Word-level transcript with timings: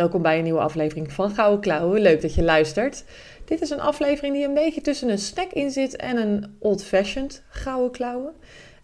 Welkom 0.00 0.22
bij 0.22 0.38
een 0.38 0.44
nieuwe 0.44 0.60
aflevering 0.60 1.12
van 1.12 1.30
Gouden 1.30 1.60
Klauwen. 1.60 2.00
Leuk 2.00 2.22
dat 2.22 2.34
je 2.34 2.42
luistert. 2.42 3.04
Dit 3.44 3.60
is 3.60 3.70
een 3.70 3.80
aflevering 3.80 4.34
die 4.34 4.44
een 4.44 4.54
beetje 4.54 4.80
tussen 4.80 5.08
een 5.08 5.18
snack 5.18 5.52
in 5.52 5.70
zit 5.70 5.96
en 5.96 6.16
een 6.16 6.56
old-fashioned 6.58 7.42
Gouden 7.48 7.90
Klauwen. 7.90 8.32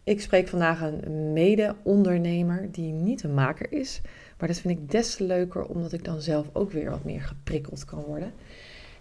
Ik 0.05 0.21
spreek 0.21 0.49
vandaag 0.49 0.81
een 0.81 1.33
mede-ondernemer 1.33 2.69
die 2.73 2.93
niet 2.93 3.23
een 3.23 3.35
maker 3.35 3.73
is. 3.73 4.01
Maar 4.39 4.49
dat 4.49 4.59
vind 4.59 4.79
ik 4.79 4.91
des 4.91 5.15
te 5.15 5.25
leuker 5.25 5.65
omdat 5.65 5.93
ik 5.93 6.05
dan 6.05 6.21
zelf 6.21 6.47
ook 6.53 6.73
weer 6.73 6.91
wat 6.91 7.05
meer 7.05 7.23
geprikkeld 7.23 7.85
kan 7.85 8.03
worden. 8.03 8.33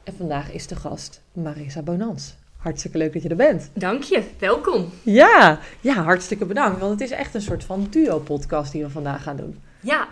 En 0.04 0.13
vandaag 0.18 0.52
is 0.52 0.68
de 0.68 0.76
gast 0.76 1.22
Marisa 1.34 1.82
Bonans. 1.82 2.36
Hartstikke 2.58 2.98
leuk 2.98 3.13
dat 3.13 3.24
je 3.24 3.30
er 3.30 3.36
bent. 3.36 3.70
Dank 3.74 4.04
je, 4.04 4.24
welkom. 4.40 4.90
Ja, 5.04 5.60
ja, 5.82 5.94
hartstikke 5.94 6.46
bedankt. 6.46 6.80
Want 6.80 6.91
het 6.91 7.02
is 7.02 7.18
echt 7.18 7.34
een 7.34 7.41
soort 7.41 7.63
van 7.63 7.88
duo-podcast 7.90 8.72
die 8.72 8.84
we 8.84 8.90
vandaag 8.90 9.24
gaan 9.24 9.38
doen. 9.38 9.60
Ja, 9.80 10.08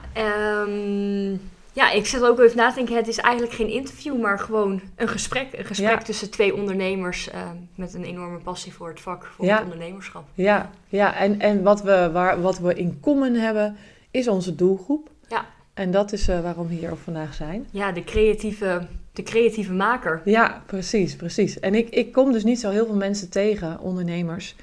um, 0.67 1.40
ja, 1.73 1.91
ik 1.91 2.05
zit 2.05 2.23
ook 2.23 2.40
even 2.40 2.57
na 2.57 2.70
te 2.70 2.76
denken. 2.76 2.96
Het 2.96 3.07
is 3.07 3.18
eigenlijk 3.18 3.55
geen 3.55 3.70
interview, 3.70 4.21
maar 4.21 4.40
gewoon 4.40 4.82
een 4.96 5.07
gesprek. 5.07 5.48
Een 5.52 5.66
gesprek 5.66 6.02
tussen 6.02 6.32
twee 6.32 6.55
ondernemers 6.55 7.30
uh, 7.34 7.49
met 7.76 7.93
een 7.93 8.04
enorme 8.04 8.38
passie 8.38 8.74
voor 8.74 8.90
het 8.90 9.02
vak, 9.02 9.26
voor 9.26 9.48
het 9.48 9.63
ondernemerschap. 9.63 10.24
Ja, 10.34 10.70
ja. 10.88 11.15
en, 11.15 11.40
en 11.40 11.63
wat, 11.63 11.82
we, 11.82 12.10
waar, 12.12 12.41
wat 12.41 12.60
we 12.60 12.74
in 12.74 12.99
common 13.02 13.34
hebben, 13.34 13.76
is 14.12 14.27
onze 14.27 14.55
doelgroep. 14.55 15.10
Ja. 15.27 15.46
En 15.74 15.91
dat 15.91 16.12
is 16.12 16.30
uh, 16.30 16.41
waarom 16.41 16.68
we 16.68 16.74
hier 16.74 16.91
ook 16.91 17.04
vandaag 17.04 17.34
zijn. 17.34 17.68
Ja, 17.71 17.91
de 17.91 18.04
creatieve, 18.04 18.87
de 19.13 19.24
creatieve 19.24 19.74
maker. 19.74 20.21
Ja, 20.26 20.63
precies, 20.65 21.15
precies. 21.15 21.60
En 21.60 21.76
ik, 21.76 21.90
ik 21.90 22.12
kom 22.12 22.32
dus 22.32 22.43
niet 22.43 22.60
zo 22.60 22.70
heel 22.70 22.85
veel 22.85 22.96
mensen 22.96 23.30
tegen, 23.30 23.80
ondernemers, 23.80 24.55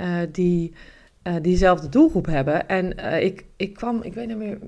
uh, 0.00 0.06
die 0.32 0.72
uh, 1.26 1.34
diezelfde 1.42 1.88
doelgroep 1.88 2.26
hebben. 2.26 2.68
En 2.68 3.00
uh, 3.00 3.22
ik, 3.22 3.44
ik 3.56 3.74
kwam, 3.74 4.02
ik 4.02 4.14
weet 4.14 4.26
niet 4.26 4.36
meer, 4.36 4.58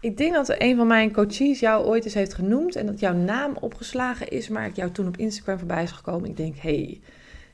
ik 0.00 0.16
denk 0.16 0.34
dat 0.34 0.54
een 0.58 0.76
van 0.76 0.86
mijn 0.86 1.12
coaches 1.12 1.60
jou 1.60 1.86
ooit 1.86 2.04
eens 2.04 2.14
heeft 2.14 2.34
genoemd 2.34 2.76
en 2.76 2.86
dat 2.86 3.00
jouw 3.00 3.14
naam 3.14 3.56
opgeslagen 3.60 4.28
is, 4.28 4.48
maar 4.48 4.66
ik 4.66 4.76
jou 4.76 4.90
toen 4.90 5.06
op 5.06 5.16
Instagram 5.16 5.58
voorbij 5.58 5.82
is 5.82 5.90
gekomen. 5.90 6.28
Ik 6.28 6.36
denk, 6.36 6.56
hey, 6.58 7.00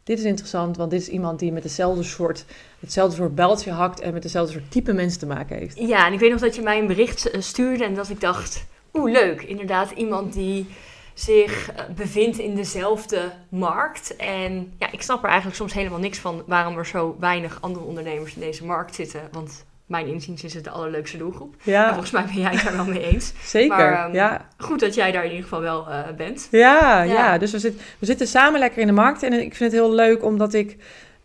dit 0.04 0.18
is 0.18 0.24
interessant, 0.24 0.76
want 0.76 0.90
dit 0.90 1.00
is 1.00 1.08
iemand 1.08 1.38
die 1.38 1.52
met 1.52 1.62
dezelfde 1.62 2.02
soort, 2.02 2.44
hetzelfde 2.80 3.16
soort 3.16 3.34
beltje 3.34 3.70
hakt 3.70 4.00
en 4.00 4.12
met 4.12 4.22
dezelfde 4.22 4.52
soort 4.52 4.70
type 4.70 4.92
mensen 4.92 5.18
te 5.18 5.26
maken 5.26 5.56
heeft. 5.56 5.78
Ja, 5.78 6.06
en 6.06 6.12
ik 6.12 6.20
weet 6.20 6.30
nog 6.30 6.40
dat 6.40 6.54
je 6.54 6.62
mij 6.62 6.78
een 6.78 6.86
bericht 6.86 7.30
eh, 7.30 7.40
stuurde 7.40 7.84
en 7.84 7.94
dat 7.94 8.08
ik 8.08 8.20
dacht, 8.20 8.66
oeh, 8.92 9.12
leuk, 9.12 9.42
inderdaad, 9.42 9.90
iemand 9.90 10.32
die 10.32 10.66
zich 11.14 11.72
eh, 11.72 11.84
bevindt 11.94 12.38
in 12.38 12.54
dezelfde 12.54 13.32
markt. 13.48 14.16
En 14.16 14.72
ja, 14.78 14.92
ik 14.92 15.02
snap 15.02 15.22
er 15.22 15.28
eigenlijk 15.28 15.56
soms 15.56 15.72
helemaal 15.72 15.98
niks 15.98 16.18
van 16.18 16.42
waarom 16.46 16.78
er 16.78 16.86
zo 16.86 17.16
weinig 17.20 17.58
andere 17.60 17.84
ondernemers 17.84 18.34
in 18.34 18.40
deze 18.40 18.64
markt 18.64 18.94
zitten. 18.94 19.20
Want 19.32 19.64
mijn 19.86 20.06
inziens 20.06 20.44
is 20.44 20.54
het 20.54 20.64
de 20.64 20.70
allerleukste 20.70 21.16
doelgroep. 21.16 21.54
Ja. 21.62 21.82
En 21.82 21.90
volgens 21.90 22.10
mij 22.10 22.24
ben 22.24 22.40
jij 22.40 22.62
daar 22.64 22.76
wel 22.76 22.84
mee 22.84 23.04
eens. 23.04 23.32
Zeker, 23.44 23.76
maar, 23.76 24.08
um, 24.08 24.14
ja. 24.14 24.48
Goed 24.58 24.80
dat 24.80 24.94
jij 24.94 25.12
daar 25.12 25.24
in 25.24 25.30
ieder 25.30 25.44
geval 25.44 25.60
wel 25.60 25.88
uh, 25.88 26.00
bent. 26.16 26.48
Ja, 26.50 27.02
ja. 27.02 27.12
ja. 27.12 27.38
dus 27.38 27.52
we, 27.52 27.58
zit, 27.58 27.80
we 27.98 28.06
zitten 28.06 28.26
samen 28.26 28.58
lekker 28.58 28.80
in 28.80 28.86
de 28.86 28.92
markt. 28.92 29.22
En 29.22 29.32
ik 29.32 29.54
vind 29.54 29.72
het 29.72 29.80
heel 29.80 29.92
leuk 29.94 30.24
omdat 30.24 30.54
ik... 30.54 30.76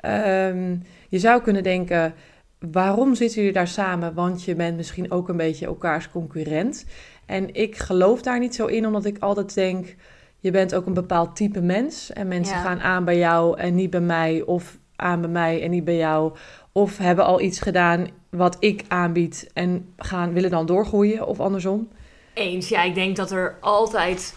Um, 0.05 0.83
je 1.09 1.19
zou 1.19 1.41
kunnen 1.41 1.63
denken, 1.63 2.13
waarom 2.59 3.15
zitten 3.15 3.37
jullie 3.37 3.53
daar 3.53 3.67
samen? 3.67 4.13
Want 4.13 4.43
je 4.43 4.55
bent 4.55 4.75
misschien 4.75 5.11
ook 5.11 5.29
een 5.29 5.37
beetje 5.37 5.65
elkaars 5.65 6.09
concurrent. 6.09 6.85
En 7.29 7.53
ik 7.53 7.77
geloof 7.77 8.21
daar 8.21 8.39
niet 8.39 8.55
zo 8.55 8.65
in, 8.65 8.85
omdat 8.85 9.05
ik 9.05 9.17
altijd 9.19 9.53
denk: 9.53 9.95
je 10.39 10.51
bent 10.51 10.75
ook 10.75 10.85
een 10.85 10.93
bepaald 10.93 11.35
type 11.35 11.61
mens. 11.61 12.13
En 12.13 12.27
mensen 12.27 12.57
gaan 12.57 12.79
aan 12.79 13.05
bij 13.05 13.17
jou 13.17 13.57
en 13.57 13.75
niet 13.75 13.89
bij 13.89 13.99
mij, 13.99 14.41
of 14.45 14.77
aan 14.95 15.21
bij 15.21 15.29
mij 15.29 15.63
en 15.63 15.69
niet 15.69 15.83
bij 15.83 15.97
jou. 15.97 16.35
Of 16.71 16.97
hebben 16.97 17.25
al 17.25 17.41
iets 17.41 17.59
gedaan 17.59 18.07
wat 18.29 18.57
ik 18.59 18.83
aanbied 18.87 19.49
en 19.53 19.93
gaan, 19.97 20.33
willen 20.33 20.49
dan 20.49 20.65
doorgroeien, 20.65 21.27
of 21.27 21.39
andersom. 21.39 21.87
Eens, 22.33 22.69
ja, 22.69 22.83
ik 22.83 22.95
denk 22.95 23.15
dat 23.15 23.31
er 23.31 23.57
altijd 23.59 24.35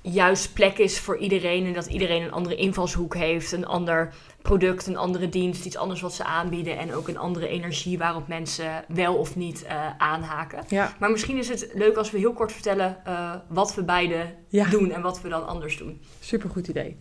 juist 0.00 0.52
plek 0.52 0.78
is 0.78 0.98
voor 0.98 1.18
iedereen 1.18 1.66
en 1.66 1.72
dat 1.72 1.86
iedereen 1.86 2.22
een 2.22 2.32
andere 2.32 2.56
invalshoek 2.56 3.14
heeft, 3.14 3.52
een 3.52 3.66
ander 3.66 4.14
product, 4.44 4.86
een 4.86 4.96
andere 4.96 5.28
dienst, 5.28 5.64
iets 5.64 5.76
anders 5.76 6.00
wat 6.00 6.14
ze 6.14 6.24
aanbieden 6.24 6.78
en 6.78 6.94
ook 6.94 7.08
een 7.08 7.18
andere 7.18 7.48
energie 7.48 7.98
waarop 7.98 8.28
mensen 8.28 8.84
wel 8.88 9.14
of 9.14 9.36
niet 9.36 9.64
uh, 9.64 9.86
aanhaken. 9.98 10.64
Ja. 10.68 10.94
Maar 10.98 11.10
misschien 11.10 11.36
is 11.36 11.48
het 11.48 11.70
leuk 11.74 11.96
als 11.96 12.10
we 12.10 12.18
heel 12.18 12.32
kort 12.32 12.52
vertellen 12.52 12.96
uh, 13.06 13.34
wat 13.48 13.74
we 13.74 13.84
beide 13.84 14.34
ja. 14.48 14.64
doen 14.64 14.90
en 14.90 15.02
wat 15.02 15.20
we 15.20 15.28
dan 15.28 15.46
anders 15.46 15.76
doen. 15.76 16.00
Supergoed 16.20 16.68
idee. 16.68 16.96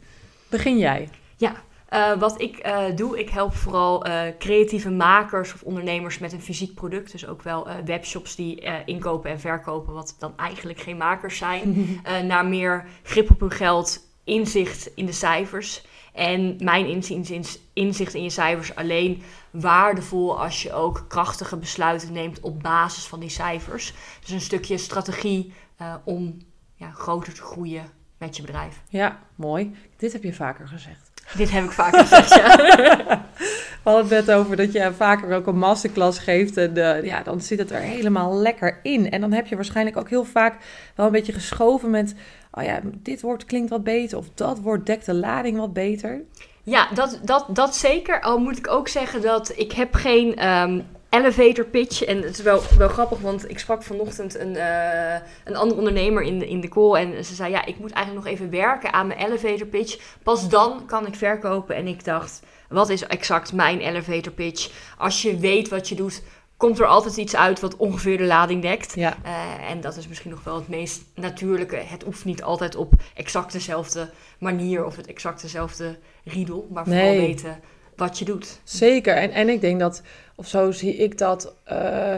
Begin 0.50 0.78
jij. 0.78 1.10
Ja, 1.38 1.56
uh, 1.90 2.20
wat 2.20 2.42
ik 2.42 2.74
doe, 2.96 3.20
ik 3.20 3.30
help 3.30 3.56
vooral 3.56 4.06
creatieve 4.40 4.92
makers 4.92 5.54
of 5.54 5.64
ondernemers 5.64 6.20
met 6.20 6.34
een 6.34 6.42
fysiek 6.42 6.74
product. 6.74 7.12
Dus 7.12 7.28
ook 7.28 7.42
wel 7.42 7.68
webshops 7.86 8.36
die 8.36 8.64
inkopen 8.86 9.30
en 9.32 9.40
verkopen, 9.40 9.94
wat 9.94 10.16
dan 10.20 10.38
eigenlijk 10.38 10.80
geen 10.80 10.98
makers 10.98 11.38
zijn, 11.38 12.00
naar 12.28 12.46
meer 12.46 12.86
grip 13.04 13.32
op 13.32 13.40
hun 13.40 13.52
geld, 13.52 14.08
inzicht 14.24 14.92
in 14.96 15.06
de 15.06 15.12
cijfers 15.12 15.84
en 16.14 16.56
mijn 16.60 16.88
inziens 16.88 17.30
is 17.30 17.60
inzicht 17.74 18.14
in 18.14 18.24
je 18.24 18.30
cijfers 18.30 18.76
alleen 18.76 19.24
waardevol 19.52 20.40
als 20.40 20.64
je 20.64 20.74
ook 20.74 21.06
krachtige 21.08 21.58
besluiten 21.58 22.14
neemt 22.14 22.40
op 22.40 22.62
basis 22.62 23.06
van 23.06 23.20
die 23.20 23.30
cijfers. 23.30 23.94
Dus 24.20 24.30
een 24.30 24.42
stukje 24.42 24.78
strategie 24.78 25.54
uh, 25.82 25.96
om 26.04 26.38
ja, 26.76 26.92
groter 26.92 27.34
te 27.34 27.42
groeien 27.42 27.90
met 28.18 28.36
je 28.36 28.42
bedrijf. 28.42 28.82
Ja, 28.90 29.20
mooi. 29.36 29.76
Dit 29.98 30.14
heb 30.14 30.24
je 30.24 30.34
vaker 30.34 30.68
gezegd. 30.68 31.12
Dit 31.36 31.52
heb 31.52 31.64
ik 31.64 31.72
vaker 31.72 32.06
gezegd, 32.06 32.36
ja. 32.36 33.26
Hadden 33.84 34.04
het 34.04 34.26
net 34.26 34.36
over 34.36 34.56
dat 34.56 34.72
je 34.72 34.92
vaker 34.94 35.36
ook 35.36 35.48
een 35.48 35.58
masterclass 35.58 36.20
geeft. 36.20 36.58
En 36.58 36.78
uh, 36.78 37.04
ja, 37.04 37.24
dan 37.24 37.42
zit 37.42 37.60
het 37.60 37.72
er 37.72 37.80
helemaal 37.80 38.36
lekker 38.36 38.80
in. 38.84 39.12
En 39.12 39.22
dan 39.22 39.32
heb 39.32 39.48
je 39.48 39.56
waarschijnlijk 39.56 39.98
ook 39.98 40.10
heel 40.10 40.26
vaak 40.26 40.56
wel 40.96 41.06
een 41.06 41.12
beetje 41.12 41.34
geschoven 41.34 41.90
met 41.90 42.16
oh 42.52 42.64
ja, 42.64 42.80
dit 42.84 43.22
woord 43.22 43.46
klinkt 43.46 43.70
wat 43.70 43.84
beter 43.84 44.18
of 44.18 44.26
dat 44.36 44.60
woord 44.60 44.86
dekt 44.86 45.06
de 45.06 45.14
lading 45.14 45.58
wat 45.58 45.74
beter? 45.74 46.22
Ja, 46.64 46.88
dat, 46.94 47.20
dat, 47.24 47.46
dat 47.50 47.76
zeker. 47.76 48.22
Al 48.22 48.38
moet 48.38 48.58
ik 48.58 48.70
ook 48.72 48.88
zeggen 48.88 49.22
dat 49.22 49.54
ik 49.56 49.72
heb 49.72 49.94
geen 49.94 50.48
um, 50.48 50.86
elevator 51.10 51.66
pitch. 51.66 52.04
En 52.04 52.22
het 52.22 52.38
is 52.38 52.42
wel, 52.42 52.62
wel 52.78 52.88
grappig, 52.88 53.20
want 53.20 53.50
ik 53.50 53.60
sprak 53.60 53.84
vanochtend 53.84 54.40
een, 54.40 54.54
uh, 54.54 55.14
een 55.44 55.56
andere 55.56 55.80
ondernemer 55.80 56.24
in 56.24 56.40
de, 56.40 56.50
in 56.50 56.62
de 56.62 56.70
call. 56.70 56.94
En 56.94 57.26
ze 57.26 57.36
zei, 57.36 57.52
ja, 57.52 57.66
ik 57.66 57.80
moet 57.80 57.92
eigenlijk 57.92 58.26
nog 58.26 58.36
even 58.36 58.50
werken 58.50 58.94
aan 58.94 59.08
mijn 59.08 59.20
elevator 59.20 59.68
pitch. 59.68 60.18
Pas 60.24 60.50
dan 60.50 60.86
kan 60.86 61.08
ik 61.08 61.16
verkopen. 61.16 61.76
En 61.76 61.88
ik 61.88 62.06
dacht, 62.06 62.42
wat 62.74 62.90
is 62.90 63.04
exact 63.04 63.54
mijn 63.54 63.80
elevator 63.80 64.34
pitch? 64.34 64.72
Als 64.98 65.22
je 65.22 65.38
weet 65.38 65.70
wat 65.70 65.90
je 65.90 65.96
doet, 65.96 66.24
komt 66.58 66.80
er 66.80 66.86
altijd 66.86 67.18
iets 67.18 67.36
uit 67.36 67.60
wat 67.60 67.76
ongeveer 67.76 68.18
de 68.18 68.24
lading 68.24 68.62
dekt. 68.62 68.96
Ja. 68.96 69.18
Uh, 69.26 69.70
en 69.70 69.82
dat 69.82 69.98
is 69.98 70.08
misschien 70.08 70.32
nog 70.32 70.44
wel 70.44 70.56
het 70.56 70.68
meest 70.68 71.02
natuurlijke. 71.16 71.76
Het 71.76 72.04
hoeft 72.04 72.26
niet 72.26 72.44
altijd 72.44 72.76
op 72.76 72.94
exact 73.16 73.52
dezelfde 73.52 74.10
manier 74.40 74.86
of 74.86 74.96
het 74.96 75.08
exact 75.08 75.42
dezelfde 75.42 75.98
riedel, 76.24 76.68
maar 76.72 76.84
vooral 76.84 77.04
nee. 77.04 77.20
weten 77.20 77.60
wat 77.96 78.20
je 78.20 78.26
doet. 78.26 78.60
Zeker. 78.64 79.16
En, 79.16 79.32
en 79.32 79.50
ik 79.50 79.62
denk 79.62 79.80
dat, 79.80 80.02
of 80.36 80.48
zo 80.48 80.72
zie 80.72 80.96
ik 80.96 81.18
dat, 81.18 81.56
uh, 81.72 82.16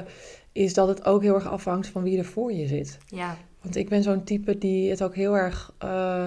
is 0.52 0.74
dat 0.74 0.88
het 0.88 1.06
ook 1.06 1.22
heel 1.22 1.36
erg 1.36 1.48
afhangt 1.48 1.88
van 1.88 2.04
wie 2.04 2.18
er 2.18 2.26
voor 2.26 2.54
je 2.54 2.68
zit. 2.68 2.98
Ja. 3.08 3.38
Want 3.62 3.76
ik 3.76 3.90
ben 3.90 4.04
zo'n 4.04 4.24
type 4.24 4.58
die 4.58 4.90
het 4.90 5.04
ook 5.04 5.16
heel 5.16 5.38
erg 5.38 5.74
uh, 5.84 6.26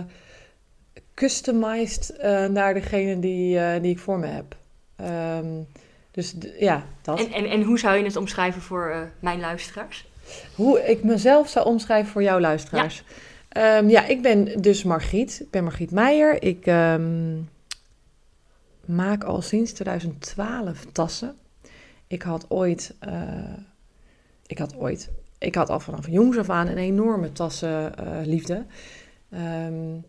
customized 1.18 2.14
naar 2.50 2.74
degene 2.74 3.18
die, 3.18 3.80
die 3.80 3.90
ik 3.90 3.98
voor 3.98 4.18
me 4.18 4.26
heb. 4.26 4.56
Um, 5.00 5.66
dus 6.18 6.34
ja, 6.58 6.84
dat. 7.02 7.18
En, 7.18 7.32
en, 7.32 7.44
en 7.44 7.62
hoe 7.62 7.78
zou 7.78 7.96
je 7.96 8.04
het 8.04 8.16
omschrijven 8.16 8.62
voor 8.62 8.90
uh, 8.90 9.00
mijn 9.20 9.40
luisteraars? 9.40 10.08
Hoe 10.54 10.80
ik 10.90 11.04
mezelf 11.04 11.48
zou 11.48 11.66
omschrijven 11.66 12.12
voor 12.12 12.22
jouw 12.22 12.40
luisteraars? 12.40 13.04
Ja, 13.50 13.78
um, 13.78 13.88
ja 13.88 14.06
ik 14.06 14.22
ben 14.22 14.62
dus 14.62 14.82
Margriet. 14.82 15.40
Ik 15.40 15.50
ben 15.50 15.62
Margriet 15.62 15.90
Meijer. 15.90 16.42
Ik 16.42 16.66
um, 16.66 17.48
maak 18.84 19.24
al 19.24 19.42
sinds 19.42 19.72
2012 19.72 20.86
tassen. 20.92 21.36
Ik 22.06 22.22
had 22.22 22.44
ooit... 22.48 22.94
Ik 24.46 24.58
had 24.58 24.76
ooit... 24.76 25.10
Ik 25.38 25.54
had 25.54 25.70
al 25.70 25.80
vanaf 25.80 26.08
jongs 26.08 26.38
af 26.38 26.50
aan 26.50 26.66
een 26.66 26.78
enorme 26.78 27.32
tassenliefde. 27.32 28.64
Um, 29.30 30.04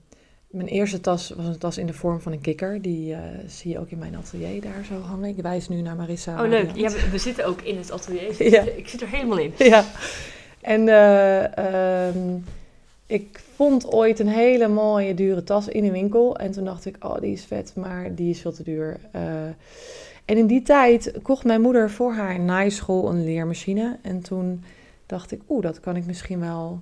mijn 0.50 0.68
eerste 0.68 1.01
tas 1.01 1.30
was 1.30 1.46
een 1.46 1.57
tas 1.57 1.78
in 1.78 1.86
de 1.86 1.94
vorm 1.94 2.22
van 2.22 2.31
een 2.31 2.42
kikker. 2.42 2.81
Die 2.81 3.12
uh, 3.12 3.18
zie 3.48 3.72
je 3.72 3.80
ook 3.80 3.90
in 3.90 3.98
mijn 3.98 4.16
atelier 4.16 4.62
daar 4.62 4.86
zo 4.86 5.00
hangen. 5.00 5.30
Ik 5.30 5.42
wijs 5.42 5.68
nu 5.68 5.81
naar 5.81 5.96
Marissa. 5.96 6.44
Oh, 6.44 6.50
leuk. 6.50 6.72
Ja, 6.75 6.90
we, 6.90 7.10
we, 7.12 7.18
zitten 7.18 7.46
ook 7.46 7.62
in 7.62 7.78
het 7.78 7.92
atelier. 7.92 8.50
ja. 8.51 8.62
Ik 8.62 8.88
zit 8.88 9.01
er 9.01 9.07
helemaal 9.07 9.38
in. 9.38 9.54
Ja. 9.57 9.86
En 10.62 10.88
eh, 10.88 12.07
ehm, 12.07 12.38
ik 13.06 13.42
vond 13.56 13.92
ooit 13.94 14.19
een 14.19 14.28
hele 14.28 14.68
mooie 14.68 15.13
dure 15.13 15.44
tas 15.44 15.68
in 15.68 15.84
een 15.84 15.92
winkel. 15.92 16.38
En 16.38 16.52
toen 16.52 16.66
dacht 16.66 16.86
ik, 16.86 16.95
oh, 17.00 17.19
die 17.19 17.31
is 17.31 17.45
vet, 17.45 17.75
maar 17.75 18.16
die 18.16 18.30
is 18.30 18.42
veel 18.42 18.54
te 18.54 18.63
duur. 18.63 19.00
Uh, 19.16 19.22
en 20.25 20.38
in 20.38 20.48
die 20.48 20.62
tijd 20.62 21.13
kocht 21.22 21.44
mijn 21.44 21.62
moeder 21.62 21.92
voor 21.92 22.13
haar 22.13 22.40
naaischool 22.40 23.10
een 23.10 23.24
leermachine. 23.24 23.98
En 24.02 24.22
toen 24.22 24.63
dacht 25.06 25.31
ik, 25.31 25.42
oeh, 25.50 25.63
dat 25.63 25.80
kan 25.80 25.95
ik 25.95 26.06
misschien 26.06 26.40
wel 26.40 26.81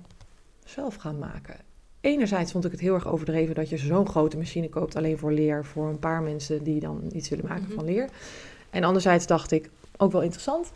zelf 0.64 0.94
gaan 0.94 1.18
maken. 1.18 1.67
Enerzijds 2.00 2.52
vond 2.52 2.64
ik 2.64 2.70
het 2.70 2.80
heel 2.80 2.94
erg 2.94 3.08
overdreven 3.08 3.54
dat 3.54 3.68
je 3.68 3.76
zo'n 3.76 4.08
grote 4.08 4.36
machine 4.36 4.68
koopt 4.68 4.96
alleen 4.96 5.18
voor 5.18 5.32
leer, 5.32 5.64
voor 5.64 5.88
een 5.88 5.98
paar 5.98 6.22
mensen 6.22 6.62
die 6.62 6.80
dan 6.80 7.10
iets 7.12 7.28
willen 7.28 7.46
maken 7.46 7.64
mhm. 7.64 7.74
van 7.74 7.84
leer. 7.84 8.08
En 8.70 8.84
anderzijds 8.84 9.26
dacht 9.26 9.50
ik, 9.50 9.70
ook 9.96 10.12
wel 10.12 10.22
interessant. 10.22 10.70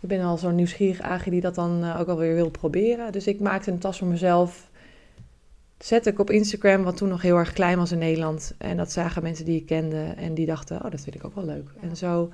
Ik 0.00 0.08
ben 0.08 0.20
al 0.20 0.36
zo'n 0.36 0.54
nieuwsgierig 0.54 1.00
aagje 1.00 1.30
die 1.30 1.40
dat 1.40 1.54
dan 1.54 1.84
uh, 1.84 2.00
ook 2.00 2.08
alweer 2.08 2.34
wil 2.34 2.50
proberen. 2.50 3.12
Dus 3.12 3.26
ik 3.26 3.40
maakte 3.40 3.70
een 3.70 3.78
tas 3.78 3.98
voor 3.98 4.08
mezelf. 4.08 4.70
Zette 5.78 6.10
ik 6.10 6.18
op 6.18 6.30
Instagram, 6.30 6.82
wat 6.82 6.96
toen 6.96 7.08
nog 7.08 7.22
heel 7.22 7.36
erg 7.36 7.52
klein 7.52 7.78
was 7.78 7.92
in 7.92 7.98
Nederland. 7.98 8.54
En 8.58 8.76
dat 8.76 8.92
zagen 8.92 9.22
mensen 9.22 9.44
die 9.44 9.60
ik 9.60 9.66
kende 9.66 10.02
en 10.16 10.34
die 10.34 10.46
dachten, 10.46 10.84
oh, 10.84 10.90
dat 10.90 11.00
vind 11.00 11.14
ik 11.14 11.24
ook 11.24 11.34
wel 11.34 11.44
leuk. 11.44 11.70
En 11.80 11.96
zo 11.96 12.30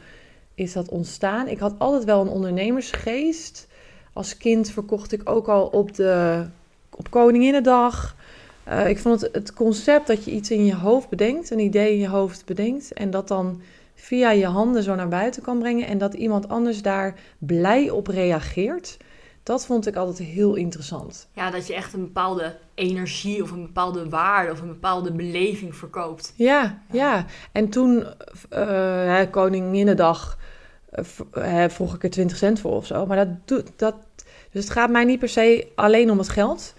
is 0.55 0.73
dat 0.73 0.89
ontstaan. 0.89 1.49
Ik 1.49 1.59
had 1.59 1.75
altijd 1.79 2.05
wel 2.05 2.21
een 2.21 2.29
ondernemersgeest. 2.29 3.69
Als 4.13 4.37
kind 4.37 4.71
verkocht 4.71 5.13
ik 5.13 5.29
ook 5.29 5.49
al 5.49 5.67
op, 5.67 5.95
de, 5.95 6.47
op 7.00 7.11
Koninginnedag. 7.11 8.17
Uh, 8.69 8.88
ik 8.88 8.99
vond 8.99 9.20
het, 9.20 9.35
het 9.35 9.52
concept 9.52 10.06
dat 10.06 10.25
je 10.25 10.31
iets 10.31 10.50
in 10.50 10.64
je 10.64 10.75
hoofd 10.75 11.08
bedenkt, 11.08 11.50
een 11.50 11.58
idee 11.58 11.93
in 11.93 11.99
je 11.99 12.08
hoofd 12.08 12.44
bedenkt. 12.44 12.93
En 12.93 13.11
dat 13.11 13.29
dan 13.29 13.61
via 13.94 14.31
je 14.31 14.47
handen 14.47 14.82
zo 14.82 14.94
naar 14.94 15.08
buiten 15.08 15.43
kan 15.43 15.58
brengen. 15.58 15.87
En 15.87 15.99
dat 15.99 16.14
iemand 16.14 16.49
anders 16.49 16.82
daar 16.82 17.14
blij 17.38 17.91
op 17.91 18.06
reageert. 18.06 18.97
Dat 19.43 19.67
vond 19.67 19.87
ik 19.87 19.97
altijd 19.97 20.29
heel 20.29 20.55
interessant. 20.55 21.29
Ja, 21.32 21.50
dat 21.50 21.67
je 21.67 21.75
echt 21.75 21.93
een 21.93 22.05
bepaalde 22.05 22.56
energie 22.75 23.43
of 23.43 23.50
een 23.50 23.62
bepaalde 23.62 24.08
waarde 24.08 24.53
of 24.53 24.61
een 24.61 24.67
bepaalde 24.67 25.12
beleving 25.12 25.76
verkoopt. 25.76 26.32
Ja, 26.37 26.82
ja. 26.91 27.25
En 27.53 27.69
toen, 27.69 28.05
uh, 28.53 29.20
Koninginnedag, 29.31 30.38
uh, 31.35 31.64
vroeg 31.69 31.94
ik 31.94 32.03
er 32.03 32.11
20 32.11 32.37
cent 32.37 32.61
voor 32.61 32.73
of 32.73 32.87
zo. 32.87 33.06
Maar 33.06 33.17
dat 33.17 33.29
doet 33.44 33.70
dat. 33.76 33.94
Dus 34.50 34.64
het 34.64 34.73
gaat 34.73 34.91
mij 34.91 35.05
niet 35.05 35.19
per 35.19 35.29
se 35.29 35.67
alleen 35.75 36.11
om 36.11 36.19
het 36.19 36.29
geld. 36.29 36.75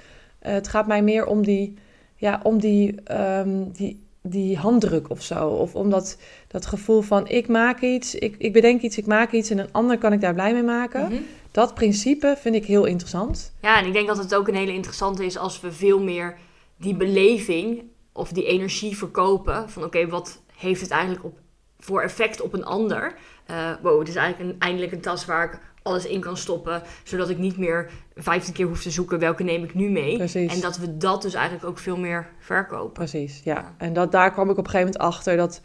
Uh, 0.46 0.52
het 0.52 0.68
gaat 0.68 0.88
mij 0.88 1.04
meer 1.04 1.26
om 1.26 1.44
die, 1.44 1.74
ja, 2.16 2.40
om 2.44 2.60
die, 2.60 2.96
um, 3.12 3.72
die, 3.72 4.06
die 4.22 4.58
handdruk 4.58 5.10
of 5.10 5.22
zo. 5.24 5.48
Of 5.48 5.76
om 5.76 5.90
dat, 5.90 6.18
dat 6.48 6.66
gevoel 6.66 7.02
van 7.02 7.28
ik 7.28 7.48
maak 7.48 7.82
iets, 7.82 8.16
ik, 8.16 8.36
ik 8.38 8.54
bedenk 8.54 8.82
iets, 8.82 8.98
ik 8.98 9.06
maak 9.06 9.32
iets 9.32 9.50
en 9.50 9.58
een 9.58 9.72
ander 9.72 9.98
kan 9.98 10.14
ik 10.14 10.22
daar 10.22 10.34
blij 10.34 10.54
mee 10.54 10.64
maken. 10.64 11.04
Mhm. 11.04 11.22
Dat 11.52 11.74
principe 11.74 12.36
vind 12.38 12.56
ik 12.56 12.66
heel 12.66 12.86
interessant. 12.86 13.54
Ja, 13.62 13.80
en 13.80 13.86
ik 13.86 13.94
denk 13.94 14.08
dat 14.08 14.18
het 14.18 14.36
ook 14.36 14.48
een 14.48 14.56
hele 14.56 14.74
interessante 14.74 15.26
is 15.26 15.38
als 15.38 15.60
we 15.62 15.72
veel 15.72 16.00
meer 16.00 16.38
die 16.78 16.96
beleving 16.96 17.84
of 18.12 18.32
die 18.32 18.46
energie 18.46 18.98
verkopen. 18.98 19.70
Van 19.70 19.84
oké, 19.84 20.08
wat 20.08 20.42
heeft 20.56 20.82
het 20.82 20.92
eigenlijk 20.92 21.24
op, 21.24 21.38
voor 21.82 22.02
effect 22.02 22.42
op 22.42 22.54
een 22.54 22.66
ander? 22.66 23.14
Uh, 23.52 23.72
wow, 23.82 24.00
het 24.00 24.08
is 24.08 24.16
eigenlijk 24.16 24.52
een, 24.52 24.60
eindelijk 24.60 24.92
een 24.92 25.02
tas 25.02 25.26
waar 25.26 25.54
ik 25.54 25.60
alles 25.82 26.06
in 26.06 26.20
kan 26.20 26.38
stoppen. 26.38 26.82
Zodat 27.04 27.30
ik 27.30 27.38
niet 27.38 27.58
meer 27.58 27.90
15 28.16 28.54
keer 28.54 28.68
hoef 28.68 28.82
te 28.82 28.92
zoeken 28.92 29.20
welke 29.20 29.44
neem 29.44 29.64
ik 29.64 29.74
nu 29.74 29.90
mee. 29.90 30.18
Precies. 30.18 30.54
En 30.54 30.62
dat 30.62 30.78
we 30.78 30.98
dat 30.98 31.22
dus 31.22 31.34
eigenlijk 31.34 31.66
ook 31.66 31.78
veel 31.78 31.98
meer 31.98 32.30
verkopen. 32.40 32.94
Precies, 32.94 33.42
ja. 33.44 33.76
En 33.78 33.94
dat, 33.94 34.12
daar 34.12 34.32
kwam 34.32 34.50
ik 34.50 34.58
op 34.58 34.66
een 34.66 34.72
gegeven 34.72 34.92
moment 34.92 35.14
achter 35.14 35.38
dat 35.38 35.62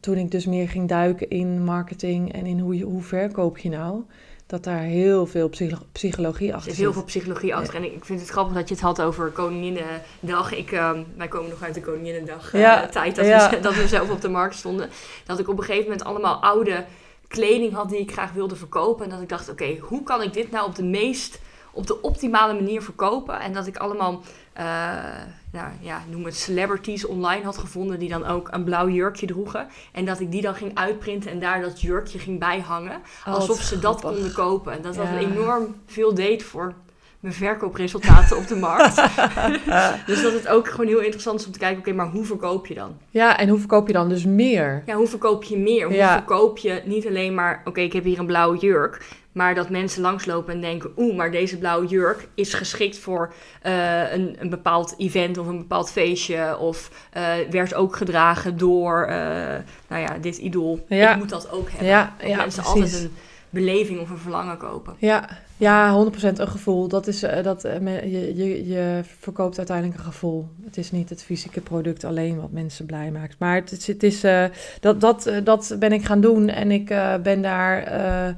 toen 0.00 0.16
ik 0.16 0.30
dus 0.30 0.46
meer 0.46 0.68
ging 0.68 0.88
duiken 0.88 1.28
in 1.28 1.64
marketing 1.64 2.32
en 2.32 2.46
in 2.46 2.58
hoe, 2.58 2.76
je, 2.76 2.84
hoe 2.84 3.02
verkoop 3.02 3.58
je 3.58 3.68
nou, 3.68 4.02
dat 4.48 4.64
daar 4.64 4.80
heel 4.80 5.26
veel 5.26 5.50
psychologie 5.92 6.54
achter 6.54 6.62
zit. 6.62 6.64
Er 6.64 6.70
is 6.70 6.78
heel 6.78 6.92
veel 6.92 7.04
psychologie 7.04 7.54
achter. 7.54 7.74
En 7.74 7.84
ik 7.84 8.04
vind 8.04 8.20
het 8.20 8.28
grappig 8.28 8.54
dat 8.54 8.68
je 8.68 8.74
het 8.74 8.82
had 8.82 9.02
over 9.02 9.30
Koninginnedag. 9.30 10.52
Ik, 10.52 10.72
uh, 10.72 10.90
wij 11.16 11.28
komen 11.28 11.50
nog 11.50 11.62
uit 11.62 11.74
de 11.74 11.80
Koninginnedag 11.80 12.54
uh, 12.54 12.60
ja. 12.60 12.86
tijd, 12.86 13.16
dat, 13.16 13.26
we, 13.26 13.58
dat 13.62 13.74
we 13.74 13.88
zelf 13.88 14.10
op 14.10 14.20
de 14.20 14.28
markt 14.28 14.54
stonden. 14.54 14.90
Dat 15.26 15.38
ik 15.38 15.48
op 15.48 15.58
een 15.58 15.64
gegeven 15.64 15.84
moment 15.84 16.04
allemaal 16.04 16.42
oude 16.42 16.84
kleding 17.26 17.72
had 17.72 17.88
die 17.88 17.98
ik 17.98 18.12
graag 18.12 18.32
wilde 18.32 18.56
verkopen. 18.56 19.04
En 19.04 19.10
dat 19.10 19.20
ik 19.20 19.28
dacht, 19.28 19.48
oké, 19.48 19.76
hoe 19.80 20.02
kan 20.02 20.22
ik 20.22 20.32
dit 20.32 20.50
nou 20.50 20.66
op 20.66 20.74
de 20.74 20.84
meest, 20.84 21.40
op 21.72 21.86
de 21.86 22.00
optimale 22.00 22.54
manier 22.54 22.82
verkopen? 22.82 23.40
En 23.40 23.52
dat 23.52 23.66
ik 23.66 23.76
allemaal, 23.76 24.22
uh, 24.58 25.04
nou 25.52 25.70
ja, 25.80 26.02
noem 26.10 26.24
het 26.24 26.36
celebrities 26.36 27.06
online 27.06 27.44
had 27.44 27.58
gevonden 27.58 27.98
die 27.98 28.08
dan 28.08 28.26
ook 28.26 28.48
een 28.50 28.64
blauw 28.64 28.88
jurkje 28.88 29.26
droegen. 29.26 29.66
En 29.92 30.04
dat 30.04 30.20
ik 30.20 30.30
die 30.30 30.42
dan 30.42 30.54
ging 30.54 30.74
uitprinten 30.74 31.30
en 31.30 31.40
daar 31.40 31.60
dat 31.60 31.80
jurkje 31.80 32.18
ging 32.18 32.38
bijhangen. 32.38 33.00
Oh, 33.26 33.34
alsof 33.34 33.60
ze 33.60 33.78
dat 33.78 34.00
konden 34.00 34.32
kopen. 34.32 34.72
En 34.72 34.82
dat 34.82 34.94
ja. 34.94 35.12
dat 35.12 35.20
enorm 35.20 35.74
veel 35.86 36.14
deed 36.14 36.42
voor 36.42 36.74
mijn 37.20 37.34
verkoopresultaten 37.34 38.36
op 38.36 38.46
de 38.46 38.56
markt. 38.56 38.96
dus 40.06 40.22
dat 40.22 40.32
het 40.32 40.48
ook 40.48 40.68
gewoon 40.68 40.86
heel 40.86 41.00
interessant 41.00 41.40
is 41.40 41.46
om 41.46 41.52
te 41.52 41.58
kijken, 41.58 41.78
oké, 41.78 41.92
maar 41.92 42.08
hoe 42.08 42.24
verkoop 42.24 42.66
je 42.66 42.74
dan? 42.74 42.96
Ja, 43.10 43.38
en 43.38 43.48
hoe 43.48 43.58
verkoop 43.58 43.86
je 43.86 43.92
dan 43.92 44.08
dus 44.08 44.24
meer? 44.24 44.82
Ja, 44.86 44.94
hoe 44.94 45.06
verkoop 45.06 45.44
je 45.44 45.56
meer? 45.56 45.86
Hoe 45.86 45.96
verkoop 45.96 46.58
je 46.58 46.82
niet 46.84 47.06
alleen 47.06 47.34
maar, 47.34 47.62
oké, 47.64 47.80
ik 47.80 47.92
heb 47.92 48.04
hier 48.04 48.18
een 48.18 48.26
blauwe 48.26 48.58
jurk, 48.58 49.04
maar 49.38 49.54
dat 49.54 49.70
mensen 49.70 50.02
langslopen 50.02 50.54
en 50.54 50.60
denken, 50.60 50.90
oeh, 50.96 51.16
maar 51.16 51.30
deze 51.30 51.58
blauwe 51.58 51.86
jurk 51.86 52.28
is 52.34 52.54
geschikt 52.54 52.98
voor 52.98 53.32
uh, 53.66 54.12
een, 54.12 54.36
een 54.38 54.50
bepaald 54.50 54.94
event 54.96 55.38
of 55.38 55.46
een 55.46 55.58
bepaald 55.58 55.90
feestje. 55.90 56.58
Of 56.58 56.90
uh, 57.16 57.32
werd 57.50 57.74
ook 57.74 57.96
gedragen 57.96 58.56
door, 58.56 59.06
uh, 59.08 59.14
nou 59.88 60.02
ja, 60.02 60.18
dit 60.20 60.36
idool. 60.36 60.84
Ja. 60.88 61.12
Ik 61.12 61.18
moet 61.18 61.28
dat 61.28 61.50
ook 61.50 61.70
hebben. 61.70 61.88
Ja, 61.88 62.14
ja 62.22 62.36
mensen 62.36 62.62
precies. 62.62 62.82
altijd 62.82 63.02
een 63.02 63.10
beleving 63.50 64.00
of 64.00 64.10
een 64.10 64.18
verlangen 64.18 64.56
kopen. 64.56 64.94
Ja, 64.98 65.28
ja 65.56 66.06
100% 66.06 66.10
een 66.20 66.48
gevoel. 66.48 66.88
Dat 66.88 67.06
is, 67.06 67.20
dat, 67.42 67.62
je, 67.62 68.32
je, 68.36 68.68
je 68.68 69.00
verkoopt 69.20 69.58
uiteindelijk 69.58 69.98
een 69.98 70.04
gevoel. 70.04 70.48
Het 70.64 70.76
is 70.76 70.90
niet 70.90 71.08
het 71.08 71.22
fysieke 71.22 71.60
product 71.60 72.04
alleen 72.04 72.40
wat 72.40 72.50
mensen 72.50 72.86
blij 72.86 73.10
maakt. 73.10 73.36
Maar 73.38 73.54
het, 73.54 73.72
is, 73.72 73.86
het 73.86 74.02
is, 74.02 74.20
dat, 74.80 75.00
dat, 75.00 75.30
dat 75.44 75.76
ben 75.78 75.92
ik 75.92 76.04
gaan 76.04 76.20
doen 76.20 76.48
en 76.48 76.70
ik 76.70 76.86
ben 77.22 77.42
daar... 77.42 78.36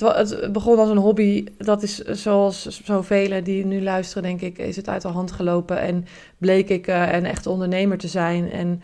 Het, 0.00 0.30
het, 0.30 0.52
begon 0.52 0.78
als 0.78 0.88
een 0.88 0.96
hobby. 0.96 1.44
Dat 1.58 1.82
is 1.82 1.98
zoals 1.98 2.66
zoveel 2.84 3.42
die 3.42 3.66
nu 3.66 3.82
luisteren, 3.82 4.22
denk 4.22 4.40
ik, 4.40 4.58
is 4.58 4.76
het 4.76 4.88
uit 4.88 5.02
de 5.02 5.08
hand 5.08 5.32
gelopen. 5.32 5.80
En 5.80 6.06
bleek 6.38 6.68
ik 6.68 6.86
een 6.86 7.26
echte 7.26 7.50
ondernemer 7.50 7.98
te 7.98 8.08
zijn. 8.08 8.50
En 8.50 8.82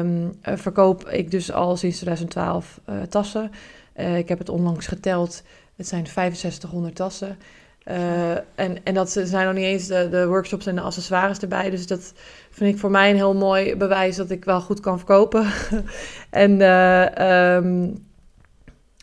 um, 0.00 0.38
verkoop 0.42 1.08
ik 1.08 1.30
dus 1.30 1.52
al 1.52 1.76
sinds 1.76 1.96
2012 1.96 2.80
tassen. 3.08 3.50
Uh, 3.96 4.18
ik 4.18 4.28
heb 4.28 4.38
het 4.38 4.48
onlangs 4.48 4.86
geteld. 4.86 5.42
Het 5.76 5.88
zijn 5.88 6.06
6500 6.06 6.94
tassen. 6.94 7.38
Uh, 7.88 8.30
en, 8.54 8.84
en 8.84 8.94
dat 8.94 9.10
zijn 9.10 9.46
nog 9.46 9.54
niet 9.54 9.64
eens 9.64 9.86
de, 9.86 10.08
de 10.10 10.26
workshops 10.26 10.66
en 10.66 10.74
de 10.74 10.80
accessoires 10.80 11.38
erbij. 11.38 11.70
Dus 11.70 11.86
dat 11.86 12.12
vind 12.50 12.74
ik 12.74 12.80
voor 12.80 12.90
mij 12.90 13.10
een 13.10 13.16
heel 13.16 13.34
mooi 13.34 13.76
bewijs 13.76 14.16
dat 14.16 14.30
ik 14.30 14.44
wel 14.44 14.60
goed 14.60 14.80
kan 14.80 14.96
verkopen. 14.96 15.46
en, 16.30 16.60
uh, 16.60 17.54
um, 17.56 18.06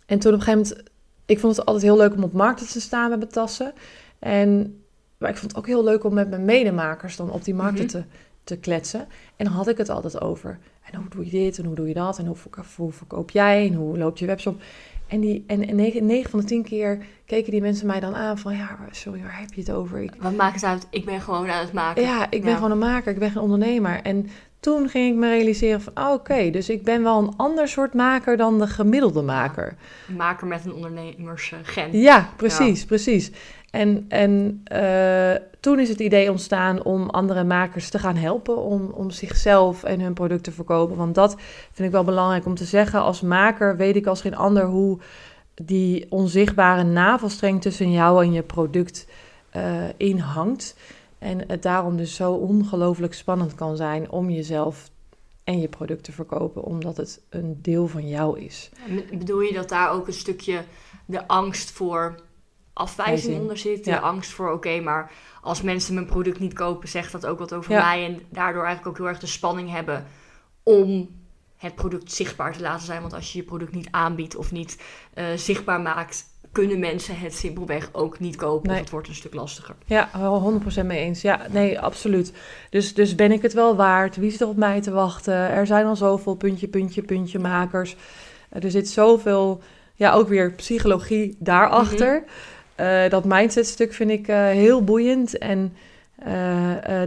en 0.05 0.19
toen 0.19 0.33
op 0.33 0.39
een 0.39 0.45
gegeven 0.45 0.51
moment... 0.51 0.89
Ik 1.31 1.39
vond 1.39 1.55
het 1.55 1.65
altijd 1.65 1.83
heel 1.83 1.97
leuk 1.97 2.13
om 2.13 2.23
op 2.23 2.33
markten 2.33 2.67
te 2.67 2.81
staan 2.81 3.09
met 3.09 3.19
mijn 3.19 3.31
tassen. 3.31 3.73
En, 4.19 4.81
maar 5.17 5.29
ik 5.29 5.37
vond 5.37 5.51
het 5.51 5.59
ook 5.59 5.67
heel 5.67 5.83
leuk 5.83 6.03
om 6.03 6.13
met 6.13 6.29
mijn 6.29 6.45
medemakers 6.45 7.15
dan 7.15 7.31
op 7.31 7.43
die 7.43 7.53
markten 7.53 7.85
mhm. 7.85 7.93
te, 7.93 8.03
te 8.43 8.57
kletsen. 8.57 9.07
En 9.35 9.45
dan 9.45 9.53
had 9.53 9.67
ik 9.67 9.77
het 9.77 9.89
altijd 9.89 10.21
over. 10.21 10.59
En 10.91 10.99
hoe 10.99 11.09
doe 11.09 11.25
je 11.25 11.31
dit 11.31 11.57
en 11.57 11.65
hoe 11.65 11.75
doe 11.75 11.87
je 11.87 11.93
dat? 11.93 12.17
En 12.17 12.25
hoe, 12.25 12.35
hoe 12.75 12.91
verkoop 12.91 13.29
jij 13.29 13.67
en 13.67 13.73
hoe 13.73 13.97
loopt 13.97 14.19
je 14.19 14.25
webshop? 14.25 14.61
En, 15.07 15.19
die, 15.19 15.43
en 15.47 15.75
9, 15.75 16.29
van 16.29 16.39
de 16.39 16.45
10 16.45 16.63
keer 16.63 17.05
keken 17.25 17.51
die 17.51 17.61
mensen 17.61 17.87
mij 17.87 17.99
dan 17.99 18.15
aan 18.15 18.37
van... 18.37 18.55
Ja, 18.55 18.77
sorry, 18.91 19.21
waar 19.21 19.39
heb 19.39 19.53
je 19.53 19.61
het 19.61 19.71
over? 19.71 20.01
Ik, 20.01 20.13
Wat 20.19 20.35
maakt 20.35 20.55
het 20.55 20.63
uit? 20.63 20.87
Ik 20.89 21.05
ben 21.05 21.21
gewoon 21.21 21.49
aan 21.49 21.63
het 21.63 21.73
maken. 21.73 22.03
Ja, 22.03 22.31
ik 22.31 22.43
ben 22.43 22.55
gewoon 22.55 22.71
een 22.71 22.77
maker. 22.77 23.11
Ik 23.11 23.19
ben 23.19 23.31
geen 23.31 23.41
ondernemer. 23.41 24.01
En 24.01 24.29
toen 24.61 24.89
ging 24.89 25.13
ik 25.13 25.19
me 25.19 25.29
realiseren 25.29 25.81
van... 25.81 25.93
Oh, 25.95 26.11
oké, 26.11 26.49
dus 26.49 26.69
ik 26.69 26.83
ben 26.83 27.03
wel 27.03 27.17
een 27.17 27.33
ander 27.37 27.67
soort 27.67 27.93
maker 27.93 28.37
dan 28.37 28.59
de 28.59 28.67
gemiddelde 28.67 29.21
maker. 29.21 29.75
Maker 30.17 30.47
met 30.47 30.65
een 30.65 30.73
ondernemersgen. 30.73 31.59
Ja, 31.91 32.29
precies, 32.35 32.85
precies. 32.85 33.31
En, 33.71 34.05
en 34.07 34.63
uh, 34.73 35.31
toen 35.59 35.79
is 35.79 35.89
het 35.89 35.99
idee 35.99 36.29
ontstaan 36.29 36.83
om 36.83 37.09
andere 37.09 37.43
makers 37.43 37.89
te 37.89 37.99
gaan 37.99 38.15
helpen 38.15 38.57
om, 38.57 38.91
om 38.93 39.09
zichzelf 39.09 39.83
en 39.83 39.99
hun 39.99 40.13
product 40.13 40.43
te 40.43 40.51
verkopen. 40.51 40.95
Want 40.95 41.15
dat 41.15 41.35
vind 41.71 41.87
ik 41.87 41.93
wel 41.93 42.03
belangrijk 42.03 42.45
om 42.45 42.55
te 42.55 42.65
zeggen. 42.65 43.01
Als 43.01 43.21
maker 43.21 43.77
weet 43.77 43.95
ik 43.95 44.05
als 44.05 44.21
geen 44.21 44.35
ander 44.35 44.65
hoe 44.65 44.99
die 45.55 46.05
onzichtbare 46.09 46.83
navelstreng 46.83 47.61
tussen 47.61 47.91
jou 47.91 48.23
en 48.23 48.33
je 48.33 48.41
product 48.41 49.07
uh, 49.55 49.63
inhangt. 49.97 50.75
En 51.21 51.43
het 51.47 51.63
daarom 51.63 51.97
dus 51.97 52.15
zo 52.15 52.31
ongelooflijk 52.33 53.13
spannend 53.13 53.55
kan 53.55 53.75
zijn 53.75 54.11
om 54.11 54.29
jezelf 54.29 54.89
en 55.43 55.59
je 55.59 55.67
product 55.67 56.03
te 56.03 56.11
verkopen, 56.11 56.63
omdat 56.63 56.97
het 56.97 57.21
een 57.29 57.61
deel 57.61 57.87
van 57.87 58.07
jou 58.07 58.39
is. 58.39 58.69
Bedoel 59.13 59.41
je 59.41 59.53
dat 59.53 59.69
daar 59.69 59.91
ook 59.91 60.07
een 60.07 60.13
stukje 60.13 60.63
de 61.05 61.27
angst 61.27 61.71
voor 61.71 62.15
afwijzing 62.73 63.39
onder 63.39 63.57
zit. 63.57 63.85
De 63.85 63.99
angst 63.99 64.31
voor, 64.31 64.51
oké, 64.51 64.79
maar 64.79 65.11
als 65.41 65.61
mensen 65.61 65.93
mijn 65.93 66.05
product 66.05 66.39
niet 66.39 66.53
kopen, 66.53 66.89
zegt 66.89 67.11
dat 67.11 67.25
ook 67.25 67.39
wat 67.39 67.53
over 67.53 67.71
mij. 67.71 68.05
En 68.05 68.21
daardoor 68.29 68.63
eigenlijk 68.63 68.87
ook 68.87 68.97
heel 68.97 69.07
erg 69.13 69.19
de 69.19 69.27
spanning 69.27 69.69
hebben 69.69 70.05
om 70.63 71.09
het 71.57 71.75
product 71.75 72.11
zichtbaar 72.11 72.53
te 72.53 72.61
laten 72.61 72.85
zijn. 72.85 73.01
Want 73.01 73.13
als 73.13 73.31
je 73.31 73.37
je 73.39 73.45
product 73.45 73.73
niet 73.73 73.91
aanbiedt 73.91 74.35
of 74.35 74.51
niet 74.51 74.81
uh, 75.15 75.25
zichtbaar 75.35 75.81
maakt, 75.81 76.25
kunnen 76.51 76.79
mensen 76.79 77.17
het 77.17 77.35
simpelweg 77.35 77.89
ook 77.91 78.19
niet 78.19 78.35
kopen. 78.35 78.67
Nee. 78.67 78.75
Of 78.75 78.81
het 78.81 78.91
wordt 78.91 79.07
een 79.07 79.15
stuk 79.15 79.33
lastiger. 79.33 79.75
Ja, 79.85 80.09
wel 80.17 80.61
100% 80.81 80.85
mee 80.85 80.99
eens. 80.99 81.21
Ja, 81.21 81.41
nee, 81.49 81.79
absoluut. 81.79 82.33
Dus, 82.69 82.93
dus 82.93 83.15
ben 83.15 83.31
ik 83.31 83.41
het 83.41 83.53
wel 83.53 83.75
waard? 83.75 84.15
Wie 84.15 84.31
zit 84.31 84.41
er 84.41 84.47
op 84.47 84.55
mij 84.57 84.81
te 84.81 84.91
wachten? 84.91 85.33
Er 85.33 85.65
zijn 85.65 85.85
al 85.85 85.95
zoveel 85.95 86.35
puntje, 86.35 86.67
puntje, 86.67 87.01
puntje 87.01 87.39
makers. 87.39 87.95
Eh, 88.49 88.63
Er 88.63 88.71
zit 88.71 88.89
zoveel, 88.89 89.61
ja, 89.95 90.13
ook 90.13 90.27
weer 90.27 90.51
psychologie 90.51 91.35
daarachter. 91.39 92.23
Eh, 92.75 93.09
dat 93.09 93.25
mindsetstuk 93.25 93.93
vind 93.93 94.11
ik 94.11 94.27
eh, 94.27 94.45
heel 94.45 94.83
boeiend. 94.83 95.37
En 95.37 95.73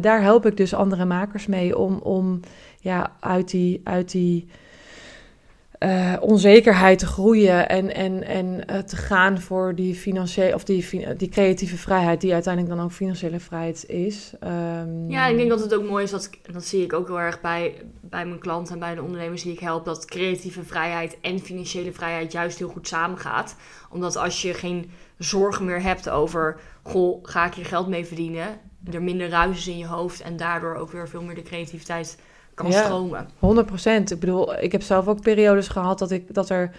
daar 0.01 0.23
help 0.23 0.47
ik 0.47 0.57
dus 0.57 0.75
andere 0.75 1.05
makers 1.05 1.47
mee 1.47 1.79
om, 1.79 1.99
om 1.99 2.41
ja, 2.81 3.13
uit 3.21 3.51
die, 3.51 3.81
uit 3.85 4.11
die 4.11 4.49
eh, 5.85 6.13
onzekerheid 6.21 6.99
te 6.99 7.07
groeien 7.07 7.69
en, 7.69 7.95
en, 7.95 8.25
en 8.25 8.67
eh, 8.67 8.79
te 8.79 8.97
gaan 8.97 9.41
voor 9.41 9.75
die 9.75 9.95
financiële 9.95 10.55
of 10.55 10.65
die, 10.65 11.15
die 11.17 11.29
creatieve 11.29 11.77
vrijheid, 11.77 12.21
die 12.21 12.33
uiteindelijk 12.33 12.75
dan 12.75 12.85
ook 12.85 12.93
financiële 12.93 13.41
vrijheid 13.41 13.89
is. 13.89 14.33
Ehm, 14.41 15.11
Ja, 15.11 15.27
ik 15.27 15.37
denk 15.37 15.49
dat 15.49 15.61
het 15.61 15.75
ook 15.75 15.89
mooi 15.89 16.05
is, 16.05 16.11
dat, 16.11 16.31
dat 16.53 16.65
zie 16.65 16.83
ik 16.83 16.93
ook 16.93 17.07
heel 17.07 17.21
erg 17.21 17.41
bij, 17.41 17.83
bij 18.01 18.27
mijn 18.27 18.39
klanten 18.39 18.75
en 18.75 18.81
bij 18.81 18.95
de 18.95 19.03
ondernemers 19.03 19.43
die 19.43 19.53
ik 19.53 19.61
help, 19.61 19.85
dat 19.85 20.05
creatieve 20.05 20.63
vrijheid 20.63 21.17
en 21.21 21.39
financiële 21.39 21.93
vrijheid 21.93 22.33
juist 22.33 22.59
heel 22.59 22.69
goed 22.69 22.89
samengaat. 22.89 23.57
Omdat 23.91 24.17
als 24.17 24.43
je 24.43 24.55
geen 24.55 24.91
zorgen 25.19 25.65
meer 25.65 25.83
hebt 25.83 26.09
over, 26.09 26.61
goh, 26.83 27.19
ga 27.23 27.47
ik 27.47 27.55
hier 27.55 27.67
geld 27.67 27.89
mee 27.89 28.07
verdienen, 28.07 28.47
er 28.93 29.03
minder 29.03 29.29
ruis 29.29 29.59
is 29.59 29.69
in 29.69 29.79
je 29.79 29.87
hoofd 29.87 30.21
en 30.21 30.37
daardoor 30.37 30.75
ook 30.75 30.91
weer 30.91 31.09
veel 31.09 31.23
meer 31.23 31.35
de 31.35 31.43
creativiteit 31.43 32.19
kan 32.55 32.71
Ja. 32.71 32.85
stromen. 32.85 33.29
100 33.39 33.67
procent. 33.67 34.11
Ik 34.11 34.21
bedoel, 34.21 34.55
ik 34.63 34.73
heb 34.73 34.83
zelf 34.83 35.09
ook 35.09 35.21
periodes 35.21 35.69
gehad 35.69 35.99
dat 35.99 36.11
ik 36.11 36.35
dat 36.35 36.49
er. 36.51 36.71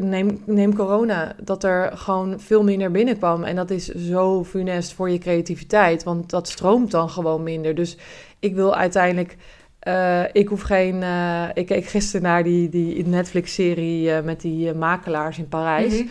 Neem, 0.00 0.42
neem 0.46 0.74
corona, 0.76 1.34
dat 1.42 1.64
er 1.64 1.90
gewoon 1.94 2.40
veel 2.40 2.62
minder 2.62 2.90
binnenkwam. 2.90 3.44
En 3.44 3.56
dat 3.56 3.70
is 3.70 3.84
zo 3.88 4.44
funest 4.44 4.92
voor 4.92 5.10
je 5.10 5.18
creativiteit, 5.18 6.02
want 6.02 6.30
dat 6.30 6.48
stroomt 6.48 6.90
dan 6.90 7.10
gewoon 7.10 7.42
minder. 7.42 7.74
Dus 7.74 7.96
ik 8.38 8.54
wil 8.54 8.74
uiteindelijk. 8.74 9.36
eh, 9.80 10.22
ik 10.32 10.48
hoef 10.48 10.62
geen. 10.62 11.02
eh, 11.02 11.42
ik 11.54 11.66
keek 11.66 11.84
gisteren 11.86 12.22
naar 12.22 12.42
die, 12.42 12.68
die 12.68 13.06
Netflix-serie 13.06 14.12
eh, 14.12 14.22
met 14.24 14.40
die 14.40 14.68
eh, 14.68 14.74
makelaars 14.74 15.38
in 15.38 15.48
Parijs. 15.48 16.02
Mhm, 16.02 16.08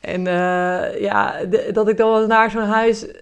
En 0.00 0.26
eh, 0.26 1.00
ja, 1.00 1.44
de- 1.50 1.68
dat 1.72 1.88
ik 1.88 1.96
dan 1.96 2.28
naar 2.28 2.50
zo'n 2.50 2.62
huis, 2.62 3.06
eh, 3.06 3.14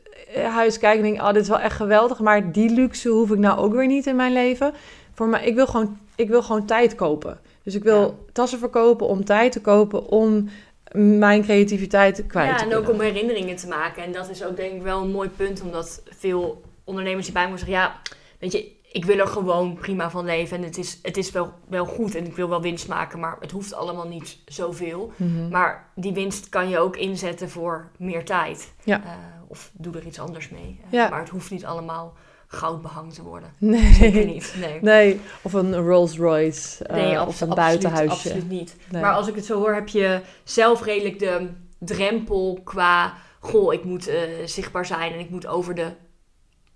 huis 0.42 0.78
kijk 0.78 0.97
en 0.97 1.02
denk, 1.02 1.21
oh, 1.21 1.33
dit 1.33 1.42
is 1.42 1.49
wel 1.49 1.59
echt 1.61 1.76
geweldig. 1.76 2.18
Maar 2.18 2.52
die 2.52 2.71
luxe 2.71 3.09
hoef 3.09 3.30
ik 3.30 3.38
nou 3.38 3.59
ook 3.59 3.73
weer 3.75 3.87
niet 3.87 4.07
in 4.07 4.16
mijn 4.16 4.33
leven. 4.33 4.73
Voor 5.14 5.28
mij, 5.28 5.45
ik 5.45 5.54
wil 5.54 5.66
gewoon, 5.66 5.99
ik 6.16 6.28
wil 6.28 6.42
gewoon 6.42 6.66
tijd 6.66 6.95
kopen. 6.95 7.40
Dus 7.62 7.75
ik 7.75 7.83
wil 7.83 8.00
Ja. 8.00 8.11
tassen 8.33 8.59
verkopen 8.59 9.07
om 9.07 9.25
tijd 9.25 9.52
te 9.52 9.61
kopen 9.61 10.09
om 10.09 10.49
mijn 10.92 11.42
creativiteit 11.42 12.25
kwijt 12.26 12.49
ja 12.49 12.57
te 12.57 12.62
en 12.62 12.68
kunnen. 12.71 12.87
ook 12.88 12.92
om 12.95 13.00
herinneringen 13.00 13.57
te 13.57 13.68
maken. 13.68 14.02
En 14.02 14.12
dat 14.12 14.30
is 14.30 14.45
ook 14.45 14.57
denk 14.57 14.73
ik 14.73 14.83
wel 14.83 15.00
een 15.02 15.11
mooi 15.11 15.28
punt, 15.28 15.62
omdat 15.62 16.02
veel 16.09 16.62
ondernemers 16.85 17.25
die 17.25 17.35
bij 17.35 17.50
me 17.50 17.57
zeggen, 17.57 17.76
ja, 17.76 18.00
weet 18.38 18.52
je, 18.52 18.73
ik 18.92 19.04
wil 19.04 19.18
er 19.18 19.26
gewoon 19.26 19.75
prima 19.75 20.11
van 20.11 20.25
leven 20.25 20.57
en 20.57 20.62
het 20.62 20.78
is, 20.78 20.99
het 21.02 21.16
is 21.16 21.30
wel, 21.30 21.52
wel 21.68 21.85
goed 21.87 22.14
en 22.14 22.26
ik 22.26 22.37
wil 22.37 22.49
wel 22.49 22.62
winst 22.62 22.88
maken, 22.88 23.21
maar 23.21 23.37
het 23.40 23.50
hoeft 23.50 23.75
allemaal 23.75 24.09
niet 24.09 24.38
zoveel. 24.47 25.12
Mhm. 25.16 25.49
Maar 25.49 25.90
die 25.95 26.12
winst 26.12 26.49
kan 26.49 26.68
je 26.68 26.78
ook 26.78 26.97
inzetten 26.97 27.50
voor 27.50 27.90
meer 27.99 28.25
tijd. 28.25 28.73
Ja. 28.85 29.02
Eh, 29.04 29.11
of 29.49 29.71
doe 29.73 29.97
er 29.97 30.07
iets 30.07 30.21
anders 30.21 30.49
mee. 30.49 30.80
Eh, 30.85 30.92
Ja. 30.92 31.09
Maar 31.09 31.21
het 31.21 31.28
hoeft 31.28 31.50
niet 31.50 31.64
allemaal 31.64 32.14
goud 32.47 32.83
behang 32.83 33.12
te 33.14 33.23
worden. 33.23 33.52
Nee. 33.59 33.92
Zeker 33.92 34.25
niet. 34.26 34.54
Nee. 34.61 34.78
Nee, 34.92 35.21
of 35.42 35.52
een 35.52 35.76
Rolls 35.76 36.16
Royce 36.16 36.85
eh, 36.85 36.95
Nee, 36.95 37.26
of 37.26 37.40
een 37.40 37.54
buitenhuisje. 37.54 38.11
Absoluut 38.12 38.49
niet. 38.49 38.76
Nee. 38.90 39.02
Maar 39.02 39.12
als 39.12 39.28
ik 39.28 39.35
het 39.35 39.45
zo 39.45 39.59
hoor, 39.59 39.75
heb 39.75 39.88
je 39.88 40.21
zelf 40.45 40.85
redelijk 40.85 41.18
de 41.18 41.50
drempel 41.78 42.61
qua... 42.64 43.14
Goh, 43.40 43.73
ik 43.73 43.85
moet 43.85 44.11
zichtbaar 44.45 44.87
zijn 44.87 45.12
en 45.12 45.18
ik 45.18 45.30
moet 45.30 45.47
over 45.47 45.75
de 45.75 45.92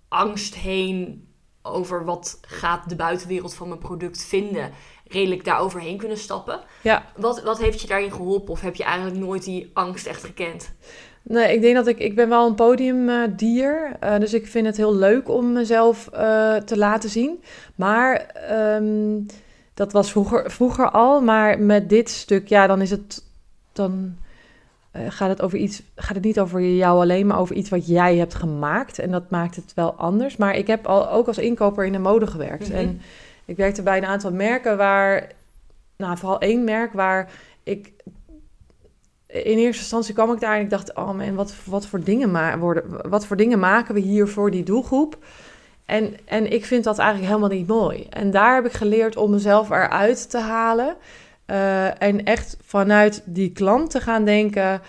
angst 0.07 0.55
heen... 0.55 1.27
over 1.63 2.05
wat 2.05 2.39
gaat 2.41 2.89
de 2.89 2.95
buitenwereld 2.95 3.53
van 3.53 3.67
mijn 3.67 3.79
product 3.79 4.23
vinden... 4.23 4.71
redelijk 5.07 5.45
daar 5.45 5.59
overheen 5.59 5.97
kunnen 5.97 6.17
stappen. 6.17 6.59
Ja. 6.81 7.05
Wat, 7.15 7.43
wat 7.43 7.59
heeft 7.59 7.81
je 7.81 7.87
daarin 7.87 8.11
geholpen? 8.11 8.53
Of 8.53 8.61
heb 8.61 8.75
je 8.75 8.83
eigenlijk 8.83 9.17
nooit 9.17 9.43
die 9.43 9.69
angst 9.73 10.05
echt 10.05 10.23
gekend? 10.23 10.71
Nee, 11.21 11.53
ik 11.53 11.61
denk 11.61 11.75
dat 11.75 11.87
ik... 11.87 11.99
Ik 11.99 12.15
ben 12.15 12.29
wel 12.29 12.47
een 12.47 12.55
podiumdier. 12.55 13.95
eh, 13.99 14.19
dus 14.19 14.33
ik 14.33 14.47
vind 14.47 14.65
het 14.65 14.77
heel 14.77 14.95
leuk 14.95 15.29
om 15.29 15.51
mezelf 15.51 16.07
eh, 16.07 16.55
te 16.55 16.77
laten 16.77 17.09
zien. 17.09 17.43
Maar 17.75 18.15
ehm, 18.25 19.19
dat 19.73 19.91
was 19.91 20.11
vroeger, 20.11 20.51
vroeger 20.51 20.91
al. 20.91 21.21
Maar 21.21 21.59
met 21.59 21.89
dit 21.89 22.09
stuk, 22.09 22.47
ja, 22.47 22.67
dan 22.67 22.81
is 22.81 22.91
het... 22.91 23.23
Dan 23.71 24.15
eh, 24.93 25.01
gaat 25.09 25.29
het 25.29 25.41
over 25.41 25.57
iets... 25.57 25.81
Gaat 25.95 26.15
het 26.15 26.23
niet 26.23 26.39
over 26.39 26.61
jou 26.61 27.01
alleen, 27.01 27.27
maar 27.27 27.39
over 27.39 27.55
iets 27.55 27.69
wat 27.69 27.87
jij 27.87 28.17
hebt 28.17 28.33
gemaakt. 28.33 28.99
En 28.99 29.11
dat 29.11 29.29
maakt 29.29 29.55
het 29.55 29.73
wel 29.75 29.93
anders. 29.93 30.37
Maar 30.37 30.55
ik 30.55 30.67
heb 30.67 30.87
al, 30.87 31.09
ook 31.09 31.27
als 31.27 31.37
inkoper 31.37 31.85
in 31.85 31.91
de 31.91 31.99
mode 31.99 32.27
gewerkt. 32.27 32.67
Mhm. 32.67 32.77
En 32.77 33.01
ik 33.45 33.57
werkte 33.57 33.81
bij 33.81 33.97
een 33.97 34.05
aantal 34.05 34.31
merken 34.31 34.77
waar... 34.77 35.31
Nou, 35.97 36.17
vooral 36.17 36.39
één 36.39 36.63
merk 36.63 36.93
waar 36.93 37.31
ik 37.63 37.91
in 39.27 39.57
eerste 39.57 39.81
instantie 39.81 40.13
kwam 40.13 40.31
ik 40.31 40.39
daar 40.39 40.55
en 40.55 40.61
ik 40.61 40.69
dacht, 40.69 40.95
oh 40.95 41.11
man, 41.11 41.35
wat, 41.35 41.53
wat, 41.65 41.85
voor 41.85 42.03
dingen 42.03 42.59
worden, 42.59 43.09
wat 43.09 43.25
voor 43.25 43.37
dingen 43.37 43.59
maken 43.59 43.93
we 43.93 43.99
hier 43.99 44.27
voor 44.27 44.51
die 44.51 44.63
doelgroep? 44.63 45.17
En, 45.85 46.15
en 46.25 46.51
ik 46.51 46.65
vind 46.65 46.83
dat 46.83 46.97
eigenlijk 46.97 47.29
helemaal 47.29 47.57
niet 47.57 47.67
mooi. 47.67 48.07
En 48.09 48.31
daar 48.31 48.55
heb 48.55 48.65
ik 48.65 48.71
geleerd 48.71 49.15
om 49.15 49.31
mezelf 49.31 49.69
eruit 49.69 50.29
te 50.29 50.39
halen. 50.39 50.95
Eh, 51.45 52.01
en 52.01 52.23
echt 52.23 52.57
vanuit 52.61 53.21
die 53.25 53.51
klant 53.51 53.91
te 53.91 53.99
gaan 53.99 54.25
denken... 54.25 54.81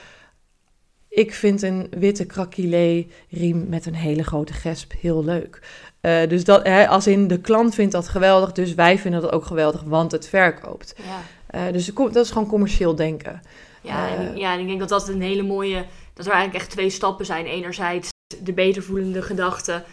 Ik 1.08 1.34
vind 1.34 1.62
een 1.62 1.86
witte 1.90 2.24
krakilé 2.24 3.06
riem 3.30 3.68
met 3.68 3.86
een 3.86 3.94
hele 3.94 4.24
grote 4.24 4.52
gesp 4.52 4.92
heel 5.00 5.24
leuk. 5.24 5.60
Eh, 6.00 6.28
dus 6.28 6.44
dat, 6.44 6.66
hè, 6.66 6.88
als 6.88 7.06
in 7.06 7.28
de 7.28 7.40
klant 7.40 7.74
vindt 7.74 7.92
dat 7.92 8.08
geweldig, 8.08 8.52
dus 8.52 8.74
wij 8.74 8.98
vinden 8.98 9.20
dat 9.20 9.32
ook 9.32 9.44
geweldig, 9.44 9.82
want 9.82 10.12
het 10.12 10.28
verkoopt. 10.28 10.94
Ja. 10.96 11.20
Eh, 11.46 11.72
dus 11.72 11.90
dat 11.94 12.16
is 12.16 12.30
gewoon 12.30 12.48
commercieel 12.48 12.94
denken. 12.94 13.40
Ja, 13.80 14.08
en, 14.16 14.36
ja, 14.36 14.52
en 14.52 14.60
ik 14.60 14.66
denk 14.66 14.78
dat 14.78 14.88
dat 14.88 15.08
een 15.08 15.22
hele 15.22 15.42
mooie... 15.42 15.84
Dat 16.14 16.26
er 16.26 16.32
eigenlijk 16.32 16.62
echt 16.62 16.72
twee 16.72 16.90
stappen 16.90 17.26
zijn. 17.26 17.46
Enerzijds 17.46 18.08
de 18.42 18.52
beter 18.52 18.82
voelende 18.82 19.22
gedachte. 19.22 19.84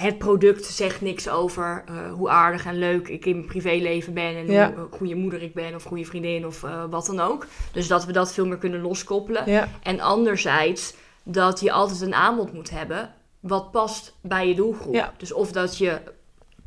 Het 0.00 0.18
product 0.18 0.64
zegt 0.64 1.00
niks 1.00 1.28
over 1.28 1.84
eh, 1.86 2.12
hoe 2.12 2.28
aardig 2.28 2.64
en 2.66 2.78
leuk 2.78 3.08
ik 3.08 3.26
in 3.26 3.34
mijn 3.34 3.46
privéleven 3.46 4.12
ben. 4.14 4.36
En 4.36 4.50
Ja. 4.50 4.72
hoe 4.76 4.86
goede 4.90 5.14
moeder 5.14 5.42
ik 5.42 5.54
ben 5.54 5.74
of 5.74 5.82
goede 5.82 6.04
vriendin 6.04 6.46
of 6.46 6.62
eh, 6.64 6.84
wat 6.90 7.06
dan 7.06 7.20
ook. 7.20 7.46
Dus 7.72 7.88
dat 7.88 8.04
we 8.04 8.12
dat 8.12 8.32
veel 8.32 8.46
meer 8.46 8.58
kunnen 8.58 8.80
loskoppelen. 8.80 9.50
Ja, 9.50 9.68
En 9.82 10.00
anderzijds 10.00 10.94
dat 11.22 11.60
je 11.60 11.72
altijd 11.72 12.00
een 12.00 12.14
aanbod 12.14 12.52
moet 12.52 12.70
hebben 12.70 13.14
wat 13.40 13.70
past 13.70 14.14
bij 14.22 14.48
je 14.48 14.54
doelgroep. 14.54 14.94
Ja. 14.94 15.12
Dus 15.16 15.32
of 15.32 15.52
dat 15.52 15.78
je 15.78 15.98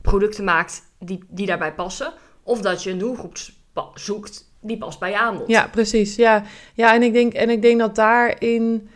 producten 0.02 0.44
maakt 0.44 0.82
die, 1.00 1.24
die 1.30 1.46
daarbij 1.46 1.74
passen. 1.74 2.14
Of 2.44 2.62
dat 2.62 2.84
je 2.84 2.92
een 2.92 2.98
doelgroep 2.98 3.38
zoekt 3.94 4.52
die 4.62 4.78
past 4.78 5.00
bij 5.00 5.10
je 5.10 5.18
aanbod. 5.18 5.48
Ja, 5.48 5.68
precies. 5.72 6.16
Ja, 6.16 6.44
ja 6.74 6.94
en, 6.94 7.04
ik 7.04 7.14
denk, 7.14 7.34
en 7.34 7.50
ik 7.50 7.62
denk 7.62 7.80
dat 7.80 7.96
daarin. 7.96 8.90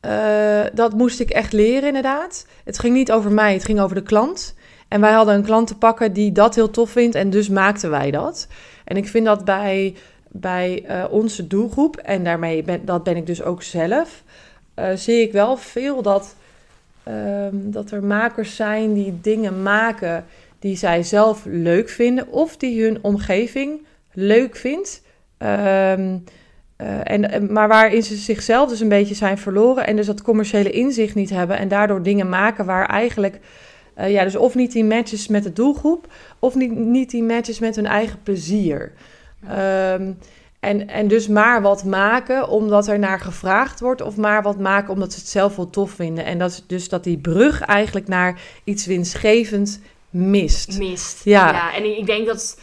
Eh, 0.00 0.64
dat 0.72 0.94
moest 0.94 1.20
ik 1.20 1.30
echt 1.30 1.52
leren, 1.52 1.86
inderdaad. 1.86 2.46
Het 2.64 2.78
ging 2.78 2.94
niet 2.94 3.12
over 3.12 3.32
mij, 3.32 3.52
het 3.52 3.64
ging 3.64 3.80
over 3.80 3.96
de 3.96 4.02
klant. 4.02 4.54
En 4.88 5.00
wij 5.00 5.12
hadden 5.12 5.34
een 5.34 5.44
klant 5.44 5.66
te 5.66 5.76
pakken 5.76 6.12
die 6.12 6.32
dat 6.32 6.54
heel 6.54 6.70
tof 6.70 6.90
vindt 6.90 7.14
en 7.14 7.30
dus 7.30 7.48
maakten 7.48 7.90
wij 7.90 8.10
dat. 8.10 8.48
En 8.84 8.96
ik 8.96 9.08
vind 9.08 9.26
dat 9.26 9.44
bij, 9.44 9.94
bij 10.28 10.84
eh, 10.86 11.04
onze 11.10 11.46
doelgroep, 11.46 11.96
en 11.96 12.24
daarmee 12.24 12.62
ben, 12.62 12.84
dat 12.84 13.02
ben 13.02 13.16
ik 13.16 13.26
dus 13.26 13.42
ook 13.42 13.62
zelf, 13.62 14.22
eh, 14.74 14.92
zie 14.94 15.20
ik 15.20 15.32
wel 15.32 15.56
veel 15.56 16.02
dat, 16.02 16.34
ehm, 17.02 17.54
dat 17.54 17.90
er 17.90 18.04
makers 18.04 18.56
zijn 18.56 18.92
die 18.92 19.18
dingen 19.20 19.62
maken 19.62 20.24
die 20.58 20.76
zij 20.76 21.02
zelf 21.02 21.44
leuk 21.44 21.88
vinden 21.88 22.28
of 22.28 22.56
die 22.56 22.82
hun 22.82 22.98
omgeving 23.00 23.86
leuk 24.12 24.56
vindt. 24.56 25.02
Ehm, 25.38 26.16
eh, 26.80 27.00
en, 27.04 27.52
maar 27.52 27.68
waarin 27.68 28.02
ze 28.02 28.16
zichzelf 28.16 28.68
dus 28.68 28.80
een 28.80 28.88
beetje 28.88 29.14
zijn 29.14 29.38
verloren 29.38 29.86
en 29.86 29.96
dus 29.96 30.06
dat 30.06 30.22
commerciële 30.22 30.70
inzicht 30.70 31.14
niet 31.14 31.30
hebben 31.30 31.58
en 31.58 31.68
daardoor 31.68 32.02
dingen 32.02 32.28
maken 32.28 32.64
waar 32.64 32.86
eigenlijk, 32.86 33.38
eh, 33.94 34.10
ja, 34.10 34.24
dus 34.24 34.36
of 34.36 34.54
niet 34.54 34.72
die 34.72 34.84
matches 34.84 35.28
met 35.28 35.42
de 35.42 35.52
doelgroep 35.52 36.06
of 36.38 36.54
niet, 36.54 36.70
niet 36.70 37.10
die 37.10 37.22
matches 37.22 37.58
met 37.58 37.76
hun 37.76 37.86
eigen 37.86 38.22
plezier. 38.22 38.92
Ehm, 39.48 40.12
en, 40.60 40.88
en 40.88 41.08
dus 41.08 41.28
maar 41.28 41.62
wat 41.62 41.84
maken 41.84 42.48
omdat 42.48 42.88
er 42.88 42.98
naar 42.98 43.20
gevraagd 43.20 43.80
wordt, 43.80 44.02
of 44.02 44.16
maar 44.16 44.42
wat 44.42 44.58
maken 44.58 44.92
omdat 44.92 45.12
ze 45.12 45.18
het 45.18 45.28
zelf 45.28 45.56
wel 45.56 45.70
tof 45.70 45.90
vinden. 45.90 46.24
En 46.24 46.38
dat 46.38 46.50
is 46.50 46.64
dus 46.66 46.88
dat 46.88 47.04
die 47.04 47.18
brug 47.18 47.60
eigenlijk 47.60 48.08
naar 48.08 48.40
iets 48.64 48.86
winstgevend 48.86 49.80
mist. 50.10 50.78
mist. 50.78 51.24
Ja. 51.24 51.74
en 51.74 51.98
ik 51.98 52.06
denk 52.06 52.26
dat 52.26 52.60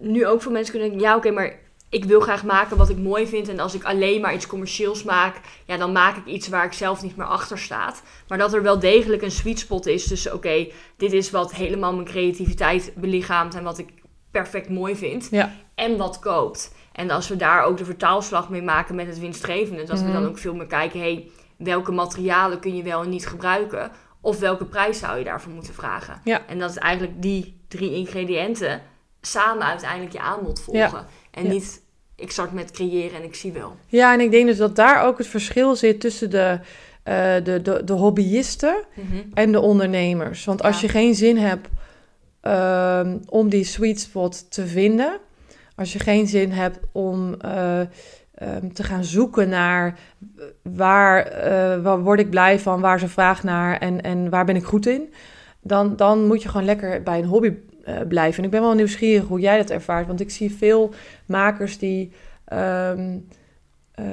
nu 0.00 0.26
ook 0.26 0.42
veel 0.42 0.52
mensen 0.52 0.72
kunnen 0.72 0.88
denken... 0.88 1.08
ja, 1.08 1.16
oké, 1.16 1.30
maar 1.30 1.62
ik 1.88 2.04
wil 2.04 2.20
graag 2.20 2.44
maken 2.44 2.76
wat 2.76 2.88
ik 2.88 2.96
mooi 2.98 3.26
vind... 3.26 3.48
en 3.48 3.60
als 3.60 3.74
ik 3.74 3.84
alleen 3.84 4.20
maar 4.20 4.34
iets 4.34 4.46
commercieels 4.46 5.02
maak... 5.02 5.40
ja, 5.64 5.76
dan 5.76 5.92
maak 5.92 6.16
ik 6.16 6.26
iets 6.26 6.48
waar 6.48 6.64
ik 6.64 6.72
zelf 6.72 7.02
niet 7.02 7.16
meer 7.16 7.26
achter 7.26 7.58
staat. 7.58 8.02
Maar 8.28 8.38
dat 8.38 8.52
er 8.54 8.62
wel 8.62 8.78
degelijk 8.78 9.22
een 9.22 9.30
sweet 9.30 9.58
spot 9.58 9.86
is 9.86 10.08
tussen... 10.08 10.34
oké, 10.34 10.66
dit 10.96 11.12
is 11.12 11.30
wat 11.30 11.54
helemaal 11.54 11.94
mijn 11.94 12.06
creativiteit 12.06 12.92
belichaamt... 12.96 13.54
en 13.54 13.62
wat 13.64 13.78
ik 13.78 13.88
perfect 14.30 14.68
mooi 14.68 14.96
vind... 14.96 15.28
Ja. 15.30 15.52
en 15.74 15.96
wat 15.96 16.18
koopt. 16.18 16.74
En 16.92 17.10
als 17.10 17.28
we 17.28 17.36
daar 17.36 17.62
ook 17.64 17.76
de 17.76 17.84
vertaalslag 17.84 18.48
mee 18.48 18.62
maken 18.62 18.94
met 18.94 19.06
het 19.06 19.18
winstgevende, 19.18 19.84
dat 19.84 20.00
we 20.00 20.12
dan 20.12 20.20
Mhm. 20.22 20.30
ook 20.30 20.38
veel 20.38 20.54
meer 20.54 20.66
kijken, 20.66 21.00
hey, 21.00 21.30
welke 21.56 21.92
materialen 21.92 22.60
kun 22.60 22.76
je 22.76 22.82
wel 22.82 23.02
en 23.02 23.08
niet 23.08 23.26
gebruiken? 23.26 23.90
Of 24.20 24.38
welke 24.38 24.64
prijs 24.64 24.98
zou 24.98 25.18
je 25.18 25.24
daarvoor 25.24 25.52
moeten 25.52 25.74
vragen? 25.74 26.20
Ja. 26.24 26.42
En 26.46 26.58
dat 26.58 26.70
is 26.70 26.76
eigenlijk 26.76 27.22
die 27.22 27.60
drie 27.68 27.94
ingrediënten 27.94 28.82
samen 29.20 29.66
uiteindelijk 29.66 30.12
je 30.12 30.20
aanbod 30.20 30.60
volgen. 30.60 31.06
En 31.34 31.44
Ja. 31.44 31.50
niet, 31.50 31.82
ik 32.16 32.30
start 32.30 32.52
met 32.52 32.70
creëren 32.70 33.16
en 33.18 33.24
ik 33.24 33.34
zie 33.34 33.52
wel. 33.52 33.76
Ja, 33.86 34.12
en 34.12 34.20
ik 34.20 34.30
denk 34.30 34.46
dus 34.46 34.56
dat 34.56 34.76
daar 34.76 35.04
ook 35.04 35.18
het 35.18 35.26
verschil 35.26 35.76
zit 35.76 36.00
tussen 36.00 36.30
de, 36.30 36.58
eh, 37.02 37.34
de, 37.44 37.62
de, 37.62 37.82
de 37.84 37.92
hobbyisten 37.92 38.74
en 39.34 39.52
de 39.52 39.60
ondernemers. 39.60 40.44
Want 40.44 40.62
als 40.62 40.74
Ja. 40.80 40.86
je 40.86 40.88
geen 40.88 41.14
zin 41.14 41.36
hebt 41.36 41.68
ehm, 42.40 43.16
om 43.28 43.48
die 43.48 43.64
sweet 43.64 44.00
spot 44.00 44.50
te 44.50 44.66
vinden, 44.66 45.18
als 45.74 45.92
je 45.92 45.98
geen 45.98 46.26
zin 46.26 46.50
hebt 46.52 46.78
om 46.92 47.34
eh, 47.40 47.80
ehm, 48.34 48.68
te 48.72 48.82
gaan 48.82 49.04
zoeken 49.04 49.48
naar 49.48 49.98
waar, 50.62 51.26
eh, 51.26 51.82
waar 51.82 52.02
word 52.02 52.20
ik 52.20 52.30
blij 52.30 52.58
van, 52.60 52.80
waar 52.80 52.96
is 52.96 53.02
een 53.02 53.08
vraag 53.08 53.42
naar 53.42 53.78
en, 53.78 54.00
en 54.00 54.30
waar 54.30 54.44
ben 54.44 54.56
ik 54.56 54.64
goed 54.64 54.86
in, 54.86 55.12
dan, 55.62 55.96
dan 55.96 56.26
moet 56.26 56.42
je 56.42 56.48
gewoon 56.48 56.66
lekker 56.66 57.02
bij 57.02 57.18
een 57.18 57.24
hobby 57.24 57.52
eh, 57.84 58.00
blijven. 58.08 58.38
En 58.38 58.44
ik 58.44 58.50
ben 58.50 58.60
wel 58.60 58.74
nieuwsgierig 58.74 59.26
hoe 59.26 59.40
jij 59.40 59.56
dat 59.56 59.70
ervaart, 59.70 60.06
want 60.06 60.20
ik 60.20 60.30
zie 60.30 60.54
veel 60.54 60.94
makers 61.26 61.78
die. 61.78 62.12
ehm, 62.44 63.18
eh, 63.94 64.04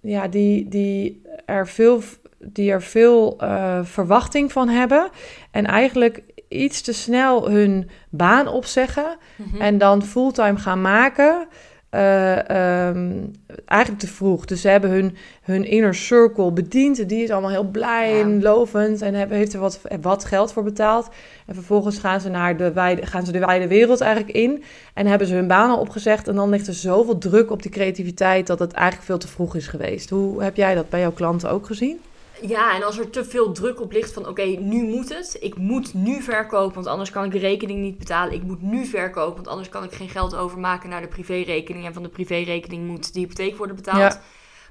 ja, 0.00 0.28
die, 0.28 0.68
die 0.68 1.22
er 1.46 1.68
veel, 1.68 2.02
die 2.38 2.70
er 2.70 2.82
veel 2.82 3.38
eh, 3.38 3.84
verwachting 3.84 4.52
van 4.52 4.68
hebben. 4.68 5.08
En 5.50 5.66
eigenlijk 5.66 6.22
iets 6.48 6.82
te 6.82 6.92
snel 6.92 7.50
hun 7.50 7.90
baan 8.10 8.48
opzeggen. 8.48 9.16
Mhm. 9.36 9.60
En 9.60 9.78
dan 9.78 10.02
fulltime 10.02 10.56
gaan 10.56 10.80
maken. 10.80 11.46
Eh, 11.94 12.88
ehm, 12.88 13.12
eigenlijk 13.64 14.00
te 14.00 14.06
vroeg. 14.06 14.44
Dus 14.44 14.60
ze 14.60 14.68
hebben 14.68 14.90
hun, 14.90 15.16
hun 15.42 15.64
inner 15.64 15.94
circle 15.94 16.52
bediend. 16.52 17.08
Die 17.08 17.22
is 17.22 17.30
allemaal 17.30 17.50
heel 17.50 17.70
blij 17.70 18.14
Ja. 18.14 18.20
en 18.20 18.42
lovend. 18.42 19.02
En 19.02 19.14
hebben, 19.14 19.36
heeft 19.36 19.52
er 19.52 19.60
wat, 19.60 19.80
wat 20.00 20.24
geld 20.24 20.52
voor 20.52 20.62
betaald. 20.62 21.08
En 21.46 21.54
vervolgens 21.54 21.98
gaan 21.98 22.20
ze, 22.20 22.28
naar 22.28 22.56
de 22.56 22.72
wijde, 22.72 23.06
gaan 23.06 23.26
ze 23.26 23.32
de 23.32 23.38
wijde 23.38 23.68
wereld 23.68 24.00
eigenlijk 24.00 24.36
in. 24.36 24.62
En 24.94 25.06
hebben 25.06 25.26
ze 25.26 25.34
hun 25.34 25.46
banen 25.46 25.78
opgezegd. 25.78 26.28
En 26.28 26.34
dan 26.34 26.50
ligt 26.50 26.66
er 26.66 26.74
zoveel 26.74 27.18
druk 27.18 27.50
op 27.50 27.62
die 27.62 27.70
creativiteit. 27.70 28.46
dat 28.46 28.58
het 28.58 28.72
eigenlijk 28.72 29.06
veel 29.06 29.18
te 29.18 29.28
vroeg 29.28 29.56
is 29.56 29.66
geweest. 29.66 30.10
Hoe 30.10 30.42
heb 30.42 30.56
jij 30.56 30.74
dat 30.74 30.88
bij 30.88 31.00
jouw 31.00 31.12
klanten 31.12 31.50
ook 31.50 31.66
gezien? 31.66 32.00
Ja, 32.40 32.74
en 32.74 32.82
als 32.82 32.98
er 32.98 33.10
te 33.10 33.24
veel 33.24 33.52
druk 33.52 33.80
op 33.80 33.92
ligt 33.92 34.12
van 34.12 34.28
oké, 34.28 34.42
nu 34.42 34.82
moet 34.82 35.14
het. 35.14 35.36
Ik 35.40 35.56
moet 35.56 35.94
nu 35.94 36.22
verkopen, 36.22 36.74
want 36.74 36.86
anders 36.86 37.10
kan 37.10 37.24
ik 37.24 37.32
de 37.32 37.38
rekening 37.38 37.80
niet 37.80 37.98
betalen. 37.98 38.34
Ik 38.34 38.42
moet 38.42 38.62
nu 38.62 38.84
verkopen, 38.84 39.34
want 39.34 39.48
anders 39.48 39.68
kan 39.68 39.84
ik 39.84 39.92
geen 39.92 40.08
geld 40.08 40.34
overmaken 40.34 40.88
naar 40.88 41.00
de 41.00 41.08
privérekening. 41.08 41.86
En 41.86 41.92
van 41.92 42.02
de 42.02 42.08
privérekening 42.08 42.86
moet 42.86 43.12
de 43.12 43.20
hypotheek 43.20 43.56
worden 43.56 43.76
betaald. 43.76 43.98
Ja. 43.98 44.20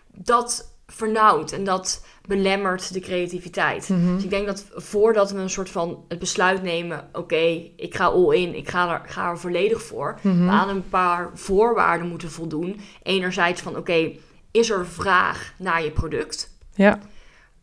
Dat 0.08 0.72
vernauwt 0.88 1.52
en 1.52 1.64
dat 1.64 2.06
belemmert 2.28 2.94
de 2.94 3.00
creativiteit. 3.00 3.90
Mhm. 3.90 4.16
Dus 4.16 4.24
ik 4.24 4.30
denk 4.30 4.46
dat 4.46 4.66
voordat 4.76 5.32
we 5.32 5.40
een 5.40 5.50
soort 5.50 5.70
van 5.70 6.06
het 6.08 6.20
besluit 6.20 6.64
nemen... 6.64 7.10
oké, 7.14 7.70
ik 7.76 7.96
ga 7.96 8.06
all 8.06 8.36
in, 8.36 8.56
ik 8.56 8.70
ga 8.70 8.94
er, 8.94 9.10
ga 9.10 9.30
er 9.30 9.40
volledig 9.40 9.82
voor... 9.82 10.20
Mhm. 10.22 10.46
we 10.46 10.52
aan 10.52 10.70
een 10.70 10.90
paar 10.90 11.32
voorwaarden 11.34 12.08
moeten 12.08 12.32
voldoen. 12.32 12.80
Enerzijds 13.04 13.62
van 13.62 13.78
oké, 13.78 14.12
is 14.52 14.70
er 14.70 14.88
vraag 14.88 15.54
naar 15.58 15.84
je 15.84 15.92
product? 15.92 16.52
Ja, 16.76 17.00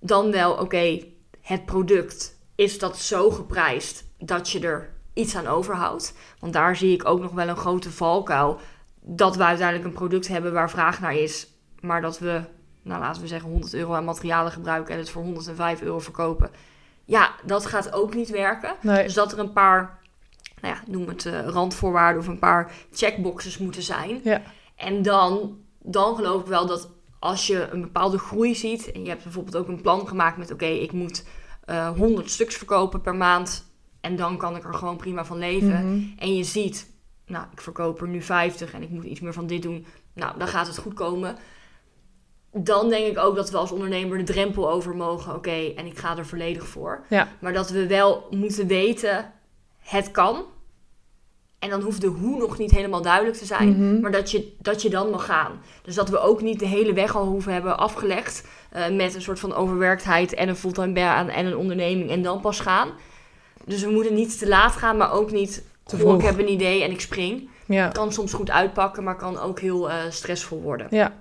Dan 0.01 0.31
wel 0.31 0.53
oké, 0.53 1.05
het 1.41 1.65
product, 1.65 2.39
is 2.55 2.79
dat 2.79 2.99
zo 2.99 3.31
geprijsd 3.31 4.05
dat 4.19 4.51
je 4.51 4.61
er 4.61 4.91
iets 5.15 5.37
aan 5.37 5.47
overhoudt? 5.47 6.15
Want 6.39 6.53
daar 6.53 6.77
zie 6.77 6.93
ik 6.93 7.05
ook 7.05 7.21
nog 7.21 7.33
wel 7.33 7.49
een 7.49 7.57
grote 7.57 7.91
valkuil. 7.91 8.59
Dat 9.01 9.37
we 9.37 9.45
uiteindelijk 9.45 9.89
een 9.89 9.95
product 9.95 10.29
hebben 10.29 10.53
waar 10.53 10.71
vraag 10.71 11.01
naar 11.01 11.15
is... 11.15 11.47
maar 11.81 12.01
dat 12.01 12.19
we, 12.19 12.43
nou 12.83 13.01
laten 13.01 13.23
we 13.23 13.29
zeggen, 13.29 13.51
100 13.51 13.75
euro 13.75 13.95
aan 13.95 14.05
materialen 14.05 14.53
gebruiken... 14.53 14.95
en 14.95 15.01
het 15.01 15.11
voor 15.11 15.23
105 15.23 15.83
euro 15.83 15.99
verkopen. 15.99 16.51
Ja, 17.05 17.31
dat 17.45 17.67
gaat 17.67 17.93
ook 17.93 18.15
niet 18.15 18.29
werken. 18.31 18.75
nee. 18.81 19.05
Dus 19.05 19.15
dat 19.15 19.33
er 19.33 19.39
een 19.39 19.53
paar, 19.53 19.99
nou 20.61 20.75
ja, 20.75 20.83
noem 20.87 21.09
het 21.09 21.27
eh, 21.27 21.47
randvoorwaarden 21.47 22.21
of 22.23 22.29
een 22.29 22.39
paar 22.39 22.73
checkboxes 22.93 23.59
moeten 23.59 23.83
zijn. 23.83 24.21
Ja. 24.25 24.43
En 24.77 25.03
dan, 25.03 25.59
dan 25.79 26.17
geloof 26.17 26.41
ik 26.41 26.47
wel 26.47 26.67
dat 26.67 26.89
als 27.21 27.47
je 27.47 27.69
een 27.71 27.81
bepaalde 27.81 28.19
groei 28.19 28.55
ziet 28.55 28.93
en 28.93 29.03
je 29.03 29.09
hebt 29.09 29.23
bijvoorbeeld 29.23 29.57
ook 29.57 29.69
een 29.69 29.81
plan 29.81 30.09
gemaakt 30.09 30.37
met 30.37 30.53
oké, 30.53 30.67
ik 30.67 30.93
moet 30.93 31.25
eh 31.65 31.97
100 31.97 32.31
stuks 32.31 32.57
verkopen 32.57 33.01
per 33.01 33.15
maand 33.15 33.71
en 34.01 34.17
dan 34.17 34.37
kan 34.37 34.57
ik 34.57 34.65
er 34.65 34.75
gewoon 34.75 34.97
prima 34.97 35.25
van 35.25 35.39
leven. 35.39 35.87
Mhm. 35.87 36.05
En 36.19 36.37
je 36.37 36.45
ziet, 36.45 36.91
nou, 37.27 37.45
ik 37.53 37.61
verkoop 37.61 38.01
er 38.01 38.09
nu 38.09 38.23
50 38.23 38.73
en 38.73 38.83
ik 38.83 38.91
moet 38.91 39.05
iets 39.05 39.21
meer 39.21 39.33
van 39.33 39.47
dit 39.47 39.63
doen. 39.63 39.87
Nou, 40.13 40.39
dan 40.39 40.49
gaat 40.49 40.67
het 40.67 40.79
goed 40.79 40.95
komen. 40.95 41.37
Dan 42.53 42.89
denk 42.89 43.07
ik 43.07 43.19
ook 43.19 43.37
dat 43.37 43.51
we 43.51 43.57
als 43.57 43.73
ondernemer 43.73 44.19
de 44.19 44.25
drempel 44.25 44.71
over 44.71 44.97
mogen. 44.97 45.35
Oké, 45.35 45.73
en 45.77 45.87
ik 45.87 45.99
ga 45.99 46.17
er 46.17 46.27
volledig 46.27 46.67
voor. 46.67 47.05
Ja. 47.09 47.29
Maar 47.41 47.53
dat 47.53 47.71
we 47.71 47.87
wel 47.87 48.27
moeten 48.31 48.67
weten, 48.67 49.33
het 49.79 50.11
kan. 50.11 50.45
En 51.61 51.71
dan 51.71 51.81
hoeft 51.83 52.01
de 52.01 52.07
hoe 52.07 52.39
nog 52.39 52.59
niet 52.59 52.71
helemaal 52.71 53.03
duidelijk 53.03 53.37
te 53.37 53.45
zijn. 53.45 53.69
Mhm. 53.69 54.01
Maar 54.01 54.11
dat 54.11 54.31
je, 54.31 54.53
dat 54.59 54.83
je 54.83 54.91
dan 54.91 55.11
mag 55.11 55.25
gaan. 55.25 55.53
Dus 55.83 55.95
dat 55.95 56.09
we 56.09 56.19
ook 56.21 56.41
niet 56.43 56.59
de 56.59 56.67
hele 56.67 56.93
weg 56.93 57.17
al 57.17 57.25
hoeven 57.27 57.53
hebben 57.53 57.79
afgelegd. 57.79 58.45
eh, 58.71 58.89
met 58.89 59.15
een 59.15 59.23
soort 59.23 59.41
van 59.41 59.55
overwerktheid 59.55 60.35
en 60.35 60.49
een 60.49 60.57
fulltime 60.57 60.93
baan 60.93 61.29
en 61.29 61.47
een 61.47 61.57
onderneming. 61.57 62.11
En 62.11 62.23
dan 62.23 62.41
pas 62.41 62.61
gaan. 62.61 62.89
Dus 63.65 63.83
we 63.85 63.91
moeten 63.91 64.15
niet 64.15 64.39
te 64.39 64.49
laat 64.49 64.73
gaan, 64.73 64.97
maar 64.97 65.13
ook 65.13 65.31
niet... 65.33 65.63
Te 65.85 65.97
"Goh, 65.97 66.15
ik 66.15 66.21
vroeg. 66.21 66.31
heb 66.31 66.39
een 66.41 66.53
idee 66.53 66.83
en 66.83 66.91
ik 66.91 67.01
spring. 67.01 67.49
Ja. 67.67 67.89
Kan 67.89 68.13
soms 68.13 68.33
goed 68.33 68.51
uitpakken, 68.51 69.05
maar 69.05 69.17
kan 69.17 69.39
ook 69.39 69.61
heel 69.61 69.91
eh, 69.91 69.97
stressvol 70.11 70.61
worden. 70.63 70.87
Ja, 70.91 71.13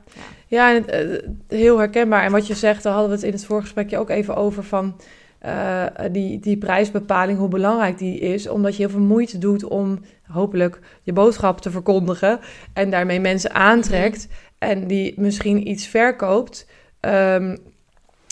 ja 0.48 0.74
en, 0.76 0.88
eh, 0.90 1.30
heel 1.48 1.78
herkenbaar. 1.78 2.24
En 2.24 2.32
wat 2.32 2.48
je 2.48 2.56
zegt, 2.56 2.84
daar 2.84 2.94
hadden 2.94 3.10
we 3.12 3.16
het 3.16 3.26
in 3.26 3.32
het 3.34 3.46
voorgesprekje 3.46 3.98
ook 3.98 4.10
even 4.10 4.36
over 4.36 4.64
van 4.64 4.96
eh, 5.40 5.86
die, 6.12 6.40
die 6.40 6.58
prijsbepaling, 6.58 7.38
hoe 7.38 7.48
belangrijk 7.48 7.98
die 7.98 8.20
is. 8.20 8.48
Omdat 8.48 8.76
je 8.76 8.82
heel 8.84 8.92
veel 8.92 9.00
moeite 9.00 9.38
doet 9.38 9.64
om 9.64 10.00
hopelijk 10.24 10.80
je 11.04 11.14
boodschap 11.14 11.62
te 11.62 11.72
verkondigen 11.72 12.40
en 12.74 12.90
daarmee 12.90 13.20
mensen 13.20 13.54
aantrekt 13.54 14.28
en 14.58 14.88
die 14.88 15.14
misschien 15.18 15.68
iets 15.68 15.88
verkoopt. 15.88 16.68
Ehm, 17.00 17.58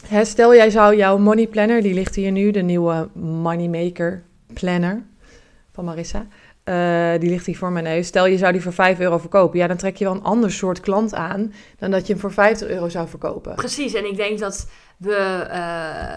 hè, 0.08 0.26
stel 0.26 0.56
jij 0.56 0.70
zou 0.70 0.96
jouw 0.96 1.18
money 1.18 1.48
planner, 1.48 1.82
die 1.82 1.94
ligt 1.94 2.16
hier 2.16 2.32
nu, 2.32 2.52
de 2.52 2.62
nieuwe 2.62 3.10
Moneymaker 3.14 4.24
Planner 4.54 5.04
van 5.72 5.86
Marissa. 5.86 6.28
Eh, 6.64 7.20
die 7.20 7.30
ligt 7.30 7.46
hier 7.46 7.58
voor 7.58 7.72
mijn 7.72 7.86
neus. 7.86 8.08
Stel 8.08 8.26
je 8.26 8.38
zou 8.38 8.52
die 8.52 8.62
voor 8.62 8.74
5 8.74 9.00
euro 9.00 9.18
verkopen. 9.18 9.60
Ja, 9.60 9.68
dan 9.68 9.78
trek 9.78 9.96
je 9.96 10.04
wel 10.04 10.14
een 10.14 10.24
ander 10.24 10.52
soort 10.52 10.80
klant 10.80 11.14
aan 11.14 11.54
dan 11.80 11.92
dat 11.92 12.08
je 12.08 12.14
hem 12.14 12.22
voor 12.22 12.32
50 12.32 12.68
euro 12.68 12.90
zou 12.90 13.08
verkopen. 13.08 13.56
Precies, 13.56 13.94
en 13.94 14.06
ik 14.06 14.16
denk 14.16 14.40
dat 14.40 14.70
we 14.98 15.16
eh, 15.50 16.16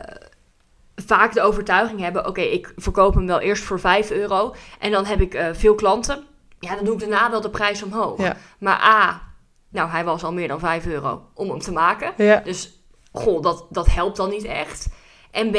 vaak 1.06 1.32
de 1.32 1.42
overtuiging 1.42 2.00
hebben... 2.00 2.26
oké, 2.26 2.40
ik 2.40 2.72
verkoop 2.76 3.14
hem 3.14 3.26
wel 3.26 3.40
eerst 3.40 3.62
voor 3.62 3.80
5 3.80 4.10
euro... 4.10 4.54
en 4.78 4.90
dan 4.90 5.04
heb 5.04 5.20
ik 5.20 5.34
eh, 5.34 5.48
veel 5.52 5.74
klanten. 5.74 6.24
Ja, 6.58 6.74
dan 6.74 6.84
doe 6.84 6.94
ik 6.94 7.00
daarna 7.00 7.30
wel 7.30 7.40
de 7.40 7.50
prijs 7.50 7.82
omhoog. 7.82 8.18
Ja. 8.20 8.36
Maar 8.58 8.80
A, 8.80 9.22
nou, 9.68 9.90
hij 9.90 10.04
was 10.04 10.24
al 10.24 10.32
meer 10.32 10.48
dan 10.48 10.58
5 10.58 10.86
euro 10.86 11.22
om 11.34 11.48
hem 11.50 11.58
te 11.58 11.72
maken. 11.72 12.12
Ja, 12.16 12.40
Dus, 12.44 12.82
goh, 13.12 13.42
dat, 13.42 13.66
dat 13.70 13.86
helpt 13.86 14.16
dan 14.16 14.30
niet 14.30 14.44
echt. 14.44 14.88
En 15.30 15.50
B, 15.50 15.56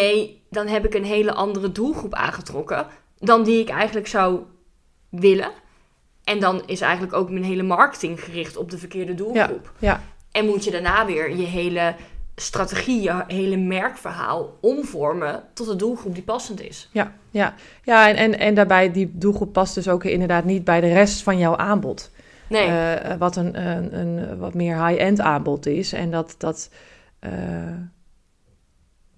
dan 0.50 0.68
heb 0.68 0.86
ik 0.86 0.94
een 0.94 1.06
hele 1.06 1.34
andere 1.34 1.72
doelgroep 1.72 2.14
aangetrokken... 2.14 2.88
dan 3.18 3.44
die 3.44 3.60
ik 3.60 3.70
eigenlijk 3.70 4.08
zou 4.08 4.40
willen. 5.10 5.52
En 6.24 6.40
dan 6.40 6.62
is 6.66 6.82
eigenlijk 6.82 7.14
ook 7.14 7.30
mijn 7.30 7.44
hele 7.44 7.64
marketing 7.64 8.24
gericht 8.24 8.58
op 8.58 8.72
de 8.72 8.78
verkeerde 8.78 9.14
doelgroep. 9.14 9.72
ja, 9.80 10.02
En 10.32 10.46
moet 10.46 10.64
je 10.64 10.72
daarna 10.72 11.06
weer 11.06 11.36
je 11.36 11.46
hele 11.46 11.96
strategie, 12.42 13.02
je 13.02 13.24
hele 13.28 13.58
merkverhaal 13.58 14.58
omvormen 14.62 15.44
tot 15.54 15.68
een 15.68 15.78
doelgroep 15.78 16.14
die 16.14 16.24
passend 16.24 16.62
is. 16.62 16.90
ja, 16.92 17.14
ja. 17.30 17.54
ja 17.84 18.10
en, 18.10 18.16
en, 18.16 18.40
en 18.40 18.54
daarbij, 18.56 18.92
die 18.92 19.12
doelgroep 19.14 19.54
past 19.54 19.76
dus 19.76 19.88
ook 19.90 20.04
inderdaad 20.04 20.46
niet 20.46 20.64
bij 20.64 20.82
de 20.82 20.94
rest 20.94 21.24
van 21.24 21.38
jouw 21.38 21.56
aanbod. 21.58 22.12
Nee, 22.50 22.68
Eh, 22.68 23.18
wat 23.18 23.36
een, 23.36 23.68
een, 23.68 24.00
een 24.00 24.38
wat 24.38 24.54
meer 24.54 24.88
high-end 24.88 25.20
aanbod 25.20 25.66
is. 25.66 25.94
En 25.94 26.12
dat, 26.12 26.36
dat 26.38 26.70
eh, 27.20 27.32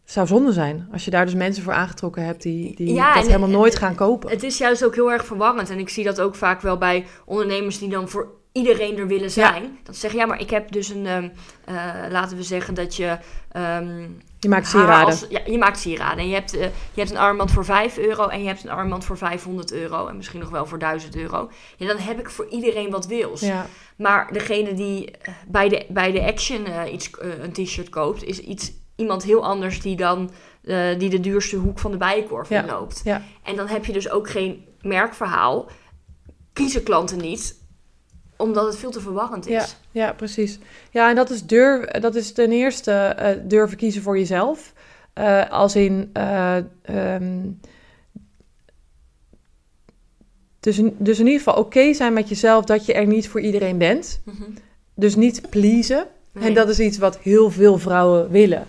zou 0.04 0.28
zonde 0.28 0.52
zijn 0.52 0.88
als 0.92 1.06
je 1.06 1.12
daar 1.12 1.26
dus 1.26 1.34
mensen 1.36 1.64
voor 1.64 1.74
aangetrokken 1.74 2.26
hebt 2.26 2.42
die, 2.42 2.76
die 2.76 2.94
Ja, 2.94 3.14
dat 3.14 3.22
en- 3.24 3.28
helemaal 3.28 3.48
en- 3.50 3.54
nooit 3.56 3.76
gaan 3.76 3.96
kopen. 3.96 4.30
het 4.30 4.44
is 4.44 4.58
juist 4.58 4.86
ook 4.86 4.96
heel 4.96 5.12
erg 5.12 5.26
verwarrend. 5.26 5.70
En 5.70 5.80
ik 5.80 5.90
zie 5.90 6.04
dat 6.04 6.22
ook 6.22 6.36
vaak 6.36 6.62
wel 6.62 6.78
bij 6.78 7.06
ondernemers 7.26 7.80
die 7.80 7.90
dan 7.90 8.10
voor 8.10 8.28
iedereen 8.54 8.98
er 8.98 9.08
willen 9.08 9.32
zijn. 9.32 9.80
Dat 9.84 9.94
ze 9.96 10.02
zeggen, 10.02 10.20
ja, 10.20 10.26
maar 10.26 10.40
ik 10.42 10.50
heb 10.50 10.72
dus 10.72 10.90
een, 10.90 11.06
ehm, 11.06 11.30
eh, 11.66 11.76
laten 12.10 12.38
we 12.38 12.44
zeggen 12.44 12.74
dat 12.74 12.96
je... 12.96 13.18
ehm, 13.52 14.02
je 14.40 14.50
maakt 14.50 14.68
sieraden. 14.68 15.06
als- 15.06 15.26
ja, 15.30 15.40
je 15.46 15.58
maakt 15.58 15.80
sieraden. 15.80 16.18
En 16.18 16.28
je 16.28 16.34
hebt, 16.34 16.54
eh, 16.58 16.62
je 16.64 17.00
hebt 17.00 17.12
een 17.12 17.18
armband 17.18 17.52
voor 17.52 17.66
5 17.66 17.98
euro 17.98 18.28
en 18.28 18.42
je 18.42 18.48
hebt 18.48 18.64
een 18.64 18.70
armband 18.70 19.06
voor 19.06 19.18
500 19.18 19.72
euro. 19.72 20.08
En 20.08 20.18
misschien 20.18 20.40
nog 20.40 20.50
wel 20.50 20.66
voor 20.66 20.80
1000 20.80 21.16
euro. 21.16 21.50
Ja, 21.78 21.88
dan 21.88 21.98
heb 21.98 22.20
ik 22.20 22.30
voor 22.30 22.48
iedereen 22.50 22.90
wat 22.90 23.08
wils. 23.08 23.42
Ja, 23.42 23.66
Maar 23.96 24.34
degene 24.34 24.74
die 24.74 25.12
eh, 25.12 25.34
bij 25.48 25.70
de, 25.70 25.86
bij 25.90 26.12
de 26.12 26.22
Action 26.24 26.66
iets, 26.94 27.10
een 27.20 27.52
t-shirt 27.54 27.90
koopt, 27.90 28.24
is 28.24 28.40
iets, 28.40 28.72
iemand 28.96 29.24
heel 29.24 29.44
anders 29.46 29.82
die 29.82 29.96
dan 29.96 30.32
die 30.98 31.10
de 31.10 31.20
duurste 31.20 31.56
hoek 31.56 31.80
van 31.80 31.92
de 31.92 31.98
bijenkorf 31.98 32.50
Ja, 33.04 33.12
ja. 33.14 33.22
En 33.44 33.56
dan 33.56 33.68
heb 33.68 33.86
je 33.86 33.94
dus 33.94 34.10
ook 34.10 34.30
geen 34.30 34.66
merkverhaal. 34.82 35.70
Kiezen 36.54 36.84
klanten 36.84 37.18
niet 37.18 37.62
omdat 38.44 38.66
het 38.66 38.78
veel 38.78 38.92
te 38.92 39.00
verwarrend 39.02 39.48
is. 39.48 39.54
Ja, 39.54 39.66
ja, 40.06 40.14
precies. 40.14 40.60
Ja, 40.92 41.10
en 41.10 41.16
dat 41.16 41.30
is, 41.30 41.46
durf, 41.46 41.86
dat 41.86 42.16
is 42.16 42.32
ten 42.32 42.52
eerste 42.52 42.92
eh, 42.92 43.38
durven 43.44 43.78
kiezen 43.78 44.02
voor 44.02 44.18
jezelf. 44.18 44.74
Eh, 45.14 45.50
als 45.50 45.76
in. 45.76 46.10
eh, 46.14 46.58
ehm, 46.82 47.40
dus, 50.60 50.78
in- 50.78 50.96
dus 50.98 51.20
in 51.20 51.26
ieder 51.26 51.42
geval 51.42 51.60
oké 51.64 51.94
zijn 51.94 52.14
met 52.14 52.30
jezelf 52.30 52.66
dat 52.66 52.86
je 52.86 52.94
er 52.94 53.06
niet 53.08 53.30
voor 53.30 53.42
iedereen 53.42 53.78
bent. 53.78 54.22
Mhm. 54.26 54.44
Dus 54.96 55.16
niet 55.16 55.50
pleasen. 55.50 56.08
Nee. 56.32 56.48
En 56.48 56.54
dat 56.54 56.70
is 56.70 56.80
iets 56.80 56.98
wat 56.98 57.18
heel 57.20 57.52
veel 57.52 57.78
vrouwen 57.78 58.30
willen. 58.30 58.66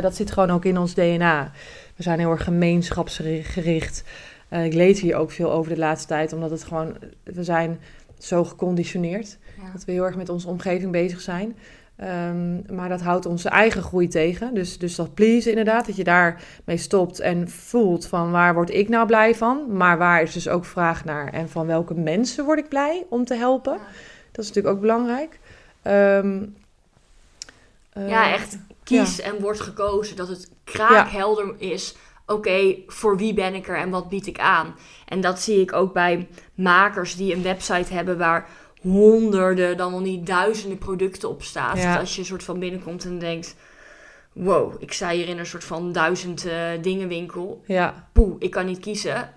Dat 0.00 0.16
zit 0.16 0.30
gewoon 0.30 0.50
ook 0.50 0.64
in 0.64 0.78
ons 0.78 0.94
DNA. 0.94 1.52
We 1.96 2.02
zijn 2.02 2.18
heel 2.18 2.30
erg 2.30 2.44
gemeenschapsgericht. 2.44 4.02
Ik 4.50 4.74
lees 4.74 5.00
hier 5.00 5.16
ook 5.16 5.30
veel 5.30 5.52
over 5.52 5.72
de 5.74 5.78
laatste 5.78 6.08
tijd, 6.08 6.32
omdat 6.32 6.50
het 6.50 6.64
gewoon, 6.64 6.96
we 7.24 7.44
zijn 7.44 7.80
zo 8.18 8.44
geconditioneerd 8.44 9.38
Ja. 9.62 9.72
dat 9.72 9.84
we 9.84 9.92
heel 9.92 10.04
erg 10.04 10.16
met 10.16 10.28
onze 10.28 10.48
omgeving 10.48 10.92
bezig 10.92 11.20
zijn. 11.20 11.56
Ehm, 11.96 12.74
maar 12.74 12.88
dat 12.88 13.00
houdt 13.00 13.26
onze 13.26 13.48
eigen 13.48 13.82
groei 13.82 14.08
tegen. 14.08 14.54
Dus, 14.54 14.78
dus 14.78 14.94
dat 14.94 15.14
please 15.14 15.50
inderdaad, 15.50 15.86
dat 15.86 15.96
je 15.96 16.04
daarmee 16.04 16.76
stopt 16.76 17.20
en 17.20 17.48
voelt 17.50 18.06
van 18.06 18.30
waar 18.30 18.54
word 18.54 18.70
ik 18.70 18.88
nou 18.88 19.06
blij 19.06 19.34
van. 19.34 19.76
Maar 19.76 19.98
waar 19.98 20.22
is 20.22 20.32
dus 20.32 20.48
ook 20.48 20.64
vraag 20.64 21.04
naar 21.04 21.32
en 21.32 21.48
van 21.48 21.66
welke 21.66 21.94
mensen 21.94 22.44
word 22.44 22.58
ik 22.58 22.68
blij 22.68 23.06
om 23.08 23.24
te 23.24 23.34
helpen. 23.34 23.72
Ja. 23.72 23.78
Dat 24.32 24.44
is 24.44 24.46
natuurlijk 24.48 24.74
ook 24.74 24.80
belangrijk. 24.80 25.38
Ehm, 25.82 26.42
eh, 27.92 28.08
Ja, 28.08 28.32
echt 28.32 28.58
kies 28.84 29.20
en 29.20 29.40
wordt 29.40 29.60
gekozen. 29.60 30.16
Dat 30.16 30.28
het 30.28 30.50
kraakhelder 30.64 31.54
is. 31.58 31.96
Oké, 32.26 32.74
voor 32.86 33.16
wie 33.16 33.34
ben 33.34 33.54
ik 33.54 33.68
er 33.68 33.76
en 33.78 33.90
wat 33.90 34.08
bied 34.08 34.26
ik 34.26 34.38
aan? 34.38 34.74
En 35.06 35.20
dat 35.20 35.40
zie 35.40 35.60
ik 35.60 35.72
ook 35.72 35.92
bij 35.92 36.28
makers 36.58 37.16
die 37.16 37.34
een 37.34 37.42
website 37.42 37.92
hebben 37.94 38.18
waar 38.18 38.48
honderden, 38.80 39.76
dan 39.76 39.90
wel 39.90 40.00
niet 40.00 40.26
duizenden 40.26 40.78
producten 40.78 41.28
op. 41.28 41.42
Ja. 41.42 41.74
Dat 41.74 42.00
als 42.00 42.14
je 42.14 42.20
een 42.20 42.26
soort 42.26 42.42
van 42.42 42.58
binnenkomt 42.58 43.04
en 43.04 43.18
denkt: 43.18 43.56
wow, 44.32 44.74
ik 44.78 44.92
sta 44.92 45.10
hier 45.10 45.28
in 45.28 45.38
een 45.38 45.46
soort 45.46 45.64
van 45.64 45.92
duizend 45.92 46.46
eh, 46.46 46.70
dingenwinkel. 46.82 47.62
Ja, 47.66 48.08
Poeh, 48.12 48.36
ik 48.38 48.50
kan 48.50 48.66
niet 48.66 48.78
kiezen. 48.80 49.34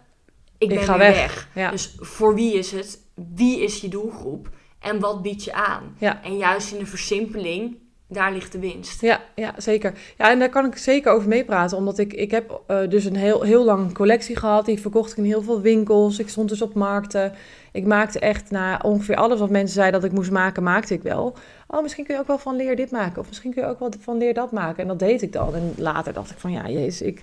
Ik 0.57 0.67
ben 0.67 0.77
Ik 0.77 0.83
ga 0.83 0.97
weg. 0.97 1.47
ja. 1.53 1.71
Dus 1.71 1.95
voor 1.97 2.35
wie 2.35 2.53
is 2.53 2.71
het? 2.71 2.99
Wie 3.35 3.61
is 3.61 3.81
je 3.81 3.87
doelgroep? 3.87 4.49
En 4.79 4.99
wat 4.99 5.21
bied 5.21 5.43
je 5.43 5.53
aan? 5.53 5.95
Ja. 5.97 6.23
En 6.23 6.37
juist 6.37 6.71
in 6.71 6.79
de 6.79 6.85
versimpeling, 6.85 7.77
daar 8.13 8.31
ligt 8.31 8.51
de 8.51 8.59
winst. 8.59 9.01
Ja, 9.01 9.21
ja, 9.35 9.53
zeker. 9.57 9.93
Ja, 10.17 10.31
en 10.31 10.39
daar 10.39 10.49
kan 10.49 10.65
ik 10.65 10.77
zeker 10.77 11.11
over 11.11 11.27
meepraten. 11.27 11.77
Omdat 11.77 11.97
ik, 11.97 12.13
ik 12.13 12.31
heb 12.31 12.61
eh, 12.67 12.89
dus 12.89 13.05
een 13.05 13.15
heel, 13.15 13.41
heel 13.41 13.65
lang 13.65 13.93
collectie 13.93 14.35
gehad. 14.35 14.65
Die 14.65 14.79
verkocht 14.79 15.11
ik 15.11 15.17
in 15.17 15.23
heel 15.23 15.41
veel 15.41 15.61
winkels. 15.61 16.19
Ik 16.19 16.29
stond 16.29 16.49
dus 16.49 16.61
op 16.61 16.73
markten. 16.73 17.33
Ik 17.71 17.85
maakte 17.85 18.19
echt 18.19 18.51
na 18.51 18.79
ongeveer 18.83 19.15
alles 19.15 19.39
wat 19.39 19.49
mensen 19.49 19.75
zeiden 19.75 20.01
dat 20.01 20.09
ik 20.09 20.15
moest 20.15 20.31
maken, 20.31 20.63
maakte 20.63 20.93
ik 20.93 21.01
wel. 21.01 21.35
Oh, 21.67 21.81
misschien 21.81 22.05
kun 22.05 22.13
je 22.15 22.21
ook 22.21 22.27
wel 22.27 22.37
van 22.37 22.55
leer 22.55 22.75
dit 22.75 22.91
maken. 22.91 23.21
Of 23.21 23.27
misschien 23.27 23.53
kun 23.53 23.61
je 23.61 23.67
ook 23.67 23.79
wel 23.79 23.93
van 23.99 24.17
leer 24.17 24.33
dat 24.33 24.51
maken. 24.51 24.81
En 24.81 24.87
dat 24.87 24.99
deed 24.99 25.21
ik 25.21 25.33
dan. 25.33 25.55
En 25.55 25.73
later 25.77 26.13
dacht 26.13 26.31
ik 26.31 26.37
van, 26.37 26.51
ja, 26.51 26.69
jezus, 26.69 27.01
ik, 27.01 27.21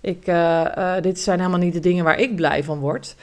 ik, 0.00 0.26
eh, 0.26 0.96
eh, 0.96 1.02
dit 1.02 1.20
zijn 1.20 1.38
helemaal 1.38 1.60
niet 1.60 1.72
de 1.72 1.80
dingen 1.80 2.04
waar 2.04 2.18
ik 2.18 2.36
blij 2.36 2.64
van 2.64 2.78
word. 2.78 3.16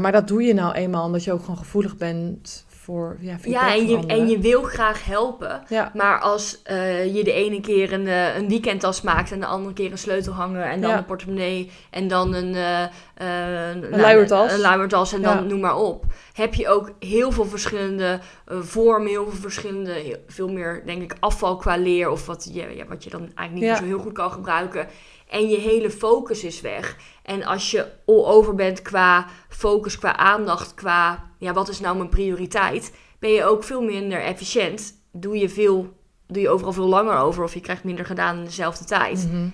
Maar 0.00 0.12
dat 0.12 0.28
doe 0.28 0.42
je 0.42 0.54
nou 0.54 0.74
eenmaal 0.74 1.04
omdat 1.04 1.24
je 1.24 1.32
ook 1.32 1.40
gewoon 1.40 1.56
gevoelig 1.56 1.96
bent 1.96 2.64
voor 2.84 3.16
ja, 3.20 3.74
en 3.74 3.86
je, 3.88 3.96
anderen. 3.96 4.16
en 4.18 4.28
je 4.28 4.38
wil 4.38 4.62
graag 4.62 5.04
helpen. 5.04 5.62
Ja, 5.68 5.90
Maar 5.94 6.18
als 6.20 6.62
eh, 6.62 7.14
je 7.14 7.24
de 7.24 7.32
ene 7.32 7.60
keer 7.60 7.92
een, 7.92 8.06
eh, 8.06 8.36
een 8.36 8.48
weekendtas 8.48 9.02
maakt 9.02 9.32
en 9.32 9.40
de 9.40 9.46
andere 9.46 9.74
keer 9.74 9.90
een 9.90 9.98
sleutelhanger 9.98 10.62
en 10.62 10.80
dan 10.80 10.90
Ja. 10.90 10.96
een 10.98 11.04
portemonnee 11.04 11.70
en 11.90 12.08
dan 12.08 12.34
een, 12.34 12.54
eh 12.54 12.82
eh, 13.14 13.76
nou, 13.76 13.96
luiertas. 14.00 14.52
Een, 14.52 14.60
luiertas 14.60 15.12
en 15.12 15.22
dan 15.22 15.46
noem 15.46 15.60
maar 15.60 15.76
op. 15.76 16.04
Heb 16.32 16.54
je 16.54 16.68
ook 16.68 16.90
heel 16.98 17.32
veel 17.32 17.44
verschillende 17.46 18.20
vormen, 18.46 19.08
heel 19.08 19.30
veel 19.30 19.40
verschillende, 19.40 19.92
heel- 19.92 20.22
veel 20.26 20.48
meer 20.48 20.82
denk 20.86 21.02
ik 21.02 21.16
afval 21.20 21.56
qua 21.56 21.76
leer 21.76 22.10
of 22.10 22.26
wat 22.26 22.50
je, 22.52 22.76
ja, 22.76 22.84
wat 22.88 23.04
je 23.04 23.10
dan 23.10 23.30
eigenlijk 23.34 23.68
niet 23.70 23.78
zo 23.78 23.84
heel 23.84 23.98
goed 24.02 24.12
kan 24.12 24.30
gebruiken. 24.32 24.86
En 25.28 25.48
je 25.48 25.56
hele 25.58 25.90
focus 25.90 26.44
is 26.44 26.60
weg. 26.60 26.96
En 27.24 27.44
als 27.44 27.70
je 27.70 27.86
all 28.06 28.24
over 28.24 28.54
bent 28.54 28.82
qua 28.82 29.26
focus, 29.48 29.98
qua 29.98 30.16
aandacht, 30.16 30.74
qua 30.74 31.24
ja, 31.38 31.52
wat 31.52 31.68
is 31.68 31.80
nou 31.80 31.96
mijn 31.96 32.08
prioriteit, 32.08 32.92
ben 33.18 33.30
je 33.30 33.44
ook 33.44 33.64
veel 33.64 33.82
minder 33.82 34.20
efficiënt. 34.22 34.92
Doe 35.12 35.38
je, 35.38 35.48
veel, 35.48 35.92
doe 36.26 36.42
je 36.42 36.48
overal 36.48 36.72
veel 36.72 36.86
langer 36.88 37.16
over 37.16 37.44
of 37.44 37.54
je 37.54 37.60
krijgt 37.60 37.84
minder 37.84 38.04
gedaan 38.04 38.38
in 38.38 38.44
dezelfde 38.44 38.84
tijd. 38.84 39.28
Mhm. 39.30 39.46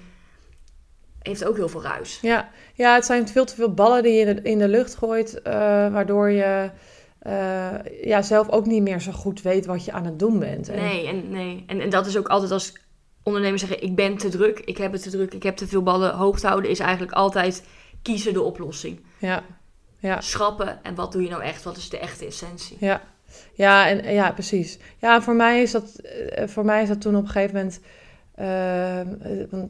Heeft 1.23 1.45
ook 1.45 1.57
heel 1.57 1.69
veel 1.69 1.83
ruis. 1.83 2.19
Ja, 2.23 2.49
ja, 2.75 2.95
het 2.95 3.05
zijn 3.05 3.29
veel 3.29 3.45
te 3.45 3.55
veel 3.55 3.75
ballen 3.75 4.03
die 4.03 4.13
je 4.13 4.27
in 4.27 4.37
de, 4.37 4.43
in 4.43 4.59
de 4.59 4.69
lucht 4.69 4.95
gooit, 4.95 5.43
eh, 5.43 5.53
waardoor 5.93 6.31
je 6.31 6.71
eh, 7.19 7.69
ja, 8.03 8.23
zelf 8.23 8.49
ook 8.49 8.67
niet 8.67 8.83
meer 8.83 9.01
zo 9.01 9.13
goed 9.13 9.43
weet 9.43 9.67
wat 9.67 9.85
je 9.85 9.93
aan 9.93 10.05
het 10.05 10.19
doen 10.19 10.39
bent. 10.39 10.69
En- 10.69 10.79
Nee, 10.83 11.07
en, 11.09 11.31
nee. 11.31 11.65
En, 11.67 11.81
en 11.81 11.91
dat 11.91 12.07
is 12.07 12.17
ook 12.19 12.29
altijd 12.29 12.51
als 12.51 12.73
ondernemers 13.31 13.63
zeggen: 13.63 13.83
ik 13.83 13.95
ben 13.95 14.17
te 14.17 14.29
druk, 14.29 14.59
ik 14.61 14.77
heb 14.79 14.93
het 14.93 15.03
te 15.03 15.11
druk, 15.11 15.35
ik 15.35 15.43
heb 15.43 15.57
te 15.57 15.67
veel 15.69 15.83
ballen 15.83 16.15
hoog 16.15 16.41
te 16.41 16.47
houden, 16.47 16.71
is 16.71 16.79
eigenlijk 16.79 17.13
altijd 17.13 17.65
kiezen 18.03 18.33
de 18.33 18.43
oplossing. 18.43 19.01
Ja, 19.19 19.43
ja, 19.99 20.21
Schrappen 20.21 20.79
en 20.83 20.95
wat 20.95 21.13
doe 21.13 21.23
je 21.23 21.29
nou 21.29 21.43
echt? 21.43 21.63
Wat 21.63 21.77
is 21.77 21.89
de 21.89 21.99
echte 21.99 22.27
essentie? 22.27 22.77
ja. 22.81 23.01
Ja, 23.55 23.89
en, 23.89 24.13
ja, 24.15 24.33
precies. 24.33 24.79
Ja, 24.99 25.23
voor 25.23 25.35
mij 25.35 25.63
is 25.63 25.71
dat, 25.71 25.95
eh, 25.99 26.49
voor 26.49 26.65
mij 26.65 26.83
is 26.83 26.89
dat 26.89 27.01
toen 27.01 27.17
op 27.17 27.23
een 27.23 27.29
gegeven 27.29 27.55
moment... 27.57 27.81
eh, 28.35 29.01
eh, 29.01 29.07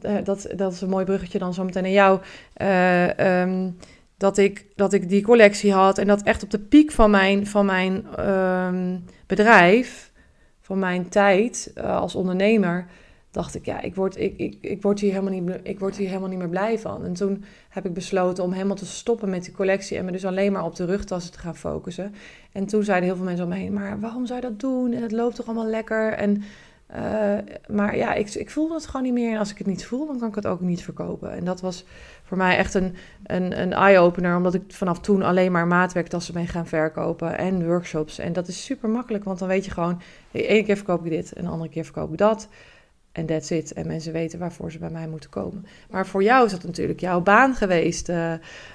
eh, 0.01 0.25
dat, 0.25 0.47
dat 0.55 0.73
is 0.73 0.81
een 0.81 0.89
mooi 0.89 1.05
bruggetje 1.05 1.39
dan 1.39 1.53
zo 1.53 1.63
meteen 1.63 1.83
naar 1.83 1.91
jou. 1.91 2.19
eh, 2.53 3.41
ehm, 3.41 3.69
dat, 4.17 4.37
ik, 4.37 4.65
dat 4.75 4.93
ik 4.93 5.09
die 5.09 5.21
collectie 5.23 5.73
had 5.73 5.97
en 5.97 6.07
dat 6.07 6.21
echt 6.23 6.43
op 6.43 6.49
de 6.51 6.59
piek 6.59 6.91
van 6.91 7.09
mijn, 7.11 7.47
van 7.47 7.65
mijn 7.65 8.05
ehm, 8.15 8.97
bedrijf, 9.27 10.11
van 10.61 10.79
mijn 10.79 11.09
tijd 11.09 11.71
eh, 11.75 11.97
als 11.97 12.15
ondernemer, 12.15 12.87
dacht 13.31 13.55
ik, 13.55 13.65
ja, 13.65 13.81
ik 13.81 13.95
word, 13.95 14.17
ik, 14.17 14.37
ik, 14.37 14.57
ik, 14.61 14.81
word 14.81 14.99
hier 14.99 15.11
helemaal 15.11 15.41
niet, 15.41 15.59
ik 15.63 15.79
word 15.79 15.97
hier 15.97 16.07
helemaal 16.07 16.29
niet 16.29 16.37
meer 16.37 16.49
blij 16.49 16.79
van. 16.79 17.05
En 17.05 17.13
toen 17.13 17.43
heb 17.69 17.85
ik 17.85 17.93
besloten 17.93 18.43
om 18.43 18.51
helemaal 18.51 18.75
te 18.75 18.85
stoppen 18.85 19.29
met 19.29 19.43
die 19.43 19.53
collectie 19.53 19.97
en 19.97 20.05
me 20.05 20.11
dus 20.11 20.25
alleen 20.25 20.51
maar 20.51 20.65
op 20.65 20.75
de 20.75 20.85
rugtassen 20.85 21.31
te 21.31 21.39
gaan 21.39 21.55
focussen. 21.55 22.13
En 22.51 22.65
toen 22.65 22.83
zeiden 22.83 23.07
heel 23.07 23.15
veel 23.15 23.25
mensen 23.25 23.45
om 23.45 23.51
me 23.51 23.57
heen, 23.57 23.73
maar 23.73 23.99
waarom 23.99 24.25
zou 24.25 24.41
je 24.41 24.47
dat 24.47 24.59
doen? 24.59 24.93
En 24.93 25.01
het 25.01 25.11
loopt 25.11 25.35
toch 25.35 25.45
allemaal 25.45 25.65
lekker? 25.67 26.13
En, 26.13 26.43
eh, 26.87 27.37
maar 27.67 27.97
ja, 27.97 28.13
ik, 28.13 28.33
ik 28.33 28.49
voelde 28.49 28.73
het 28.73 28.85
gewoon 28.85 29.03
niet 29.03 29.13
meer. 29.13 29.31
En 29.31 29.39
als 29.39 29.51
ik 29.51 29.57
het 29.57 29.67
niet 29.67 29.85
voel, 29.85 30.07
dan 30.07 30.19
kan 30.19 30.27
ik 30.27 30.35
het 30.35 30.47
ook 30.47 30.61
niet 30.61 30.83
verkopen. 30.83 31.31
En 31.31 31.45
dat 31.45 31.61
was 31.61 31.85
voor 32.23 32.37
mij 32.37 32.57
echt 32.57 32.73
een, 32.73 32.95
een, 33.23 33.61
een 33.61 33.73
eye-opener, 33.73 34.35
omdat 34.35 34.53
ik 34.53 34.61
vanaf 34.67 34.99
toen 34.99 35.21
alleen 35.21 35.51
maar 35.51 35.67
maatwerktassen 35.67 36.33
ben 36.33 36.47
gaan 36.47 36.67
verkopen 36.67 37.37
en 37.37 37.65
workshops. 37.65 38.19
En 38.19 38.33
dat 38.33 38.47
is 38.47 38.65
super 38.65 38.89
makkelijk, 38.89 39.23
want 39.23 39.39
dan 39.39 39.47
weet 39.47 39.65
je 39.65 39.71
gewoon, 39.71 40.01
ene 40.31 40.63
keer 40.63 40.75
verkoop 40.75 41.05
ik 41.05 41.11
dit 41.11 41.33
en 41.33 41.43
de 41.43 41.49
andere 41.49 41.69
keer 41.69 41.83
verkoop 41.83 42.11
ik 42.11 42.17
dat. 42.17 42.47
En 43.11 43.25
that's 43.25 43.49
it. 43.49 43.73
En 43.73 43.87
mensen 43.87 44.13
weten 44.13 44.39
waarvoor 44.39 44.71
ze 44.71 44.77
bij 44.79 44.89
mij 44.89 45.07
moeten 45.07 45.29
komen. 45.29 45.65
Maar 45.89 46.07
voor 46.07 46.23
jou 46.23 46.45
is 46.45 46.51
dat 46.51 46.63
natuurlijk 46.63 46.99
jouw 46.99 47.21
baan 47.21 47.55
geweest. 47.55 48.09
eh, 48.09 48.33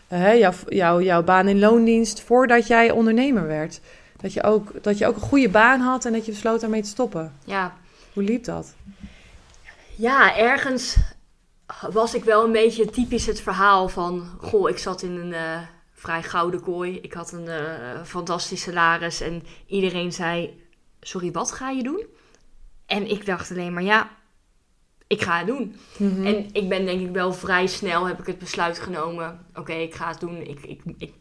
eh, 0.09 0.39
jouw, 0.39 0.53
jouw, 0.69 1.01
jouw 1.01 1.23
baan 1.23 1.49
in 1.49 1.59
loondienst 1.59 2.21
voordat 2.23 2.67
jij 2.67 2.91
ondernemer 2.91 3.47
werd. 3.47 3.81
Dat 4.17 4.33
je, 4.33 4.43
ook, 4.43 4.83
dat 4.83 4.99
je 4.99 5.07
ook 5.07 5.15
een 5.15 5.21
goede 5.21 5.49
baan 5.49 5.81
had 5.81 6.05
en 6.05 6.13
dat 6.13 6.25
je 6.27 6.33
besloot 6.33 6.61
daarmee 6.61 6.83
te 6.83 6.89
stoppen. 6.89 7.33
Ja, 7.45 7.75
Hoe 8.13 8.23
liep 8.23 8.45
dat? 8.45 8.75
ja 9.97 10.37
ergens 10.37 10.97
was 11.91 12.15
ik 12.15 12.25
wel 12.25 12.45
een 12.45 12.53
beetje 12.53 12.91
typisch 12.91 13.27
het 13.27 13.41
verhaal 13.41 13.89
van... 13.89 14.29
Goh, 14.41 14.69
ik 14.71 14.79
zat 14.79 15.03
in 15.03 15.17
een 15.17 15.33
eh, 15.33 15.61
vrij 15.93 16.23
gouden 16.23 16.61
kooi. 16.61 16.99
Ik 17.03 17.13
had 17.13 17.33
een 17.33 17.49
fantastisch 18.05 18.63
salaris 18.63 19.21
en 19.21 19.43
iedereen 19.67 20.13
zei... 20.13 20.65
Sorry, 21.01 21.33
wat 21.33 21.53
ga 21.53 21.71
je 21.71 21.83
doen? 21.83 22.05
En 22.87 23.11
ik 23.11 23.27
dacht 23.27 23.51
alleen 23.51 23.73
maar, 23.73 23.83
ja, 23.83 24.11
ik 25.07 25.23
ga 25.23 25.39
het 25.39 25.47
doen. 25.47 25.77
Mhm. 25.97 26.27
En 26.27 26.47
ik 26.53 26.69
ben 26.69 26.85
denk 26.85 27.01
ik 27.01 27.11
wel 27.11 27.33
vrij 27.33 27.67
snel 27.67 28.07
heb 28.07 28.21
ik 28.21 28.27
het 28.27 28.39
besluit 28.39 28.79
genomen. 28.79 29.47
Oké, 29.55 29.73
ik 29.73 29.95
ga 29.95 30.09
het 30.09 30.21
doen. 30.21 30.37
Ik, 30.41 30.61
ik, 30.65 30.81
ik, 30.99 31.13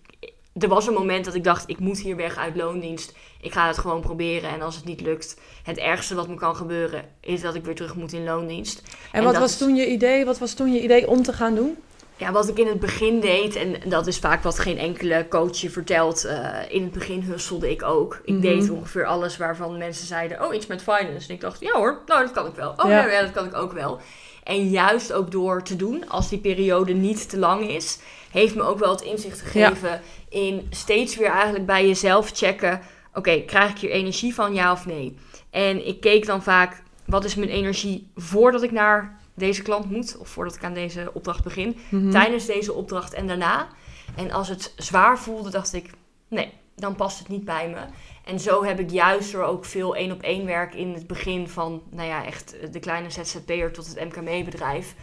er 0.53 0.67
was 0.67 0.87
een 0.87 0.93
moment 0.93 1.25
dat 1.25 1.35
ik 1.35 1.43
dacht, 1.43 1.69
ik 1.69 1.79
moet 1.79 1.99
hier 1.99 2.15
weg 2.15 2.37
uit 2.37 2.55
loondienst. 2.55 3.13
Ik 3.41 3.53
ga 3.53 3.67
het 3.67 3.77
gewoon 3.77 4.01
proberen. 4.01 4.49
En 4.49 4.61
als 4.61 4.75
het 4.75 4.85
niet 4.85 5.01
lukt, 5.01 5.39
het 5.63 5.77
ergste 5.77 6.15
wat 6.15 6.27
me 6.27 6.35
kan 6.35 6.55
gebeuren... 6.55 7.05
is 7.21 7.41
dat 7.41 7.55
ik 7.55 7.65
weer 7.65 7.75
terug 7.75 7.95
moet 7.95 8.13
in 8.13 8.23
loondienst. 8.23 8.81
en 9.11 9.19
en 9.19 9.23
wat 9.23 9.37
was 9.37 9.57
toen 9.57 9.75
je 9.75 9.87
idee? 9.87 10.25
Wat 10.25 10.39
was 10.39 10.53
toen 10.53 10.73
je 10.73 10.83
idee 10.83 11.07
om 11.07 11.23
te 11.23 11.33
gaan 11.33 11.55
doen? 11.55 11.77
Ja, 12.17 12.31
wat 12.31 12.47
ik 12.49 12.57
in 12.59 12.67
het 12.67 12.79
begin 12.79 13.19
deed, 13.19 13.55
en 13.55 13.75
dat 13.85 14.07
is 14.07 14.19
vaak 14.19 14.43
wat 14.43 14.59
geen 14.59 14.77
enkele 14.77 15.25
coach 15.29 15.57
je 15.57 15.69
vertelt. 15.69 16.23
eh, 16.25 16.49
in 16.69 16.81
het 16.83 16.91
begin 16.91 17.21
hustelde 17.21 17.69
ik 17.71 17.83
ook. 17.83 18.21
Ik 18.23 18.33
Mhm. 18.33 18.41
deed 18.41 18.69
ongeveer 18.69 19.05
alles 19.05 19.37
waarvan 19.37 19.77
mensen 19.77 20.07
zeiden: 20.07 20.45
Oh, 20.45 20.53
iets 20.55 20.67
met 20.67 20.81
finance. 20.81 21.27
En 21.29 21.35
ik 21.35 21.41
dacht: 21.41 21.59
Ja 21.59 21.71
hoor, 21.71 22.01
nou 22.05 22.21
dat 22.21 22.31
kan 22.31 22.45
ik 22.45 22.55
wel. 22.55 22.69
Oh 22.77 22.89
Ja. 22.89 23.05
ja, 23.05 23.11
ja 23.11 23.21
dat 23.21 23.31
kan 23.31 23.45
ik 23.45 23.53
ook 23.55 23.71
wel. 23.73 23.99
En 24.43 24.69
juist 24.69 25.13
ook 25.13 25.31
door 25.31 25.63
te 25.63 25.75
doen, 25.75 26.09
als 26.09 26.29
die 26.29 26.39
periode 26.39 26.93
niet 26.93 27.29
te 27.29 27.37
lang 27.39 27.69
is, 27.69 27.99
heeft 28.31 28.55
me 28.55 28.61
ook 28.63 28.79
wel 28.79 28.91
het 28.91 29.01
inzicht 29.01 29.41
gegeven 29.41 30.01
in 30.29 30.67
steeds 30.69 31.15
weer 31.15 31.29
eigenlijk 31.31 31.65
bij 31.65 31.87
jezelf 31.87 32.31
checken: 32.33 32.81
Oké, 33.13 33.41
krijg 33.41 33.69
ik 33.71 33.77
hier 33.77 33.89
energie 33.91 34.33
van, 34.33 34.53
ja 34.53 34.71
of 34.71 34.85
nee? 34.85 35.17
En 35.49 35.87
ik 35.87 35.99
keek 36.01 36.25
dan 36.25 36.43
vaak: 36.43 36.81
wat 37.05 37.23
is 37.25 37.35
mijn 37.35 37.49
energie 37.49 38.07
voordat 38.15 38.63
ik 38.63 38.71
naar 38.71 39.19
deze 39.35 39.61
klant 39.61 39.91
moet, 39.91 40.17
of 40.17 40.29
voordat 40.29 40.55
ik 40.55 40.63
aan 40.63 40.73
deze 40.73 41.09
opdracht 41.13 41.43
begin? 41.43 41.77
Mhm. 41.89 42.11
tijdens 42.11 42.45
deze 42.45 42.73
opdracht 42.73 43.13
en 43.13 43.27
daarna. 43.27 43.67
En 44.15 44.31
als 44.31 44.47
het 44.47 44.73
zwaar 44.77 45.19
voelde, 45.19 45.49
dacht 45.49 45.73
ik, 45.73 45.89
nee, 46.27 46.53
dan 46.75 46.95
past 46.95 47.19
het 47.19 47.27
niet 47.27 47.45
bij 47.45 47.69
me. 47.69 47.85
En 48.25 48.39
zo 48.39 48.63
heb 48.63 48.79
ik 48.79 48.89
juist 48.89 49.31
door 49.31 49.43
ook 49.43 49.65
veel 49.65 49.95
één 49.95 50.11
op 50.11 50.21
één 50.21 50.45
werk 50.45 50.73
in 50.73 50.93
het 50.93 51.07
begin 51.07 51.49
van, 51.49 51.83
nou 51.89 52.07
ja, 52.07 52.25
echt 52.25 52.73
de 52.73 52.79
kleine 52.79 53.09
ZZP'er 53.09 53.71
tot 53.71 53.87
het 53.87 53.99
MKB-bedrijf, 53.99 54.95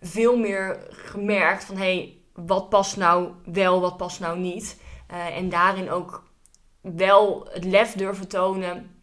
veel 0.00 0.36
meer 0.36 0.86
gemerkt 0.88 1.64
van, 1.64 1.76
hé, 1.76 1.82
hey, 1.82 2.18
wat 2.32 2.68
past 2.68 2.96
nou 2.96 3.32
wel, 3.44 3.80
wat 3.80 3.96
past 3.96 4.20
nou 4.20 4.38
niet. 4.38 4.80
Eh, 5.06 5.36
en 5.36 5.48
daarin 5.48 5.90
ook 5.90 6.22
wel 6.80 7.48
het 7.50 7.64
lef 7.64 7.92
durven 7.92 8.28
tonen, 8.28 9.02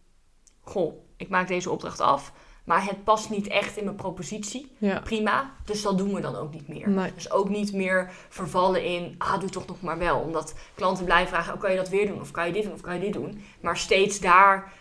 goh, 0.61 0.93
ik 1.17 1.29
maak 1.29 1.47
deze 1.47 1.69
opdracht 1.69 1.99
af. 1.99 2.33
Maar 2.63 2.85
het 2.85 3.03
past 3.03 3.29
niet 3.29 3.47
echt 3.47 3.77
in 3.77 3.83
mijn 3.83 3.95
propositie. 3.95 4.71
Ja. 4.77 4.99
Prima. 4.99 5.51
Dus 5.65 5.81
dat 5.81 5.97
doen 5.97 6.13
we 6.13 6.21
dan 6.21 6.35
ook 6.35 6.53
niet 6.53 6.67
meer. 6.67 6.89
Nee. 6.89 7.13
Dus 7.13 7.31
ook 7.31 7.49
niet 7.49 7.73
meer 7.73 8.11
vervallen 8.29 8.83
in, 8.83 9.15
ah, 9.17 9.39
doe 9.39 9.49
toch 9.49 9.67
nog 9.67 9.81
maar 9.81 9.97
wel. 9.97 10.19
Omdat 10.19 10.53
klanten 10.75 11.05
blijven 11.05 11.27
vragen, 11.27 11.53
oh, 11.53 11.59
kan 11.59 11.71
je 11.71 11.77
dat 11.77 11.89
weer 11.89 12.07
doen? 12.07 12.21
Of 12.21 12.31
kan 12.31 12.47
je 12.47 12.53
dit 12.53 12.63
doen? 12.63 12.73
Of 12.73 12.81
kan 12.81 12.93
je 12.93 12.99
dit 12.99 13.13
doen? 13.13 13.43
Maar 13.61 13.77
steeds 13.77 14.19
daar 14.19 14.71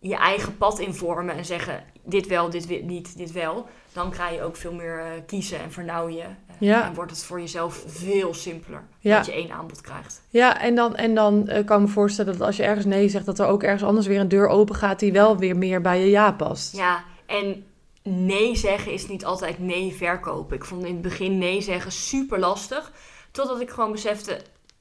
je 0.00 0.16
eigen 0.16 0.56
pad 0.56 0.78
in 0.78 0.94
vormen 0.94 1.36
en 1.36 1.44
zeggen, 1.44 1.84
dit 2.02 2.26
wel, 2.26 2.50
dit 2.50 2.82
niet, 2.84 3.16
dit 3.16 3.32
wel. 3.32 3.66
Dan 3.92 4.10
krijg 4.10 4.34
je 4.34 4.42
ook 4.42 4.56
veel 4.56 4.72
meer 4.72 4.98
uh, 4.98 5.04
kiezen 5.26 5.60
en 5.60 5.72
vernauw 5.72 6.08
je. 6.08 6.18
Uh, 6.18 6.26
Ja. 6.58 6.86
En 6.86 6.94
wordt 6.94 7.10
het 7.10 7.24
voor 7.24 7.40
jezelf 7.40 7.84
veel 7.86 8.34
simpeler. 8.34 8.82
Ja. 8.98 9.16
Dat 9.16 9.26
je 9.26 9.32
één 9.32 9.50
aanbod 9.50 9.80
krijgt. 9.80 10.22
Ja, 10.28 10.60
en 10.60 10.74
dan, 10.74 10.96
en 10.96 11.14
dan 11.14 11.48
eh, 11.48 11.66
kan 11.66 11.80
ik 11.80 11.86
me 11.86 11.92
voorstellen 11.92 12.32
dat 12.32 12.46
als 12.46 12.56
je 12.56 12.62
ergens 12.62 12.84
nee 12.84 13.08
zegt, 13.08 13.26
dat 13.26 13.38
er 13.38 13.46
ook 13.46 13.62
ergens 13.62 13.82
anders 13.82 14.06
weer 14.06 14.20
een 14.20 14.28
deur 14.28 14.48
open 14.48 14.74
gaat 14.74 14.98
die 14.98 15.12
wel 15.12 15.36
weer 15.38 15.56
meer 15.56 15.80
bij 15.80 16.00
je 16.00 16.10
ja 16.10 16.32
past. 16.32 16.76
Ja, 16.76 17.04
en 17.28 17.66
nee 18.02 18.56
zeggen 18.56 18.92
is 18.92 19.08
niet 19.08 19.24
altijd 19.24 19.58
nee 19.58 19.94
verkopen. 19.94 20.56
Ik 20.56 20.64
vond 20.64 20.84
in 20.84 20.92
het 20.92 21.02
begin 21.02 21.38
nee 21.38 21.60
zeggen 21.60 21.92
super 21.92 22.38
lastig. 22.38 22.92
Totdat 23.30 23.60
ik 23.60 23.70
gewoon 23.70 23.92
besefte, 23.92 24.40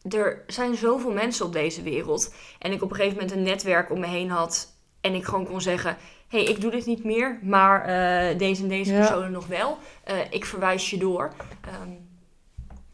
er 0.10 0.44
zijn 0.48 0.76
zoveel 0.76 1.12
mensen 1.12 1.46
op 1.46 1.54
deze 1.54 1.82
wereld. 1.82 2.34
En 2.60 2.72
ik 2.72 2.82
op 2.82 2.90
een 2.90 2.96
gegeven 2.96 3.18
moment 3.18 3.36
een 3.36 3.44
netwerk 3.44 3.92
om 3.92 4.00
me 4.00 4.08
heen 4.08 4.30
had. 4.30 4.74
En 5.02 5.14
ik 5.14 5.26
gewoon 5.26 5.46
kon 5.46 5.62
zeggen, 5.62 5.98
hé, 6.28 6.38
hey, 6.40 6.48
ik 6.48 6.62
doe 6.62 6.72
dit 6.72 6.86
niet 6.86 7.04
meer. 7.04 7.40
Maar 7.42 7.82
eh, 7.82 8.38
deze 8.38 8.62
en 8.62 8.68
deze 8.70 8.92
Ja. 8.94 9.00
personen 9.00 9.32
nog 9.32 9.48
wel. 9.48 9.78
Eh, 10.04 10.16
ik 10.30 10.46
verwijs 10.46 10.90
je 10.90 10.98
door. 10.98 11.34
Ehm 11.62 11.92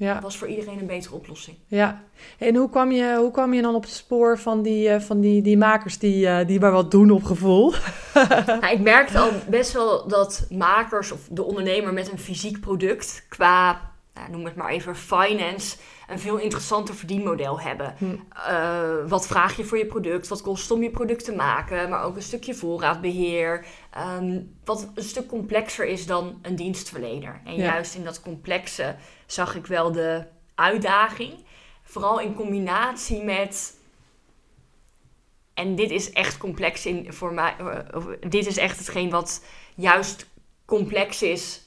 Ja, 0.04 0.14
dat 0.14 0.24
was 0.24 0.38
voor 0.38 0.48
iedereen 0.48 0.80
een 0.80 0.86
betere 0.86 1.16
oplossing. 1.16 1.58
ja. 1.68 2.04
En 2.38 2.56
hoe 2.56 2.70
kwam 2.70 2.92
je, 2.92 3.16
hoe 3.18 3.32
kwam 3.32 3.54
je 3.54 3.62
dan 3.62 3.76
op 3.76 3.84
het 3.84 3.92
spoor 3.92 4.40
van 4.40 4.62
die, 4.62 4.90
eh, 4.90 5.02
van 5.02 5.20
die, 5.20 5.42
die 5.42 5.58
makers 5.58 5.98
die, 5.98 6.28
eh, 6.28 6.48
die 6.48 6.60
maar 6.60 6.72
wat 6.72 6.92
doen 6.92 7.12
op 7.12 7.24
gevoel? 7.24 7.74
Nou, 8.46 8.68
ik 8.68 8.80
merkte 8.80 9.20
al 9.20 9.30
best 9.50 9.72
wel 9.72 10.08
dat 10.08 10.48
makers 10.50 11.12
of 11.12 11.20
de 11.30 11.44
ondernemer 11.44 11.94
met 11.94 12.12
een 12.12 12.20
fysiek 12.20 12.60
product 12.60 13.26
qua, 13.30 13.82
nou, 14.14 14.32
noem 14.32 14.46
het 14.46 14.56
maar 14.56 14.70
even, 14.70 14.96
finance, 14.96 15.78
een 16.08 16.20
veel 16.20 16.38
interessanter 16.38 16.96
verdienmodel 16.96 17.60
hebben. 17.60 17.96
Hm. 17.98 18.16
Eh, 18.48 19.08
wat 19.08 19.28
vraag 19.28 19.58
je 19.58 19.64
voor 19.64 19.78
je 19.78 19.86
product? 19.86 20.28
Wat 20.28 20.42
kost 20.42 20.62
het 20.62 20.72
om 20.72 20.84
je 20.84 20.90
product 20.90 21.26
te 21.26 21.36
maken? 21.36 21.90
Maar 21.90 22.04
ook 22.04 22.16
een 22.16 22.22
stukje 22.22 22.54
voorraadbeheer. 22.56 23.66
ehm, 23.92 24.42
wat 24.64 24.92
een 24.96 25.04
stuk 25.04 25.28
complexer 25.28 25.86
is 25.86 26.06
dan 26.06 26.40
een 26.42 26.56
dienstverlener. 26.56 27.42
En 27.46 27.56
Ja. 27.56 27.64
juist 27.64 27.96
in 27.96 28.04
dat 28.04 28.22
complexe 28.22 28.96
zag 29.26 29.56
ik 29.56 29.68
wel 29.68 29.92
de 29.92 30.24
uitdaging. 30.56 31.34
Vooral 31.84 32.20
in 32.20 32.36
combinatie 32.36 33.24
met 33.24 33.78
en 35.54 35.76
dit 35.76 35.92
is 35.92 36.12
echt 36.12 36.38
complex 36.38 36.86
in, 36.86 37.14
voor 37.14 37.34
mij. 37.34 37.56
eh, 37.60 38.06
dit 38.30 38.46
is 38.46 38.58
echt 38.58 38.78
hetgeen 38.78 39.10
wat 39.10 39.46
juist 39.76 40.28
complex 40.66 41.22
is 41.22 41.63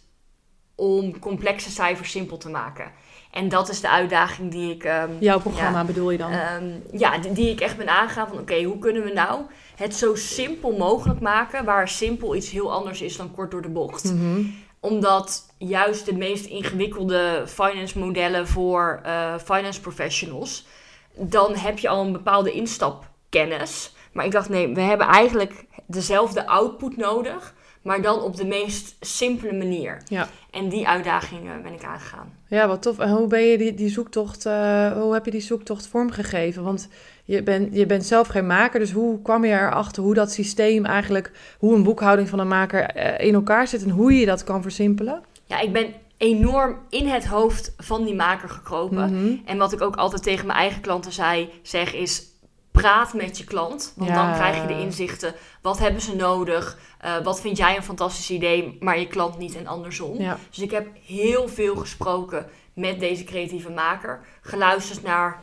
om 0.77 1.19
complexe 1.19 1.71
cijfers 1.71 2.11
simpel 2.11 2.37
te 2.37 2.49
maken. 2.49 2.91
En 3.31 3.49
dat 3.49 3.69
is 3.69 3.81
de 3.81 3.91
uitdaging 3.91 4.51
die 4.51 4.75
ik, 4.75 4.85
ehm, 4.85 5.11
Jouw 5.19 5.39
programma 5.41 5.85
bedoel 5.85 6.11
je 6.11 6.19
dan? 6.19 6.31
ehm, 6.31 6.65
ja, 6.93 7.19
die, 7.19 7.33
die 7.33 7.51
ik 7.51 7.61
echt 7.61 7.77
ben 7.77 7.89
aangegaan. 7.89 8.29
Van 8.29 8.39
oké, 8.39 8.62
hoe 8.62 8.79
kunnen 8.79 9.03
we 9.05 9.12
nou 9.12 9.41
het 9.77 9.95
zo 9.95 10.15
simpel 10.15 10.73
mogelijk 10.77 11.21
maken, 11.21 11.65
waar 11.65 11.89
simpel 11.89 12.35
iets 12.37 12.51
heel 12.51 12.73
anders 12.73 13.03
is 13.03 13.17
dan 13.17 13.33
kort 13.33 13.51
door 13.51 13.62
de 13.62 13.69
bocht 13.69 14.05
Mhm. 14.15 14.41
omdat 14.81 15.47
juist 15.59 16.05
de 16.07 16.15
meest 16.15 16.45
ingewikkelde 16.47 17.43
finance 17.47 17.99
modellen 17.99 18.49
voor 18.49 19.01
eh, 19.05 19.35
finance 19.45 19.81
professionals, 19.81 20.67
dan 21.15 21.55
heb 21.55 21.79
je 21.79 21.89
al 21.89 22.05
een 22.05 22.12
bepaalde 22.12 22.53
instapkennis. 22.53 23.95
Maar 24.12 24.25
ik 24.25 24.31
dacht, 24.33 24.49
nee, 24.49 24.75
we 24.75 24.81
hebben 24.81 25.07
eigenlijk 25.07 25.65
dezelfde 25.87 26.47
output 26.47 26.97
nodig, 26.97 27.55
maar 27.87 28.03
dan 28.03 28.22
op 28.22 28.37
de 28.37 28.46
meest 28.46 28.96
simpele 29.01 29.53
manier. 29.53 30.03
Ja. 30.09 30.29
En 30.51 30.68
die 30.68 30.88
uitdaging 30.88 31.40
eh, 31.44 31.62
ben 31.62 31.72
ik 31.72 31.85
aangegaan. 31.85 32.33
Ja, 32.46 32.68
wat 32.68 32.83
tof. 32.83 32.99
En 32.99 33.11
hoe 33.11 33.27
ben 33.27 33.40
je 33.42 33.59
die, 33.59 33.75
die 33.75 33.88
zoektocht, 33.88 34.46
eh, 34.46 34.92
hoe 34.92 35.12
heb 35.12 35.25
je 35.25 35.31
die 35.31 35.40
zoektocht 35.40 35.87
vormgegeven? 35.87 36.62
Want 36.62 36.88
je, 37.25 37.42
bent 37.42 37.75
je 37.75 37.87
bent 37.87 38.05
zelf 38.05 38.29
geen 38.29 38.46
maker, 38.46 38.81
dus 38.81 38.92
hoe 38.92 39.22
kwam 39.22 39.44
je 39.44 39.53
erachter 39.53 40.03
hoe 40.03 40.14
dat 40.14 40.33
systeem 40.33 40.85
eigenlijk, 40.85 41.33
hoe 41.59 41.75
een 41.75 41.83
boekhouding 41.83 42.29
van 42.29 42.38
een 42.38 42.49
maker 42.49 42.83
eh, 42.83 43.27
in 43.27 43.35
elkaar 43.35 43.68
zit 43.68 43.83
en 43.83 43.90
hoe 43.90 44.12
je 44.12 44.27
dat 44.27 44.44
kan 44.44 44.62
versimpelen? 44.62 45.22
Ja, 45.44 45.61
ik 45.61 45.72
ben 45.72 45.94
enorm 46.16 46.79
in 46.88 47.07
het 47.07 47.27
hoofd 47.27 47.75
van 47.77 48.05
die 48.05 48.14
maker 48.14 48.49
gekropen. 48.49 49.12
Mhm. 49.12 49.37
En 49.44 49.59
wat 49.59 49.72
ik 49.72 49.81
ook 49.81 49.96
altijd 49.96 50.22
tegen 50.22 50.46
mijn 50.46 50.59
eigen 50.59 50.81
klanten 50.81 51.12
zei, 51.12 51.51
zeg 51.62 51.94
is... 51.94 52.35
Praat 52.81 53.15
met 53.15 53.39
je 53.39 53.45
klant, 53.45 53.93
want 53.97 54.11
Ja. 54.11 54.15
dan 54.27 54.35
krijg 54.35 54.61
je 54.62 54.67
de 54.75 54.81
inzichten. 54.81 55.35
Wat 55.62 55.79
hebben 55.79 56.01
ze 56.01 56.17
nodig? 56.17 56.79
Eh, 56.99 57.17
wat 57.19 57.41
vind 57.41 57.57
jij 57.57 57.77
een 57.77 57.83
fantastisch 57.83 58.31
idee, 58.31 58.77
maar 58.81 58.99
je 58.99 59.07
klant 59.07 59.39
niet 59.39 59.57
en 59.57 59.67
andersom. 59.67 60.21
Ja, 60.21 60.39
Dus 60.51 60.59
ik 60.59 60.71
heb 60.71 60.87
heel 61.07 61.49
veel 61.49 61.77
gesproken 61.77 62.47
met 62.73 63.01
deze 63.01 63.25
creatieve 63.25 63.71
maker. 63.71 64.21
Geluisterd 64.41 65.03
naar 65.03 65.43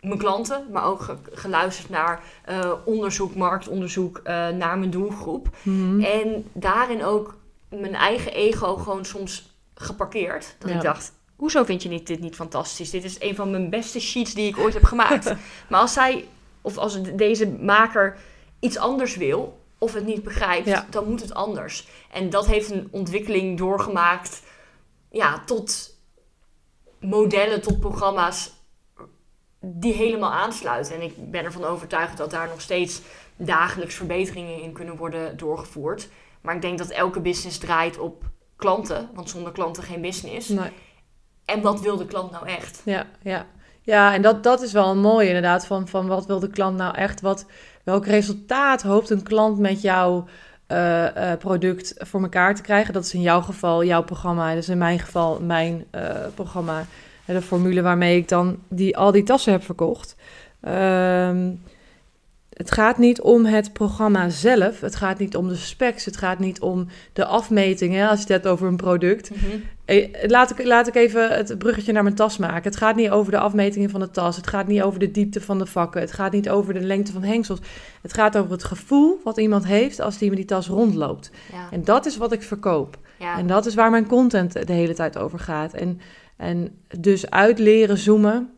mijn 0.00 0.18
klanten, 0.18 0.66
maar 0.72 0.84
ook 0.84 1.00
ge- 1.00 1.16
geluisterd 1.32 1.88
naar 1.90 2.22
eh, 2.44 2.72
onderzoek, 2.84 3.34
marktonderzoek, 3.34 4.20
eh, 4.24 4.48
naar 4.48 4.78
mijn 4.78 4.90
doelgroep. 4.90 5.48
Mhm. 5.62 6.00
En 6.00 6.48
daarin 6.52 7.04
ook 7.04 7.36
mijn 7.68 7.94
eigen 7.94 8.32
ego 8.32 8.76
gewoon 8.76 9.04
soms 9.04 9.56
geparkeerd. 9.74 10.56
Dat 10.58 10.70
Ja. 10.70 10.76
ik 10.76 10.82
dacht, 10.82 11.12
hoezo 11.38 11.64
vind 11.64 11.82
je 11.82 11.88
niet, 11.88 12.06
dit 12.06 12.20
niet 12.20 12.34
fantastisch? 12.34 12.90
Dit 12.90 13.04
is 13.04 13.16
een 13.20 13.34
van 13.34 13.50
mijn 13.50 13.70
beste 13.70 14.00
sheets 14.00 14.34
die 14.34 14.48
ik 14.48 14.58
ooit 14.58 14.74
heb 14.74 14.84
gemaakt. 14.84 15.34
maar 15.68 15.80
als 15.80 15.92
zij, 15.92 16.28
of 16.62 16.76
als 16.76 17.02
de- 17.02 17.14
deze 17.14 17.48
maker 17.48 18.16
iets 18.60 18.76
anders 18.76 19.16
wil, 19.16 19.60
of 19.78 19.92
het 19.94 20.04
niet 20.06 20.22
begrijpt, 20.22 20.66
Ja. 20.66 20.86
dan 20.90 21.08
moet 21.08 21.20
het 21.20 21.34
anders. 21.34 21.88
En 22.12 22.30
dat 22.30 22.46
heeft 22.46 22.70
een 22.70 22.88
ontwikkeling 22.90 23.58
doorgemaakt, 23.58 24.42
ja, 25.10 25.42
tot 25.46 25.96
modellen, 27.00 27.62
tot 27.62 27.80
programma's 27.80 28.52
die 29.60 29.92
helemaal 29.92 30.32
aansluiten. 30.32 30.94
En 30.94 31.02
ik 31.02 31.30
ben 31.30 31.44
ervan 31.44 31.64
overtuigd 31.64 32.16
dat 32.16 32.30
daar 32.30 32.48
nog 32.48 32.60
steeds 32.60 33.00
dagelijks 33.36 33.94
verbeteringen 33.94 34.62
in 34.62 34.72
kunnen 34.72 34.96
worden 34.96 35.36
doorgevoerd. 35.36 36.08
Maar 36.40 36.54
ik 36.54 36.62
denk 36.62 36.78
dat 36.78 36.90
elke 36.90 37.20
business 37.20 37.58
draait 37.58 37.98
op 37.98 38.22
klanten, 38.56 39.10
want 39.14 39.30
zonder 39.30 39.52
klanten 39.52 39.82
geen 39.82 40.00
business. 40.00 40.48
Nee. 40.48 40.70
En 41.48 41.60
wat 41.60 41.80
wil 41.80 41.96
de 41.96 42.06
klant 42.06 42.30
nou 42.30 42.46
echt? 42.46 42.82
Ja, 42.84 43.06
ja. 43.22 43.46
ja 43.82 44.14
en 44.14 44.22
dat, 44.22 44.42
dat 44.42 44.62
is 44.62 44.72
wel 44.72 44.90
een 44.90 45.00
mooie 45.00 45.26
inderdaad, 45.26 45.66
van, 45.66 45.88
van 45.88 46.06
wat 46.06 46.26
wil 46.26 46.38
de 46.38 46.50
klant 46.50 46.76
nou 46.76 46.94
echt, 46.94 47.20
wat, 47.20 47.46
welk 47.84 48.06
resultaat 48.06 48.82
hoopt 48.82 49.10
een 49.10 49.22
klant 49.22 49.58
met 49.58 49.80
jouw 49.80 50.24
eh, 50.66 51.32
eh, 51.32 51.38
product 51.38 51.94
voor 51.98 52.22
elkaar 52.22 52.54
te 52.54 52.62
krijgen. 52.62 52.92
Dat 52.92 53.04
is 53.04 53.14
in 53.14 53.20
jouw 53.20 53.40
geval 53.40 53.84
jouw 53.84 54.02
programma, 54.02 54.48
dat 54.48 54.62
is 54.62 54.68
in 54.68 54.78
mijn 54.78 54.98
geval 54.98 55.40
mijn 55.40 55.84
eh, 55.90 56.10
programma, 56.34 56.86
de 57.24 57.42
formule 57.42 57.82
waarmee 57.82 58.16
ik 58.16 58.28
dan 58.28 58.58
die, 58.68 58.96
al 58.96 59.12
die 59.12 59.22
tassen 59.22 59.52
heb 59.52 59.64
verkocht. 59.64 60.16
Ehm, 60.60 61.50
het 62.52 62.70
gaat 62.70 62.98
niet 62.98 63.20
om 63.20 63.44
het 63.44 63.72
programma 63.72 64.28
zelf, 64.28 64.80
het 64.80 64.96
gaat 64.96 65.18
niet 65.18 65.36
om 65.36 65.48
de 65.48 65.56
specs, 65.56 66.04
het 66.04 66.16
gaat 66.16 66.38
niet 66.38 66.60
om 66.60 66.86
de 67.12 67.24
afmetingen, 67.24 68.08
als 68.08 68.18
je 68.18 68.24
het 68.24 68.32
hebt 68.32 68.46
over 68.46 68.66
een 68.66 68.76
product. 68.76 69.30
Eh, 69.30 69.36
Laat 70.26 70.50
ik, 70.50 70.64
laat 70.66 70.86
ik 70.86 70.94
even 70.94 71.30
het 71.30 71.58
bruggetje 71.58 71.92
naar 71.92 72.02
mijn 72.02 72.14
tas 72.14 72.38
maken. 72.38 72.62
Het 72.62 72.76
gaat 72.76 72.96
niet 72.96 73.10
over 73.10 73.32
de 73.32 73.38
afmetingen 73.38 73.90
van 73.90 74.00
de 74.00 74.10
tas. 74.10 74.36
Het 74.36 74.46
gaat 74.46 74.66
niet 74.66 74.82
over 74.82 74.98
de 75.00 75.10
diepte 75.10 75.40
van 75.40 75.58
de 75.58 75.66
vakken. 75.66 76.00
Het 76.00 76.12
gaat 76.12 76.32
niet 76.32 76.50
over 76.50 76.74
de 76.74 76.80
lengte 76.80 77.12
van 77.12 77.22
hengsels. 77.22 77.58
Het 78.02 78.12
gaat 78.12 78.36
over 78.36 78.50
het 78.50 78.64
gevoel 78.64 79.20
wat 79.24 79.38
iemand 79.38 79.66
heeft 79.66 80.00
als 80.00 80.18
die 80.18 80.28
met 80.28 80.36
die 80.38 80.46
tas 80.46 80.68
rondloopt. 80.68 81.30
Ja, 81.52 81.68
En 81.70 81.84
dat 81.84 82.06
is 82.06 82.16
wat 82.16 82.32
ik 82.32 82.42
verkoop. 82.42 82.98
ja. 83.18 83.38
En 83.38 83.46
dat 83.46 83.66
is 83.66 83.74
waar 83.74 83.90
mijn 83.90 84.06
content 84.06 84.66
de 84.66 84.72
hele 84.72 84.94
tijd 84.94 85.18
over 85.18 85.38
gaat. 85.38 85.74
En, 85.74 86.00
en 86.36 86.78
dus 86.98 87.30
uit 87.30 87.58
leren 87.58 87.98
zoomen 87.98 88.50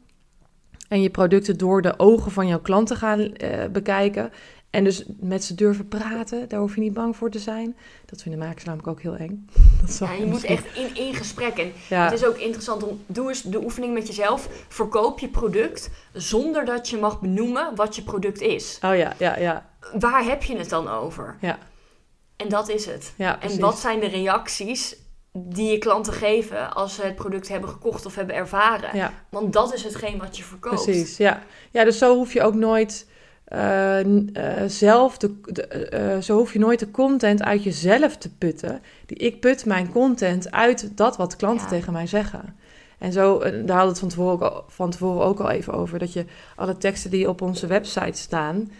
en 0.89 1.03
je 1.03 1.11
producten 1.11 1.59
door 1.59 1.83
de 1.83 1.95
ogen 1.99 2.33
van 2.33 2.47
jouw 2.47 2.61
klanten 2.61 2.97
gaan 2.97 3.21
eh, 3.35 3.65
bekijken. 3.73 4.31
En 4.71 4.85
dus 4.85 5.05
met 5.21 5.45
ze 5.45 5.55
durven 5.55 5.89
praten, 5.89 6.49
daar 6.49 6.61
hoef 6.61 6.75
je 6.75 6.81
niet 6.81 6.93
bang 6.95 7.17
voor 7.17 7.31
te 7.31 7.39
zijn. 7.39 7.77
Dat 8.07 8.23
vinden 8.23 8.41
makers 8.41 8.65
namelijk 8.65 8.89
ook 8.89 9.03
heel 9.03 9.17
eng. 9.17 9.49
Dat 9.87 9.99
Ja, 9.99 10.13
je 10.13 10.27
moet 10.27 10.45
echt 10.45 10.65
in, 10.77 10.95
in 10.97 11.15
gesprek. 11.15 11.59
En 11.59 11.73
Ja. 11.89 12.05
het 12.05 12.13
is 12.13 12.25
ook 12.25 12.37
interessant 12.37 12.83
om, 12.83 13.03
doe 13.07 13.29
eens 13.29 13.43
de 13.43 13.63
oefening 13.63 13.95
met 13.95 14.07
jezelf. 14.07 14.49
Verkoop 14.69 15.19
je 15.19 15.29
product 15.29 15.91
zonder 16.13 16.65
dat 16.65 16.89
je 16.89 16.97
mag 16.97 17.21
benoemen 17.21 17.75
wat 17.75 17.97
je 17.97 18.03
product 18.03 18.41
is. 18.41 18.79
Oh 18.85 18.97
ja, 18.97 19.13
ja, 19.19 19.39
ja. 19.39 19.71
Waar 19.99 20.25
heb 20.25 20.43
je 20.43 20.57
het 20.57 20.69
dan 20.69 20.89
over? 20.89 21.37
Ja. 21.41 21.59
En 22.37 22.49
dat 22.49 22.69
is 22.69 22.87
het. 22.87 23.13
Ja, 23.17 23.41
En 23.41 23.61
wat 23.61 23.79
zijn 23.79 24.01
de 24.01 24.07
reacties 24.09 24.97
die 25.33 25.71
je 25.71 25.79
klanten 25.79 26.13
geven 26.13 26.75
als 26.75 26.95
ze 26.95 27.03
het 27.03 27.15
product 27.15 27.49
hebben 27.49 27.69
gekocht 27.71 28.07
of 28.07 28.15
hebben 28.15 28.35
ervaren. 28.35 28.97
Ja. 28.97 29.13
Want 29.29 29.53
dat 29.53 29.75
is 29.75 29.83
hetgeen 29.83 30.19
wat 30.19 30.37
je 30.37 30.43
verkoopt. 30.45 30.85
Precies, 30.85 31.17
ja. 31.17 31.43
Ja, 31.71 31.85
dus 31.85 31.99
zo 31.99 32.15
hoef 32.15 32.33
je 32.33 32.43
ook 32.43 32.55
nooit 32.55 33.07
uh, 33.55 34.05
uh, 34.05 34.23
zelf 34.67 35.19
de, 35.19 35.35
de 35.45 35.91
uh, 36.17 36.23
zo 36.23 36.37
hoef 36.37 36.53
je 36.53 36.59
nooit 36.59 36.79
de 36.79 36.91
content 36.91 37.43
uit 37.43 37.63
jezelf 37.63 38.17
te 38.17 38.35
putten. 38.35 38.81
Die, 39.07 39.17
ik 39.17 39.41
put 39.41 39.65
mijn 39.67 39.93
content 39.93 40.51
uit 40.51 40.91
dat 40.97 41.17
wat 41.17 41.37
klanten 41.37 41.65
Ja. 41.65 41.69
tegen 41.71 41.93
mij 41.93 42.07
zeggen. 42.07 42.57
En 42.99 43.13
zo, 43.13 43.39
daar 43.39 43.51
hadden 43.51 43.67
we 43.67 43.89
het 43.89 43.99
van 43.99 44.09
tevoren, 44.09 44.33
ook 44.33 44.43
al, 44.43 44.65
van 44.69 44.91
tevoren 44.91 45.25
ook 45.27 45.41
al 45.41 45.51
even 45.51 45.73
over. 45.73 45.99
Dat 45.99 46.13
je 46.13 46.25
alle 46.57 46.77
teksten 46.79 47.11
die 47.11 47.29
op 47.29 47.41
onze 47.43 47.67
website 47.67 48.19
staan, 48.19 48.71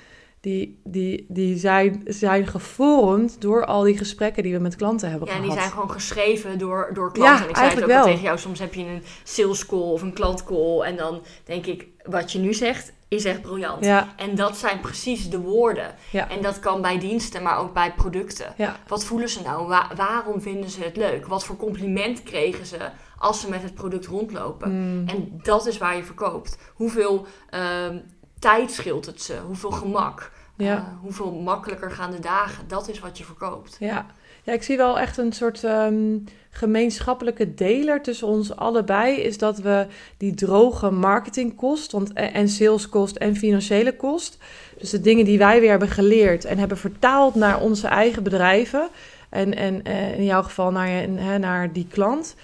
die, 0.41 0.81
die, 0.85 1.25
die 1.29 1.57
zijn, 1.59 2.03
zijn 2.07 2.47
gevormd 2.47 3.41
door 3.41 3.65
al 3.67 3.83
die 3.83 3.97
gesprekken 3.99 4.43
die 4.43 4.53
we 4.53 4.59
met 4.59 4.77
klanten 4.77 5.11
hebben 5.11 5.29
Ja, 5.29 5.35
gehad. 5.35 5.51
die 5.51 5.59
zijn 5.61 5.71
gewoon 5.73 5.91
geschreven 5.91 6.59
door, 6.59 6.91
door 6.93 7.07
Ja, 7.07 7.13
klanten. 7.13 7.45
en 7.45 7.51
ik 7.51 7.57
zei 7.57 7.69
het 7.69 7.83
ook 7.83 7.89
eigenlijk 7.89 7.93
al 7.93 7.97
wel. 7.97 8.05
tegen 8.05 8.23
jou, 8.23 8.39
soms 8.39 8.59
heb 8.59 8.75
je 8.75 8.85
een 8.85 9.03
sales 9.25 9.67
call 9.67 9.79
of 9.79 10.03
een 10.03 10.13
klant 10.13 10.45
call. 10.45 10.81
En 10.81 10.97
dan 10.97 11.21
denk 11.45 11.67
ik, 11.67 11.87
wat 12.05 12.33
je 12.33 12.39
nu 12.39 12.55
zegt, 12.55 12.93
is 13.11 13.25
echt 13.25 13.43
briljant. 13.43 13.85
Ja, 13.85 14.09
En 14.17 14.35
dat 14.35 14.57
zijn 14.57 14.81
precies 14.81 15.31
de 15.31 15.39
woorden. 15.41 15.95
Ja. 16.11 16.29
En 16.29 16.43
dat 16.43 16.59
kan 16.59 16.83
bij 16.83 16.99
diensten, 16.99 17.43
maar 17.43 17.59
ook 17.59 17.73
bij 17.73 17.93
producten. 17.95 18.55
ja, 18.57 18.77
Wat 18.87 19.05
voelen 19.05 19.29
ze 19.29 19.43
nou? 19.43 19.67
Wa- 19.69 19.91
waarom 19.97 20.41
vinden 20.41 20.71
ze 20.71 20.83
het 20.83 20.97
leuk? 20.97 21.27
Wat 21.27 21.45
voor 21.45 21.57
compliment 21.57 22.23
kregen 22.23 22.67
ze 22.67 22.77
als 23.19 23.41
ze 23.41 23.49
met 23.51 23.63
het 23.63 23.75
product 23.75 24.07
rondlopen? 24.07 24.71
Mm, 25.01 25.09
En 25.09 25.41
dat 25.43 25.67
is 25.67 25.79
waar 25.79 25.97
je 25.97 26.05
verkoopt. 26.05 26.59
Hoeveel 26.75 27.27
ehm, 27.51 27.99
tijd 28.39 28.71
scheelt 28.73 29.07
het 29.07 29.23
ze? 29.23 29.39
Hoeveel 29.47 29.71
gemak? 29.71 30.31
Ja. 30.57 30.77
Eh, 30.77 30.83
hoeveel 31.01 31.33
makkelijker 31.33 31.91
gaan 31.91 32.11
de 32.11 32.19
dagen? 32.21 32.69
Dat 32.69 32.89
is 32.89 32.99
wat 32.99 33.19
je 33.19 33.25
verkoopt. 33.25 33.77
ja. 33.79 34.07
Ja, 34.43 34.53
ik 34.53 34.63
zie 34.63 34.77
wel 34.77 34.99
echt 34.99 35.19
een 35.19 35.33
soort 35.33 35.65
ehm, 35.65 36.19
gemeenschappelijke 36.51 37.55
deler 37.55 38.03
tussen 38.03 38.27
ons 38.27 38.57
allebei. 38.57 39.17
Is 39.17 39.39
dat 39.39 39.59
we 39.59 39.87
die 40.17 40.35
droge 40.35 40.91
marketingkost 40.91 41.93
want, 41.93 42.13
en 42.13 42.49
saleskost 42.49 43.17
en 43.17 43.37
financiële 43.37 43.97
kost. 43.97 44.39
Dus 44.79 44.91
de 44.91 45.01
dingen 45.01 45.25
die 45.25 45.39
wij 45.39 45.61
weer 45.61 45.71
hebben 45.71 45.89
geleerd 45.89 46.45
en 46.45 46.59
hebben 46.59 46.79
vertaald 46.79 47.35
naar 47.35 47.61
onze 47.61 47.87
eigen 47.87 48.23
bedrijven. 48.23 48.89
En, 49.29 49.57
en 49.57 49.85
eh, 49.85 50.19
in 50.19 50.25
jouw 50.25 50.43
geval 50.43 50.71
naar, 50.71 50.89
je, 50.89 51.07
naar 51.39 51.73
die 51.73 51.87
klant. 51.91 52.35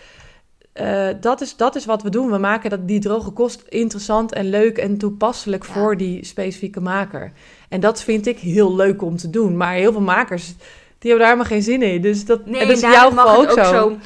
Eh, 0.73 1.09
dat, 1.21 1.41
is, 1.41 1.57
dat 1.57 1.75
is 1.75 1.85
wat 1.85 2.03
we 2.03 2.11
doen. 2.11 2.31
We 2.31 2.39
maken 2.39 2.71
dat, 2.71 2.89
die 2.89 3.01
droge 3.01 3.31
kost 3.31 3.65
interessant 3.69 4.33
en 4.33 4.51
leuk 4.51 4.79
en 4.79 4.99
toepasselijk 4.99 5.67
Ja. 5.67 5.73
voor 5.73 5.97
die 5.97 6.25
specifieke 6.25 6.81
maker. 6.81 7.33
En 7.69 7.81
dat 7.81 8.03
vind 8.03 8.27
ik 8.27 8.39
heel 8.39 8.75
leuk 8.77 9.03
om 9.03 9.17
te 9.17 9.31
doen. 9.31 9.57
Maar 9.57 9.75
heel 9.75 9.93
veel 9.93 10.01
makers, 10.01 10.55
die 10.99 11.11
hebben 11.11 11.19
daar 11.19 11.37
helemaal 11.37 11.45
geen 11.45 11.63
zin 11.63 11.83
in. 11.83 12.01
Dus 12.03 12.25
dat, 12.25 12.47
Nee, 12.47 12.61
en 12.61 12.67
dat 12.69 12.77
is 12.77 12.83
jouw 12.83 13.11
mag 13.11 13.37
ook 13.37 13.51
ook 13.51 13.59
zo. 13.59 13.65
zo 13.73 13.97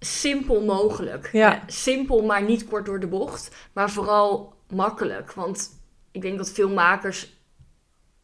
simpel 0.00 0.60
mogelijk. 0.64 1.28
Ja. 1.32 1.54
Eh, 1.54 1.60
simpel, 1.66 2.22
maar 2.22 2.42
niet 2.42 2.64
kort 2.68 2.86
door 2.86 3.00
de 3.00 3.06
bocht. 3.06 3.50
Maar 3.72 3.90
vooral 3.90 4.52
makkelijk. 4.74 5.32
Want 5.32 5.70
ik 6.12 6.22
denk 6.22 6.38
dat 6.38 6.50
veel 6.50 6.68
makers 6.68 7.38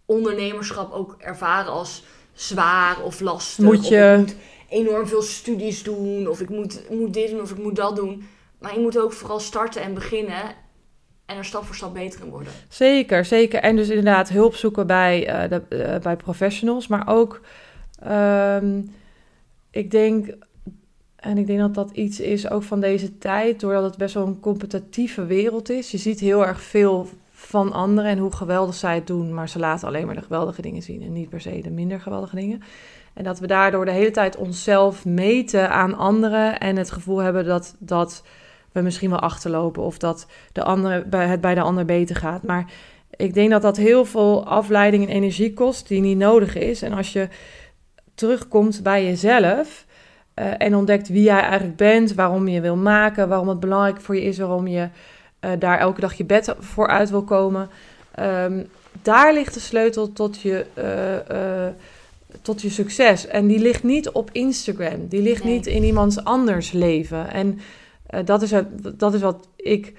ondernemerschap 0.07 0.93
ook 0.93 1.15
ervaren 1.19 1.73
als 1.73 2.05
zwaar 2.33 3.03
of 3.03 3.21
lastig. 3.21 3.65
Moet 3.65 3.89
je- 3.89 4.15
moet 4.19 4.37
enorm 4.69 5.07
veel 5.07 5.23
studies 5.23 5.83
doen. 5.83 6.29
Of 6.29 6.41
ik 6.41 6.49
moet, 6.49 6.91
moet 6.91 7.15
dit 7.15 7.31
doen 7.31 7.41
of 7.41 7.51
ik 7.51 7.59
moet 7.59 7.77
dat 7.77 7.97
doen. 7.97 8.29
Maar 8.61 8.75
je 8.75 8.81
moet 8.81 8.99
ook 8.99 9.13
vooral 9.13 9.41
starten 9.41 9.83
en 9.83 9.95
beginnen. 9.95 10.43
En 11.27 11.37
er 11.37 11.45
stap 11.45 11.65
voor 11.65 11.75
stap 11.75 11.95
beter 11.95 12.21
in 12.21 12.31
worden. 12.31 12.53
Zeker, 12.69 13.25
zeker. 13.25 13.61
En 13.61 13.77
dus 13.77 13.89
inderdaad 13.89 14.29
hulp 14.29 14.55
zoeken 14.55 14.87
bij, 14.87 15.27
eh, 15.29 15.51
de, 15.51 15.77
eh, 15.77 16.01
bij 16.01 16.17
professionals. 16.17 16.87
Maar 16.87 17.09
ook, 17.09 17.41
ehm, 17.99 18.83
ik 19.71 19.91
denk, 19.91 20.37
en 21.17 21.39
ik 21.39 21.47
denk 21.47 21.59
dat 21.59 21.75
dat 21.75 21.91
iets 21.91 22.21
is 22.21 22.51
ook 22.51 22.63
van 22.63 22.81
deze 22.81 23.19
tijd, 23.19 23.61
doordat 23.61 23.85
het 23.85 23.97
best 23.97 24.15
wel 24.15 24.27
een 24.27 24.41
competitieve 24.41 25.27
wereld 25.27 25.71
is. 25.71 25.91
Je 25.91 25.99
ziet 25.99 26.21
heel 26.21 26.47
erg 26.47 26.61
veel 26.61 27.09
van 27.31 27.73
anderen 27.73 28.11
en 28.11 28.19
hoe 28.19 28.33
geweldig 28.33 28.75
zij 28.75 28.95
het 28.95 29.07
doen, 29.07 29.35
maar 29.35 29.49
ze 29.49 29.59
laten 29.59 29.89
alleen 29.89 30.07
maar 30.07 30.15
de 30.15 30.23
geweldige 30.23 30.63
dingen 30.63 30.83
zien 30.83 31.03
en 31.03 31.13
niet 31.13 31.29
per 31.29 31.41
se 31.41 31.61
de 31.63 31.71
minder 31.71 32.01
geweldige 32.01 32.37
dingen. 32.37 32.63
En 33.15 33.25
dat 33.25 33.39
we 33.39 33.47
daardoor 33.47 33.85
de 33.85 33.91
hele 33.91 34.11
tijd 34.11 34.37
onszelf 34.37 35.05
meten 35.05 35.71
aan 35.71 35.97
anderen 35.97 36.59
en 36.59 36.77
het 36.77 36.91
gevoel 36.91 37.19
hebben 37.19 37.45
dat, 37.45 37.77
dat 37.79 38.23
we 38.73 38.81
misschien 38.81 39.11
wel 39.11 39.19
achterlopen 39.19 39.83
of 39.83 39.99
dat 39.99 40.27
de 40.53 40.63
andere, 40.63 41.17
het 41.17 41.41
bij 41.41 41.55
de 41.55 41.61
ander 41.61 41.85
beter 41.85 42.17
gaat. 42.17 42.43
Maar 42.43 42.73
ik 43.11 43.35
denk 43.35 43.51
dat 43.51 43.63
dat 43.63 43.77
heel 43.77 44.05
veel 44.05 44.47
afleiding 44.47 45.05
en 45.05 45.15
energie 45.15 45.53
kost 45.53 45.89
die 45.89 46.01
niet 46.01 46.19
nodig 46.19 46.57
is. 46.57 46.83
En 46.83 46.93
als 46.93 47.13
je 47.13 47.29
terugkomt 48.17 48.83
bij 48.83 49.05
jezelf 49.05 49.87
eh, 50.35 50.47
en 50.59 50.75
ontdekt 50.77 51.09
wie 51.09 51.23
jij 51.23 51.41
eigenlijk 51.41 51.77
bent, 51.77 52.15
waarom 52.15 52.49
je 52.49 52.61
wil 52.61 52.77
maken, 52.77 53.29
waarom 53.29 53.49
het 53.49 53.61
belangrijk 53.61 54.01
voor 54.01 54.15
je 54.15 54.23
is, 54.23 54.39
waarom 54.39 54.67
je 54.67 54.89
eh, 55.41 55.51
daar 55.59 55.79
elke 55.79 56.01
dag 56.01 56.15
je 56.15 56.25
bed 56.25 56.55
voor 56.59 56.89
uit 56.89 57.11
wil 57.11 57.25
komen. 57.25 57.69
ehm, 58.15 58.65
daar 59.03 59.33
ligt 59.35 59.55
de 59.55 59.61
sleutel 59.61 60.13
tot 60.13 60.41
je, 60.41 60.67
eh, 61.25 61.67
tot 62.43 62.63
je 62.63 62.71
succes. 62.71 63.27
En 63.27 63.47
die 63.47 63.59
ligt 63.59 63.83
niet 63.83 64.09
op 64.11 64.29
Instagram. 64.33 65.09
Die 65.09 65.23
ligt 65.23 65.45
Nee. 65.45 65.53
niet 65.53 65.67
in 65.67 65.83
iemands 65.83 66.25
anders 66.25 66.73
leven. 66.73 67.31
En 67.33 67.59
dat, 68.25 68.43
is 68.43 68.51
het, 68.51 68.99
dat 69.01 69.15
is 69.15 69.21
wat 69.21 69.49
ik. 69.57 69.93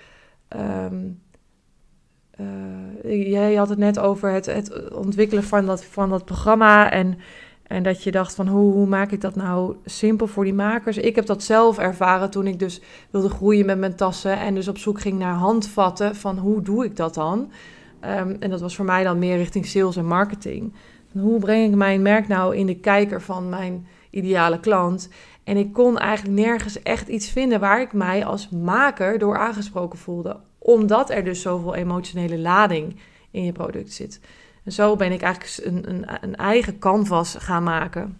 eh, 2.37 3.31
jij 3.31 3.55
had 3.55 3.69
het 3.69 3.77
net 3.77 3.99
over 3.99 4.31
het, 4.31 4.45
het 4.45 4.91
ontwikkelen 4.93 5.43
van 5.43 5.65
dat, 5.65 5.83
van 5.85 6.09
dat 6.09 6.25
programma. 6.25 6.91
En, 6.91 7.19
en 7.67 7.83
dat 7.83 8.03
je 8.03 8.11
dacht 8.11 8.35
van 8.35 8.47
hoe, 8.47 8.73
hoe 8.73 8.87
maak 8.87 9.11
ik 9.11 9.21
dat 9.21 9.35
nou 9.35 9.75
simpel 9.85 10.27
voor 10.27 10.43
die 10.43 10.53
makers. 10.53 10.97
Ik 10.97 11.15
heb 11.15 11.25
dat 11.25 11.43
zelf 11.43 11.77
ervaren 11.77 12.29
toen 12.29 12.47
ik 12.47 12.59
dus 12.59 12.81
wilde 13.09 13.29
groeien 13.29 13.65
met 13.65 13.77
mijn 13.77 13.95
tassen. 13.95 14.39
En 14.39 14.55
dus 14.55 14.67
op 14.67 14.77
zoek 14.77 15.01
ging 15.01 15.19
naar 15.19 15.33
handvatten 15.33 16.15
van 16.15 16.37
hoe 16.37 16.61
doe 16.61 16.85
ik 16.85 16.95
dat 16.95 17.13
dan. 17.13 17.51
Ehm, 17.99 18.35
en 18.39 18.49
dat 18.49 18.61
was 18.61 18.75
voor 18.75 18.85
mij 18.85 19.03
dan 19.03 19.19
meer 19.19 19.37
richting 19.37 19.65
sales 19.65 19.95
en 19.95 20.05
marketing. 20.05 20.73
Hoe 21.11 21.39
breng 21.39 21.71
ik 21.71 21.75
mijn 21.75 22.01
merk 22.01 22.27
nou 22.27 22.55
in 22.55 22.65
de 22.65 22.79
kijker 22.79 23.21
van 23.21 23.49
mijn 23.49 23.87
ideale 24.09 24.59
klant? 24.59 25.09
En 25.43 25.57
ik 25.57 25.73
kon 25.73 25.97
eigenlijk 25.97 26.39
nergens 26.39 26.83
echt 26.83 27.07
iets 27.07 27.29
vinden 27.29 27.59
waar 27.59 27.81
ik 27.81 27.93
mij 27.93 28.25
als 28.25 28.49
maker 28.49 29.19
door 29.19 29.37
aangesproken 29.37 29.99
voelde. 29.99 30.37
Omdat 30.57 31.09
er 31.09 31.23
dus 31.23 31.41
zoveel 31.41 31.75
emotionele 31.75 32.37
lading 32.37 32.95
in 33.31 33.43
je 33.43 33.51
product 33.51 33.93
zit. 33.93 34.19
En 34.67 34.73
zo 34.73 34.95
ben 34.95 35.11
ik 35.11 35.21
eigenlijk 35.21 35.67
een, 35.67 35.89
een, 35.89 36.05
een 36.21 36.35
eigen 36.35 36.79
canvas 36.79 37.35
gaan 37.39 37.63
maken. 37.63 38.17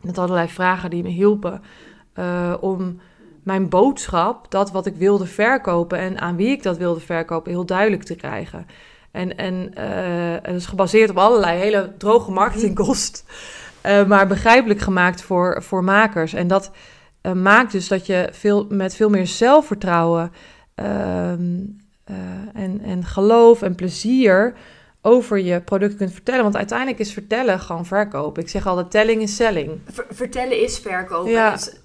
Met 0.00 0.18
allerlei 0.18 0.48
vragen 0.48 0.90
die 0.90 1.02
me 1.02 1.08
hielpen 1.08 1.62
eh, 2.12 2.54
om 2.60 3.00
mijn 3.42 3.68
boodschap, 3.68 4.50
dat 4.50 4.70
wat 4.70 4.86
ik 4.86 4.96
wilde 4.96 5.26
verkopen 5.26 5.98
en 5.98 6.20
aan 6.20 6.36
wie 6.36 6.48
ik 6.48 6.62
dat 6.62 6.76
wilde 6.76 7.00
verkopen, 7.00 7.52
heel 7.52 7.66
duidelijk 7.66 8.02
te 8.02 8.14
krijgen. 8.14 8.66
En, 9.10 9.36
en 9.36 9.74
eh, 9.74 10.42
het 10.42 10.54
is 10.54 10.66
gebaseerd 10.66 11.10
op 11.10 11.18
allerlei 11.18 11.58
hele 11.58 11.92
droge 11.98 12.30
marketingkost. 12.30 13.24
eh, 13.80 14.06
maar 14.06 14.26
begrijpelijk 14.26 14.80
gemaakt 14.80 15.22
voor, 15.22 15.62
voor 15.62 15.84
makers. 15.84 16.32
En 16.32 16.48
dat 16.48 16.70
maakt 17.34 17.72
dus 17.72 17.88
dat 17.88 18.06
je 18.06 18.28
veel, 18.32 18.66
met 18.68 18.94
veel 18.94 19.10
meer 19.10 19.26
zelfvertrouwen 19.26 20.32
ehm, 20.74 21.60
eh, 22.04 22.16
en, 22.62 22.80
en 22.80 23.04
geloof 23.04 23.62
en 23.62 23.74
plezier 23.74 24.54
over 25.02 25.38
je 25.38 25.60
product 25.60 25.96
kunt 25.96 26.12
vertellen. 26.12 26.42
Want 26.42 26.56
uiteindelijk 26.56 26.98
is 26.98 27.12
vertellen 27.12 27.60
gewoon 27.60 27.86
verkopen. 27.86 28.42
Ik 28.42 28.48
zeg 28.48 28.66
altijd, 28.66 28.90
telling 28.90 29.22
is 29.22 29.36
selling. 29.36 29.80
Ver- 29.90 30.06
vertellen 30.10 30.60
is 30.62 30.78
verkopen. 30.78 31.30
Ja. 31.30 31.52
Het 31.52 31.80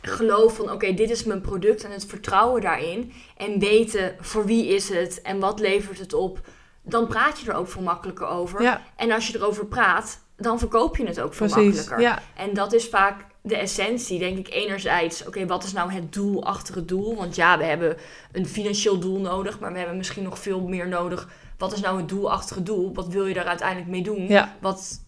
geloof 0.00 0.56
van, 0.56 0.70
oké, 0.70 0.94
dit 0.94 1.10
is 1.10 1.24
mijn 1.24 1.40
product 1.40 1.84
en 1.84 1.90
het 1.90 2.06
vertrouwen 2.06 2.60
daarin. 2.62 3.12
En 3.36 3.58
weten 3.58 4.14
voor 4.20 4.44
wie 4.46 4.66
is 4.66 4.88
het 4.88 5.22
en 5.22 5.38
wat 5.38 5.60
levert 5.60 5.98
het 5.98 6.14
op. 6.14 6.40
Dan 6.82 7.06
praat 7.06 7.40
je 7.40 7.50
er 7.50 7.56
ook 7.56 7.68
veel 7.68 7.82
makkelijker 7.82 8.26
over. 8.26 8.62
Ja, 8.62 8.82
En 8.96 9.10
als 9.10 9.28
je 9.28 9.36
erover 9.38 9.66
praat, 9.66 10.20
dan 10.36 10.58
verkoop 10.58 10.96
je 10.96 11.06
het 11.06 11.20
ook 11.20 11.34
veel 11.34 11.46
precies. 11.48 11.74
makkelijker. 11.76 12.00
Ja, 12.00 12.18
En 12.36 12.54
dat 12.54 12.72
is 12.72 12.88
vaak 12.88 13.24
de 13.40 13.56
essentie, 13.56 14.18
denk 14.18 14.38
ik. 14.38 14.48
Enerzijds, 14.54 15.26
oké, 15.26 15.46
wat 15.46 15.64
is 15.64 15.72
nou 15.72 15.92
het 15.92 16.12
doel 16.12 16.44
achter 16.44 16.74
het 16.74 16.88
doel? 16.88 17.16
Want 17.16 17.34
ja, 17.34 17.58
we 17.58 17.64
hebben 17.64 17.96
een 18.32 18.46
financieel 18.46 18.98
doel 18.98 19.20
nodig, 19.20 19.58
maar 19.60 19.72
we 19.72 19.78
hebben 19.78 19.96
misschien 19.96 20.22
nog 20.22 20.38
veel 20.38 20.60
meer 20.60 20.88
nodig. 20.88 21.28
Wat 21.58 21.72
is 21.72 21.80
nou 21.80 21.96
het 21.96 22.08
doel 22.08 22.30
achter 22.32 22.56
het 22.56 22.66
doel? 22.66 22.94
Wat 22.94 23.08
wil 23.08 23.26
je 23.26 23.34
daar 23.34 23.44
uiteindelijk 23.46 23.88
mee 23.88 24.02
doen? 24.02 24.28
ja, 24.28 24.54
Wat, 24.60 25.00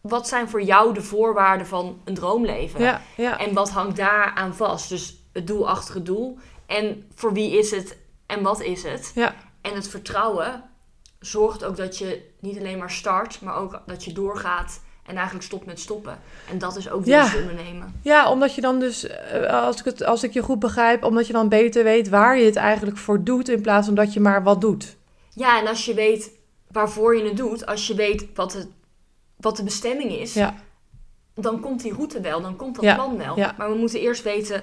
wat 0.00 0.28
zijn 0.28 0.48
voor 0.48 0.62
jou 0.62 0.94
de 0.94 1.02
voorwaarden 1.02 1.66
van 1.66 2.00
een 2.04 2.14
droomleven? 2.14 2.80
ja, 2.80 3.00
ja. 3.16 3.38
En 3.38 3.54
wat 3.54 3.70
hangt 3.70 3.96
daar 3.96 4.32
aan 4.34 4.54
vast? 4.54 4.88
Dus 4.88 5.16
het 5.32 5.46
doel 5.46 5.68
achter 5.68 5.94
het 5.94 6.06
doel. 6.06 6.38
En 6.66 7.04
voor 7.14 7.32
wie 7.32 7.58
is 7.58 7.70
het 7.70 7.96
en 8.26 8.42
wat 8.42 8.60
is 8.62 8.82
het? 8.82 9.12
Ja. 9.14 9.34
En 9.60 9.74
het 9.74 9.88
vertrouwen 9.88 10.62
zorgt 11.20 11.64
ook 11.64 11.76
dat 11.76 11.98
je 11.98 12.30
niet 12.40 12.58
alleen 12.58 12.78
maar 12.78 12.90
start, 12.90 13.40
maar 13.40 13.56
ook 13.56 13.82
dat 13.86 14.04
je 14.04 14.12
doorgaat 14.12 14.80
en 15.06 15.14
eigenlijk 15.14 15.44
stopt 15.46 15.66
met 15.66 15.80
stoppen. 15.80 16.18
En 16.50 16.58
dat 16.58 16.76
is 16.76 16.90
ook 16.90 17.04
Ja. 17.04 17.20
winst 17.20 17.36
ondernemen. 17.40 17.94
Ja, 18.02 18.30
omdat 18.30 18.54
je 18.54 18.60
dan 18.60 18.78
dus, 18.78 19.06
eh, 19.06 19.62
als 19.64 19.78
ik, 19.78 19.84
het, 19.84 20.04
als 20.04 20.22
ik 20.22 20.32
je 20.32 20.42
goed 20.42 20.58
begrijp, 20.58 21.04
omdat 21.04 21.26
je 21.26 21.32
dan 21.32 21.48
beter 21.48 21.84
weet 21.84 22.08
waar 22.08 22.38
je 22.38 22.44
het 22.44 22.56
eigenlijk 22.56 22.96
voor 22.96 23.22
doet, 23.24 23.48
in 23.48 23.60
plaats 23.60 23.86
van 23.86 23.94
dat 23.94 24.12
je 24.12 24.20
maar 24.20 24.42
wat 24.42 24.60
doet. 24.60 24.96
Ja, 25.34 25.60
en 25.60 25.66
als 25.66 25.84
je 25.84 25.94
weet 25.94 26.30
waarvoor 26.70 27.16
je 27.16 27.24
het 27.24 27.36
doet, 27.36 27.66
als 27.66 27.86
je 27.86 27.94
weet 27.94 28.26
wat, 28.34 28.52
het, 28.52 28.68
wat 29.36 29.56
de 29.56 29.62
bestemming 29.64 30.10
is, 30.12 30.34
Ja. 30.34 30.54
dan 31.34 31.60
komt 31.60 31.82
die 31.82 31.92
route 31.94 32.20
wel, 32.20 32.40
dan 32.42 32.56
komt 32.56 32.74
dat 32.74 32.84
Ja, 32.84 32.94
plan 32.94 33.16
wel. 33.16 33.36
ja. 33.36 33.54
Maar 33.58 33.70
we 33.70 33.76
moeten 33.78 34.00
eerst 34.00 34.22
weten 34.22 34.62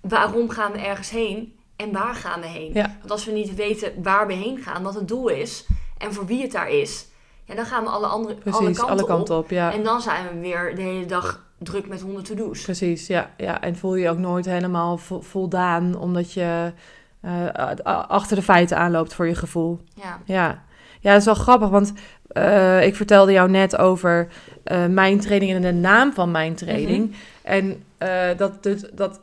waarom 0.00 0.48
gaan 0.48 0.72
we 0.72 0.78
ergens 0.78 1.10
heen 1.10 1.58
en 1.76 1.92
waar 1.92 2.14
gaan 2.14 2.40
we 2.40 2.46
heen. 2.46 2.72
Want 2.72 3.10
als 3.10 3.24
we 3.24 3.32
niet 3.32 3.54
weten 3.54 4.02
waar 4.02 4.26
we 4.26 4.32
heen 4.32 4.58
gaan, 4.58 4.82
wat 4.82 4.94
het 4.94 5.08
doel 5.08 5.28
is 5.28 5.66
en 5.98 6.12
voor 6.14 6.26
wie 6.26 6.42
het 6.42 6.52
daar 6.52 6.70
is, 6.70 7.06
ja, 7.44 7.54
dan 7.54 7.64
gaan 7.66 7.82
we 7.84 7.88
alle, 7.90 8.06
andere, 8.06 8.36
alle 8.50 8.64
kanten, 8.64 8.86
alle 8.86 9.04
kanten 9.04 9.36
op. 9.36 9.50
En 9.50 9.82
dan 9.84 10.00
zijn 10.00 10.28
we 10.34 10.38
weer 10.40 10.74
de 10.74 10.82
hele 10.82 11.06
dag 11.06 11.48
druk 11.58 11.88
met 11.88 12.00
honderd 12.00 12.24
to-do's. 12.24 12.62
Precies, 12.62 13.06
ja, 13.06 13.34
ja. 13.36 13.60
En 13.60 13.76
voel 13.76 13.94
je 13.94 14.02
je 14.02 14.10
ook 14.10 14.18
nooit 14.18 14.44
helemaal 14.44 14.96
vo- 14.98 15.20
voldaan, 15.20 15.98
omdat 15.98 16.32
je 16.32 16.72
eh, 17.20 17.74
achter 18.08 18.36
de 18.36 18.42
feiten 18.42 18.76
aanloopt 18.76 19.14
voor 19.14 19.26
je 19.26 19.34
gevoel. 19.34 19.80
Ja. 19.94 20.20
Ja, 20.24 20.62
ja 21.00 21.10
dat 21.10 21.18
is 21.18 21.24
wel 21.24 21.34
grappig, 21.34 21.68
want 21.68 21.92
eh, 22.30 22.86
ik 22.86 22.96
vertelde 22.96 23.32
jou 23.32 23.50
net 23.50 23.76
over 23.76 24.28
eh, 24.62 24.86
mijn 24.86 25.20
training 25.20 25.52
en 25.52 25.62
de 25.62 25.72
naam 25.72 26.12
van 26.12 26.30
mijn 26.30 26.54
training. 26.54 27.14
En 27.42 27.82
eh, 27.98 28.28
dat, 28.36 28.62
dus, 28.62 28.84
dat 28.92 29.20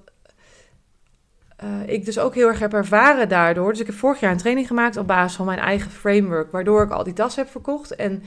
ik 1.86 2.06
dus 2.06 2.20
ook 2.20 2.36
heel 2.36 2.48
erg 2.48 2.60
heb 2.60 2.74
ervaren 2.74 3.30
daardoor. 3.30 3.72
Dus 3.72 3.80
ik 3.80 3.86
heb 3.86 3.96
vorig 3.96 4.20
jaar 4.20 4.32
een 4.32 4.38
training 4.38 4.68
gemaakt 4.68 4.98
op 4.98 5.08
basis 5.08 5.36
van 5.36 5.46
mijn 5.46 5.60
eigen 5.60 5.92
framework, 5.92 6.52
waardoor 6.52 6.84
ik 6.84 6.92
al 6.92 7.04
die 7.04 7.14
tas 7.14 7.36
heb 7.36 7.50
verkocht. 7.50 7.96
En 7.96 8.24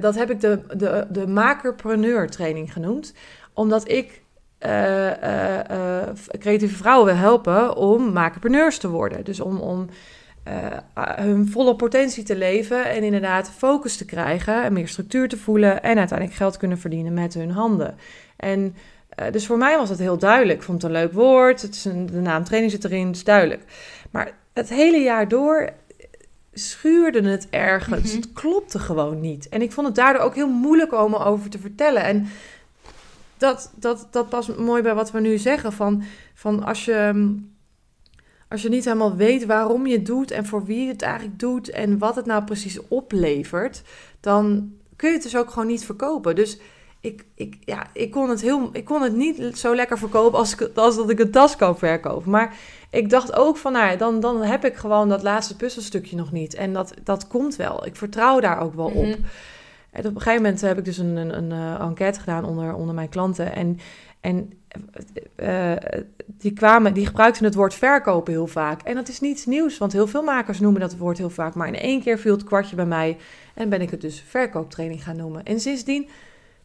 dat 0.00 0.14
heb 0.14 0.30
ik 0.30 0.40
de, 0.40 0.60
de, 0.76 1.06
de 1.10 1.26
makerpreneur 1.26 2.30
training 2.30 2.72
genoemd, 2.72 3.14
omdat 3.52 3.88
ik 3.88 4.22
eh, 4.60 5.22
eh, 5.22 6.00
eh, 6.00 6.14
creatieve 6.38 6.76
vrouwen 6.76 7.06
wil 7.06 7.22
helpen 7.22 7.76
om 7.76 8.12
makerpreneurs 8.12 8.78
te 8.78 8.88
worden. 8.88 9.24
Dus 9.24 9.40
om, 9.40 9.58
om 9.58 9.88
hun 11.16 11.48
volle 11.48 11.76
potentie 11.76 12.24
te 12.24 12.36
leven 12.36 12.84
en 12.84 13.02
inderdaad 13.02 13.50
focus 13.50 13.96
te 13.96 14.04
krijgen 14.04 14.62
en 14.62 14.72
meer 14.72 14.88
structuur 14.88 15.28
te 15.28 15.36
voelen 15.36 15.82
en 15.82 15.98
uiteindelijk 15.98 16.38
geld 16.38 16.56
kunnen 16.56 16.78
verdienen 16.78 17.14
met 17.14 17.34
hun 17.34 17.50
handen. 17.50 17.96
En 18.36 18.74
dus 19.30 19.46
voor 19.46 19.58
mij 19.58 19.76
was 19.76 19.88
het 19.88 19.98
heel 19.98 20.18
duidelijk. 20.18 20.58
Ik 20.58 20.64
vond 20.64 20.82
het 20.82 20.90
een 20.90 20.98
leuk 20.98 21.12
woord. 21.12 21.62
Het 21.62 21.74
is 21.74 21.84
een, 21.84 22.06
de 22.06 22.20
naam 22.20 22.44
training 22.44 22.72
zit 22.72 22.84
erin, 22.84 23.06
het 23.06 23.16
is 23.16 23.24
duidelijk. 23.24 23.62
Maar 24.10 24.32
het 24.52 24.68
hele 24.68 24.98
jaar 24.98 25.28
door 25.28 25.72
schuurde 26.52 27.28
het 27.28 27.46
ergens. 27.50 28.12
Mhm. 28.12 28.16
Het 28.16 28.32
klopte 28.32 28.78
gewoon 28.78 29.20
niet. 29.20 29.48
En 29.48 29.62
ik 29.62 29.72
vond 29.72 29.86
het 29.86 29.96
daardoor 29.96 30.22
ook 30.22 30.34
heel 30.34 30.48
moeilijk 30.48 30.92
om 30.92 31.14
erover 31.14 31.50
te 31.50 31.58
vertellen. 31.58 32.04
En 32.04 32.28
dat, 33.40 33.72
dat, 33.76 34.08
dat 34.10 34.28
past 34.28 34.56
mooi 34.56 34.82
bij 34.82 34.94
wat 34.94 35.10
we 35.10 35.20
nu 35.20 35.38
zeggen. 35.38 35.72
Van, 35.72 36.02
van 36.34 36.64
als, 36.64 36.84
je, 36.84 37.36
als 38.48 38.62
je 38.62 38.68
niet 38.68 38.84
helemaal 38.84 39.16
weet 39.16 39.46
waarom 39.46 39.86
je 39.86 39.96
het 39.96 40.06
doet 40.06 40.30
en 40.30 40.46
voor 40.46 40.64
wie 40.64 40.82
je 40.82 40.88
het 40.88 41.02
eigenlijk 41.02 41.38
doet 41.38 41.70
en 41.70 41.98
wat 41.98 42.16
het 42.16 42.26
nou 42.26 42.44
precies 42.44 42.88
oplevert, 42.88 43.82
dan 44.20 44.72
kun 44.96 45.08
je 45.08 45.14
het 45.14 45.22
dus 45.22 45.36
ook 45.36 45.50
gewoon 45.50 45.68
niet 45.68 45.84
verkopen. 45.84 46.34
Dus 46.34 46.58
ik, 47.00 47.24
ik, 47.34 47.56
ja, 47.64 47.86
ik, 47.92 48.10
kon, 48.10 48.28
het 48.30 48.40
heel, 48.40 48.68
ik 48.72 48.84
kon 48.84 49.02
het 49.02 49.14
niet 49.14 49.58
zo 49.58 49.74
lekker 49.74 49.98
verkopen 49.98 50.38
als, 50.38 50.52
ik, 50.52 50.70
als 50.74 50.96
dat 50.96 51.10
ik 51.10 51.18
een 51.18 51.30
tas 51.30 51.56
kan 51.56 51.78
verkopen. 51.78 52.30
Maar 52.30 52.56
ik 52.90 53.10
dacht 53.10 53.32
ook 53.36 53.56
van, 53.56 53.72
nou 53.72 53.96
dan, 53.96 54.20
dan 54.20 54.42
heb 54.42 54.64
ik 54.64 54.74
gewoon 54.74 55.08
dat 55.08 55.22
laatste 55.22 55.56
puzzelstukje 55.56 56.16
nog 56.16 56.32
niet. 56.32 56.54
En 56.54 56.72
dat, 56.72 56.94
dat 57.04 57.26
komt 57.26 57.56
wel. 57.56 57.86
Ik 57.86 57.96
vertrouw 57.96 58.40
daar 58.40 58.60
ook 58.60 58.74
wel 58.74 58.86
op. 58.86 59.06
Mhm. 59.06 59.18
En 59.92 60.06
op 60.06 60.14
een 60.14 60.20
gegeven 60.20 60.42
moment 60.42 60.60
heb 60.60 60.78
ik 60.78 60.84
dus 60.84 60.98
een, 60.98 61.16
een, 61.16 61.36
een 61.36 61.52
eh, 61.52 61.80
enquête 61.80 62.20
gedaan 62.20 62.44
onder, 62.44 62.74
onder 62.74 62.94
mijn 62.94 63.08
klanten. 63.08 63.54
En, 63.54 63.78
en 64.20 64.52
eh, 65.36 65.72
die, 66.26 66.52
kwamen, 66.52 66.94
die 66.94 67.06
gebruikten 67.06 67.44
het 67.44 67.54
woord 67.54 67.74
verkopen 67.74 68.32
heel 68.32 68.46
vaak. 68.46 68.82
En 68.82 68.94
dat 68.94 69.08
is 69.08 69.20
niets 69.20 69.46
nieuws, 69.46 69.78
want 69.78 69.92
heel 69.92 70.06
veel 70.06 70.22
makers 70.22 70.60
noemen 70.60 70.80
dat 70.80 70.96
woord 70.96 71.18
heel 71.18 71.30
vaak. 71.30 71.54
Maar 71.54 71.68
in 71.68 71.74
één 71.74 72.02
keer 72.02 72.18
viel 72.18 72.32
het 72.32 72.44
kwartje 72.44 72.76
bij 72.76 72.86
mij 72.86 73.16
en 73.54 73.68
ben 73.68 73.80
ik 73.80 73.90
het 73.90 74.00
dus 74.00 74.24
verkooptraining 74.28 75.04
gaan 75.04 75.16
noemen. 75.16 75.44
En 75.44 75.60
sindsdien 75.60 76.08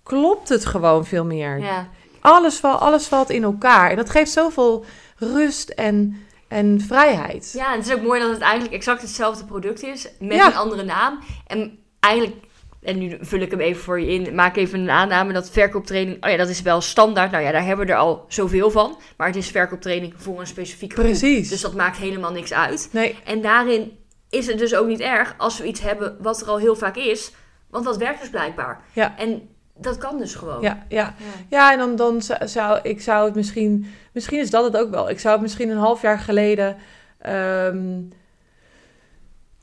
klopt 0.03 0.49
het 0.49 0.65
gewoon 0.65 1.05
veel 1.05 1.25
meer. 1.25 1.59
Ja. 1.59 1.87
Alles, 2.19 2.57
val, 2.59 2.77
alles 2.77 3.07
valt 3.07 3.29
in 3.29 3.43
elkaar. 3.43 3.89
En 3.89 3.95
dat 3.95 4.09
geeft 4.09 4.31
zoveel 4.31 4.85
rust 5.17 5.69
en, 5.69 6.17
en 6.47 6.81
vrijheid. 6.81 7.51
ja, 7.53 7.71
en 7.71 7.77
het 7.79 7.87
is 7.87 7.93
ook 7.95 8.01
mooi 8.01 8.21
dat 8.21 8.31
het 8.31 8.41
eigenlijk 8.41 8.73
exact 8.73 9.01
hetzelfde 9.01 9.45
product 9.45 9.83
is, 9.83 10.07
met 10.19 10.37
Ja. 10.37 10.47
een 10.47 10.55
andere 10.55 10.83
naam. 10.83 11.19
En 11.47 11.79
eigenlijk, 11.99 12.35
en 12.85 12.97
nu 12.97 13.17
vul 13.21 13.39
ik 13.39 13.51
hem 13.51 13.59
even 13.59 13.81
voor 13.83 13.99
je 13.99 14.07
in, 14.13 14.35
maak 14.35 14.55
even 14.55 14.79
een 14.79 14.89
aanname 14.89 15.33
dat 15.33 15.49
verkooptraining, 15.49 16.23
oh 16.25 16.29
ja, 16.29 16.37
dat 16.37 16.49
is 16.49 16.61
wel 16.61 16.81
standaard. 16.81 17.31
Nou 17.31 17.43
ja, 17.43 17.51
daar 17.51 17.65
hebben 17.65 17.85
we 17.85 17.91
er 17.91 17.97
al 17.97 18.25
zoveel 18.27 18.71
van. 18.71 18.97
Maar 19.17 19.27
het 19.27 19.35
is 19.35 19.49
verkooptraining 19.49 20.13
voor 20.17 20.39
een 20.39 20.47
specifiek 20.47 20.93
groep. 20.93 21.05
Precies. 21.05 21.49
Dus 21.49 21.61
dat 21.61 21.73
maakt 21.73 21.97
helemaal 21.97 22.31
niks 22.31 22.53
uit. 22.53 22.89
Nee, 22.91 23.15
En 23.25 23.41
daarin 23.41 23.91
is 24.29 24.47
het 24.47 24.57
dus 24.57 24.75
ook 24.75 24.87
niet 24.87 24.99
erg 24.99 25.35
als 25.37 25.57
we 25.59 25.65
iets 25.65 25.81
hebben 25.81 26.17
wat 26.21 26.41
er 26.41 26.47
al 26.47 26.57
heel 26.57 26.75
vaak 26.75 26.95
is. 26.95 27.31
Want 27.69 27.85
dat 27.85 27.97
werkt 27.97 28.19
dus 28.19 28.29
blijkbaar. 28.29 28.81
Ja. 28.93 29.17
En 29.17 29.49
dat 29.77 29.97
kan 29.97 30.17
dus 30.17 30.35
gewoon. 30.35 30.61
ja, 30.61 30.85
ja. 30.89 31.15
Ja. 31.17 31.25
Ja, 31.49 31.71
en 31.71 31.77
dan, 31.77 31.95
dan 31.95 32.21
zou- 32.21 32.47
zou 32.47 32.79
ik 32.83 33.01
zou 33.01 33.25
het 33.25 33.35
misschien, 33.35 33.85
misschien 34.13 34.39
is 34.39 34.49
dat 34.49 34.63
het 34.63 34.77
ook 34.77 34.89
wel. 34.89 35.09
Ik 35.09 35.19
zou 35.19 35.33
het 35.33 35.41
misschien 35.43 35.69
een 35.69 35.77
half 35.77 36.01
jaar 36.01 36.19
geleden 36.19 36.77
ehm, 37.19 38.01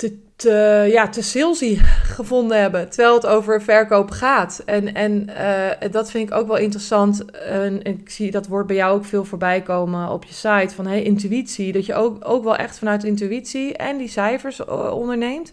te, 0.02 0.18
te, 0.36 0.88
ja, 0.90 1.08
te 1.08 1.22
salesy 1.22 1.76
gevonden 2.16 2.60
hebben, 2.60 2.90
terwijl 2.90 3.14
het 3.14 3.26
over 3.26 3.62
verkoop 3.62 4.10
gaat. 4.10 4.62
En, 4.66 4.94
en 4.94 5.28
eh, 5.36 5.90
dat 5.90 6.10
vind 6.10 6.30
ik 6.30 6.34
ook 6.36 6.46
wel 6.46 6.56
interessant. 6.56 7.30
En 7.30 7.82
ik 7.82 8.10
zie 8.10 8.30
dat 8.30 8.46
woord 8.46 8.66
bij 8.66 8.76
jou 8.76 8.94
ook 8.94 9.04
veel 9.04 9.24
voorbij 9.24 9.62
komen 9.62 10.08
op 10.08 10.24
je 10.24 10.34
site 10.34 10.74
van 10.74 10.86
hey, 10.86 11.02
intuïtie. 11.02 11.72
Dat 11.72 11.86
je 11.86 11.94
ook, 11.94 12.28
ook 12.28 12.44
wel 12.44 12.56
echt 12.56 12.78
vanuit 12.78 13.04
intuïtie 13.04 13.76
en 13.76 13.96
die 13.96 14.08
cijfers 14.08 14.64
eh, 14.64 14.90
onderneemt. 14.94 15.52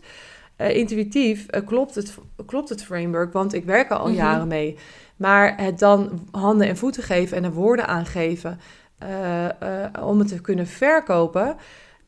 Eh, 0.56 0.76
intuïtief 0.76 1.46
klopt, 1.66 1.96
het, 1.96 2.18
klopt 2.46 2.70
het 2.70 2.84
framework, 2.84 3.34
want 3.34 3.54
ik 3.54 3.66
werk 3.66 3.90
er 3.90 3.98
al 3.98 4.08
Mhm. 4.08 4.16
jaren 4.16 4.48
mee. 4.48 4.78
Maar 5.16 5.54
het 5.58 5.80
dan 5.80 6.28
handen 6.32 6.68
en 6.68 6.78
voeten 6.78 7.04
geven 7.04 7.38
en 7.38 7.44
er 7.44 7.52
woorden 7.52 7.88
aangeven 7.88 8.60
eh, 8.98 9.46
eh, 9.46 10.08
om 10.08 10.20
het 10.20 10.28
te 10.28 10.42
kunnen 10.42 10.68
verkopen, 10.68 11.56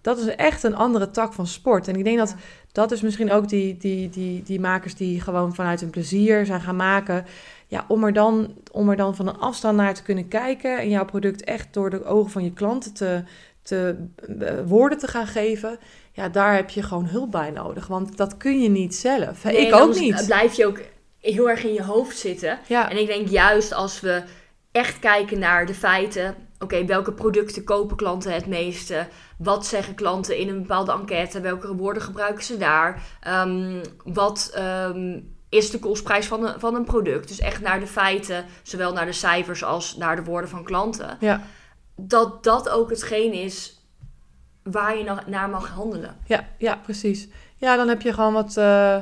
dat 0.01 0.17
is 0.17 0.35
echt 0.35 0.63
een 0.63 0.75
andere 0.75 1.11
tak 1.11 1.33
van 1.33 1.47
sport. 1.47 1.87
En 1.87 1.95
ik 1.95 2.03
denk 2.03 2.17
dat 2.17 2.29
Ja. 2.29 2.35
dat 2.71 2.91
is 2.91 3.01
misschien 3.01 3.31
ook 3.31 3.49
die, 3.49 3.77
die, 3.77 4.09
die, 4.09 4.43
die 4.43 4.59
makers 4.59 4.95
die 4.95 5.21
gewoon 5.21 5.55
vanuit 5.55 5.79
hun 5.79 5.89
plezier 5.89 6.45
zijn 6.45 6.61
gaan 6.61 6.75
maken. 6.75 7.25
Ja, 7.67 7.85
om 7.87 8.03
er, 8.03 8.13
dan, 8.13 8.53
om 8.71 8.89
er 8.89 8.95
dan 8.95 9.15
van 9.15 9.27
een 9.27 9.39
afstand 9.39 9.77
naar 9.77 9.93
te 9.93 10.03
kunnen 10.03 10.27
kijken 10.27 10.79
en 10.79 10.89
jouw 10.89 11.05
product 11.05 11.43
echt 11.43 11.73
door 11.73 11.89
de 11.89 12.05
ogen 12.05 12.31
van 12.31 12.43
je 12.43 12.53
klanten 12.53 12.93
te, 12.93 13.23
te 13.61 13.95
eh, 14.39 14.53
woorden 14.65 14.97
te 14.97 15.07
gaan 15.07 15.27
geven. 15.27 15.77
Ja, 16.11 16.29
daar 16.29 16.55
heb 16.55 16.69
je 16.69 16.83
gewoon 16.83 17.05
hulp 17.05 17.31
bij 17.31 17.51
nodig. 17.51 17.87
Want 17.87 18.17
dat 18.17 18.37
kun 18.37 18.61
je 18.61 18.69
niet 18.69 18.95
zelf. 18.95 19.43
Nee, 19.43 19.57
ik 19.67 19.73
ook 19.75 19.95
niet. 19.99 20.23
blijf 20.25 20.53
je 20.53 20.65
ook 20.65 20.79
heel 21.19 21.49
erg 21.49 21.63
in 21.63 21.73
je 21.73 21.83
hoofd 21.83 22.17
zitten. 22.17 22.59
Ja, 22.67 22.89
En 22.89 22.97
ik 22.99 23.07
denk 23.07 23.27
juist 23.27 23.73
als 23.73 23.99
we 23.99 24.23
echt 24.71 24.99
kijken 24.99 25.39
naar 25.39 25.65
de 25.65 25.73
feiten. 25.73 26.35
Oké, 26.59 26.85
welke 26.85 27.11
producten 27.13 27.63
kopen 27.63 27.97
klanten 27.97 28.33
het 28.33 28.45
meeste? 28.45 29.07
Wat 29.43 29.65
zeggen 29.65 29.95
klanten 29.95 30.37
in 30.37 30.49
een 30.49 30.61
bepaalde 30.61 30.91
enquête? 30.91 31.41
Welke 31.41 31.75
woorden 31.75 32.03
gebruiken 32.03 32.43
ze 32.43 32.57
daar? 32.57 33.01
Ehm, 33.21 33.83
wat 34.03 34.51
ehm, 34.53 35.19
is 35.49 35.69
de 35.71 35.79
kostprijs 35.79 36.27
van 36.27 36.45
een, 36.45 36.59
van 36.59 36.75
een 36.75 36.83
product? 36.83 37.27
Dus 37.27 37.39
echt 37.39 37.61
naar 37.61 37.79
de 37.79 37.87
feiten, 37.87 38.45
zowel 38.63 38.93
naar 38.93 39.05
de 39.05 39.11
cijfers 39.11 39.63
als 39.63 39.97
naar 39.97 40.15
de 40.15 40.23
woorden 40.23 40.49
van 40.49 40.63
klanten. 40.63 41.17
ja, 41.19 41.41
Dat 41.95 42.43
dat 42.43 42.69
ook 42.69 42.89
hetgeen 42.89 43.33
is 43.33 43.79
waar 44.63 44.97
je 44.97 45.03
na- 45.03 45.23
naar 45.27 45.49
mag 45.49 45.69
handelen. 45.69 46.17
ja, 46.25 46.47
ja, 46.57 46.75
precies. 46.75 47.27
Ja, 47.57 47.75
dan 47.75 47.87
heb 47.87 48.01
je 48.01 48.13
gewoon 48.13 48.33
wat, 48.33 48.57
eh, 48.57 48.97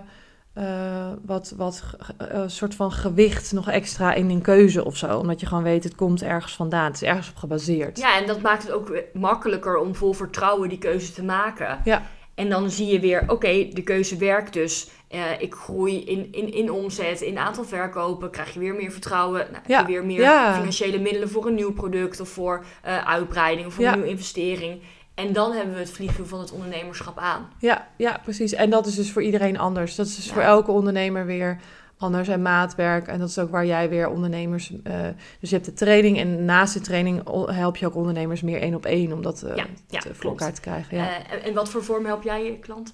eh, 0.53 1.11
wat, 1.25 1.53
wat 1.57 1.83
eh, 2.17 2.43
soort 2.47 2.75
van 2.75 2.91
gewicht 2.91 3.51
nog 3.51 3.69
extra 3.69 4.13
in 4.13 4.29
een 4.29 4.41
keuze 4.41 4.85
of 4.85 4.95
zo. 4.97 5.17
Omdat 5.17 5.39
je 5.39 5.45
gewoon 5.45 5.63
weet, 5.63 5.83
het 5.83 5.95
komt 5.95 6.23
ergens 6.23 6.55
vandaan. 6.55 6.85
Het 6.85 6.95
is 6.95 7.03
ergens 7.07 7.29
op 7.29 7.35
gebaseerd. 7.35 7.97
Ja, 7.99 8.17
en 8.19 8.27
dat 8.27 8.41
maakt 8.41 8.63
het 8.63 8.71
ook 8.71 9.01
makkelijker 9.13 9.77
om 9.77 9.95
vol 9.95 10.13
vertrouwen 10.13 10.69
die 10.69 10.77
keuze 10.77 11.13
te 11.13 11.23
maken. 11.23 11.79
Ja. 11.83 12.01
En 12.35 12.49
dan 12.49 12.69
zie 12.69 12.87
je 12.87 12.99
weer, 12.99 13.23
oké, 13.27 13.67
de 13.73 13.83
keuze 13.83 14.17
werkt 14.17 14.53
dus. 14.53 14.89
Eh, 15.07 15.19
ik 15.41 15.53
groei 15.53 16.03
in, 16.05 16.27
in, 16.31 16.53
in 16.53 16.71
omzet, 16.71 17.21
in 17.21 17.37
aantal 17.37 17.63
verkopen, 17.63 18.29
krijg 18.29 18.53
je 18.53 18.59
weer 18.59 18.75
meer 18.75 18.91
vertrouwen. 18.91 19.39
Nou, 19.39 19.53
heb 19.53 19.67
Ja, 19.67 19.79
je 19.79 19.85
weer 19.85 20.05
meer 20.05 20.21
ja. 20.21 20.53
financiële 20.53 20.99
middelen 20.99 21.29
voor 21.29 21.47
een 21.47 21.55
nieuw 21.55 21.73
product 21.73 22.19
of 22.19 22.29
voor 22.29 22.65
uitbreiding 23.05 23.67
of 23.67 23.73
voor 23.73 23.83
Ja. 23.83 23.89
een 23.91 23.95
nieuwe 23.97 24.11
investering. 24.11 24.81
En 25.19 25.33
dan 25.33 25.51
hebben 25.51 25.73
we 25.73 25.79
het 25.79 25.91
vliegwiel 25.91 26.25
van 26.25 26.39
het 26.39 26.51
ondernemerschap 26.51 27.17
aan. 27.17 27.49
Ja, 27.59 27.87
ja, 27.95 28.19
precies. 28.23 28.53
En 28.53 28.69
dat 28.69 28.85
is 28.85 28.95
dus 28.95 29.11
voor 29.11 29.23
iedereen 29.23 29.57
anders. 29.59 29.95
Dat 29.95 30.05
is 30.05 30.15
dus 30.15 30.25
Ja. 30.25 30.33
voor 30.33 30.41
elke 30.41 30.71
ondernemer 30.71 31.25
weer 31.25 31.57
anders 31.97 32.27
en 32.27 32.41
maatwerk. 32.41 33.07
En 33.07 33.19
dat 33.19 33.29
is 33.29 33.39
ook 33.39 33.51
waar 33.51 33.65
jij 33.65 33.89
weer 33.89 34.09
ondernemers... 34.09 34.71
eh, 34.83 34.93
dus 35.39 35.49
je 35.49 35.55
hebt 35.55 35.67
de 35.67 35.73
training 35.73 36.17
en 36.19 36.45
naast 36.45 36.73
de 36.73 36.81
training 36.81 37.21
help 37.51 37.77
je 37.77 37.85
ook 37.85 37.95
ondernemers 37.95 38.41
meer 38.41 38.61
één 38.61 38.75
op 38.75 38.85
één... 38.85 39.11
om 39.13 39.21
dat 39.21 39.43
eh, 39.43 39.55
Ja, 39.55 39.65
ja, 39.87 39.99
te- 39.99 40.07
voor 40.07 40.17
klopt. 40.19 40.39
elkaar 40.39 40.55
te 40.55 40.61
krijgen. 40.61 40.97
Ja. 40.97 41.07
Eh, 41.09 41.33
en, 41.33 41.43
en 41.43 41.53
wat 41.53 41.69
voor 41.69 41.83
vorm 41.83 42.05
help 42.05 42.23
jij 42.23 42.43
je 42.43 42.59
klanten? 42.59 42.93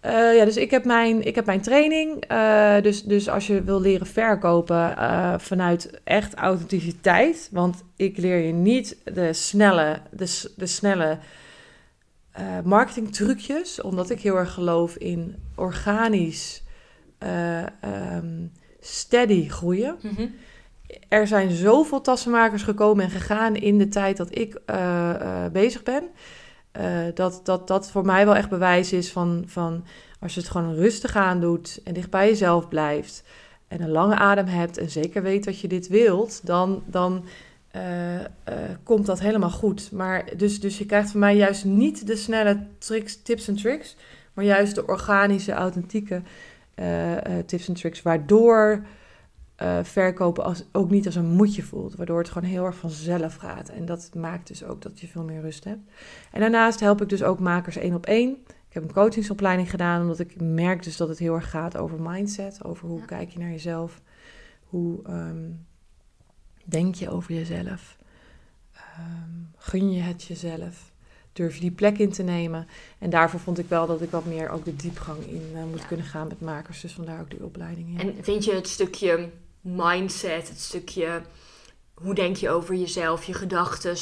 Eh, 0.00 0.36
ja, 0.36 0.44
dus 0.44 0.56
ik 0.56 0.70
heb 0.70 0.84
mijn, 0.84 1.26
ik 1.26 1.34
heb 1.34 1.46
mijn 1.46 1.60
training. 1.60 2.24
eh, 2.24 2.82
dus, 2.82 3.02
dus 3.02 3.28
als 3.28 3.46
je 3.46 3.62
wil 3.62 3.80
leren 3.80 4.06
verkopen 4.06 4.96
eh, 4.96 5.34
vanuit 5.38 6.00
echt 6.04 6.34
authenticiteit. 6.34 7.48
Want 7.52 7.82
ik 7.96 8.16
leer 8.18 8.38
je 8.46 8.52
niet 8.52 8.96
de 9.14 9.32
snelle, 9.32 9.98
de, 10.10 10.52
de 10.56 10.66
snelle 10.66 11.18
eh 12.34 12.44
marketingtrucjes. 12.64 13.80
Omdat 13.80 14.10
ik 14.10 14.20
heel 14.20 14.36
erg 14.36 14.52
geloof 14.52 14.96
in 14.96 15.36
organisch, 15.54 16.62
eh, 17.18 17.62
ehm, 17.62 18.46
steady 18.80 19.48
groeien. 19.48 19.96
Mhm. 20.02 20.26
er 21.08 21.26
zijn 21.26 21.50
zoveel 21.50 22.00
tassenmakers 22.00 22.62
gekomen 22.62 23.04
en 23.04 23.10
gegaan 23.10 23.56
in 23.56 23.78
de 23.78 23.88
tijd 23.88 24.16
dat 24.16 24.38
ik 24.38 24.60
eh, 24.66 25.46
bezig 25.52 25.82
ben. 25.82 26.04
dat, 27.14 27.40
dat 27.44 27.68
dat 27.68 27.90
voor 27.90 28.04
mij 28.04 28.24
wel 28.24 28.36
echt 28.36 28.48
bewijs 28.48 28.92
is 28.92 29.12
van, 29.12 29.44
van 29.46 29.84
als 30.20 30.34
je 30.34 30.40
het 30.40 30.50
gewoon 30.50 30.74
rustig 30.74 31.16
aan 31.16 31.40
doet 31.40 31.80
en 31.84 31.94
dicht 31.94 32.10
bij 32.10 32.28
jezelf 32.28 32.68
blijft 32.68 33.24
en 33.68 33.82
een 33.82 33.90
lange 33.90 34.14
adem 34.14 34.46
hebt 34.46 34.78
en 34.78 34.90
zeker 34.90 35.22
weet 35.22 35.44
dat 35.44 35.60
je 35.60 35.68
dit 35.68 35.88
wilt, 35.88 36.46
dan, 36.46 36.82
dan 36.86 37.24
eh, 37.74 38.20
eh, 38.20 38.26
komt 38.82 39.06
dat 39.06 39.20
helemaal 39.20 39.50
goed. 39.50 39.92
Maar 39.92 40.36
dus, 40.36 40.60
dus 40.60 40.78
je 40.78 40.86
krijgt 40.86 41.10
van 41.10 41.20
mij 41.20 41.36
juist 41.36 41.64
niet 41.64 42.06
de 42.06 42.16
snelle 42.16 42.66
tricks, 42.78 43.22
tips 43.22 43.48
en 43.48 43.56
tricks, 43.56 43.96
maar 44.32 44.44
juist 44.44 44.74
de 44.74 44.86
organische, 44.86 45.52
authentieke 45.52 46.22
eh, 46.74 47.16
tips 47.46 47.68
en 47.68 47.74
tricks, 47.74 48.02
waardoor 48.02 48.84
verkopen 49.82 50.44
als, 50.44 50.64
ook 50.72 50.90
niet 50.90 51.06
als 51.06 51.14
een 51.14 51.30
moedje 51.30 51.62
voelt, 51.62 51.96
waardoor 51.96 52.18
het 52.18 52.28
gewoon 52.28 52.48
heel 52.48 52.64
erg 52.64 52.76
vanzelf 52.76 53.34
gaat. 53.34 53.68
En 53.68 53.84
dat 53.84 54.10
maakt 54.14 54.46
dus 54.46 54.64
ook 54.64 54.82
dat 54.82 55.00
je 55.00 55.06
veel 55.06 55.22
meer 55.24 55.40
rust 55.40 55.64
hebt. 55.64 55.90
En 56.32 56.40
daarnaast 56.40 56.80
help 56.80 57.02
ik 57.02 57.08
dus 57.08 57.22
ook 57.22 57.38
makers 57.38 57.76
één 57.76 57.94
op 57.94 58.06
één. 58.06 58.30
Ik 58.48 58.74
heb 58.74 58.82
een 58.82 58.92
coachingsopleiding 58.92 59.70
gedaan, 59.70 60.00
omdat 60.00 60.18
ik 60.18 60.40
merk 60.40 60.82
dus 60.82 60.96
dat 60.96 61.08
het 61.08 61.18
heel 61.18 61.34
erg 61.34 61.50
gaat 61.50 61.76
over 61.76 62.00
mindset, 62.00 62.64
over 62.64 62.88
hoe 62.88 62.98
Ja. 62.98 63.04
kijk 63.04 63.30
je 63.30 63.38
naar 63.38 63.50
jezelf, 63.50 64.00
hoe 64.64 65.02
ehm, 65.04 65.50
denk 66.64 66.94
je 66.94 67.10
over 67.10 67.34
jezelf, 67.34 67.96
Ehm, 68.74 69.30
gun 69.56 69.92
je 69.92 70.00
het 70.00 70.24
jezelf, 70.24 70.92
durf 71.32 71.54
je 71.54 71.60
die 71.60 71.70
plek 71.70 71.98
in 71.98 72.12
te 72.12 72.22
nemen. 72.22 72.68
En 72.98 73.10
daarvoor 73.10 73.40
vond 73.40 73.58
ik 73.58 73.68
wel 73.68 73.86
dat 73.86 74.00
ik 74.02 74.10
wat 74.10 74.24
meer 74.24 74.48
ook 74.48 74.64
de 74.64 74.76
diepgang 74.76 75.26
in 75.26 75.50
eh, 75.54 75.64
moet 75.64 75.80
Ja. 75.80 75.86
kunnen 75.86 76.06
gaan 76.06 76.28
met 76.28 76.40
makers, 76.40 76.80
dus 76.80 76.92
vandaar 76.92 77.20
ook 77.20 77.30
die 77.30 77.44
opleiding. 77.44 77.92
Ja. 77.92 77.98
En 78.08 78.14
vind 78.24 78.44
je 78.44 78.54
het 78.54 78.68
stukje 78.68 79.30
mindset, 79.60 80.48
het 80.48 80.60
stukje 80.60 81.22
hoe 81.94 82.14
denk 82.14 82.36
je 82.36 82.50
over 82.50 82.74
jezelf, 82.74 83.24
je 83.24 83.34
gedachten, 83.34 83.96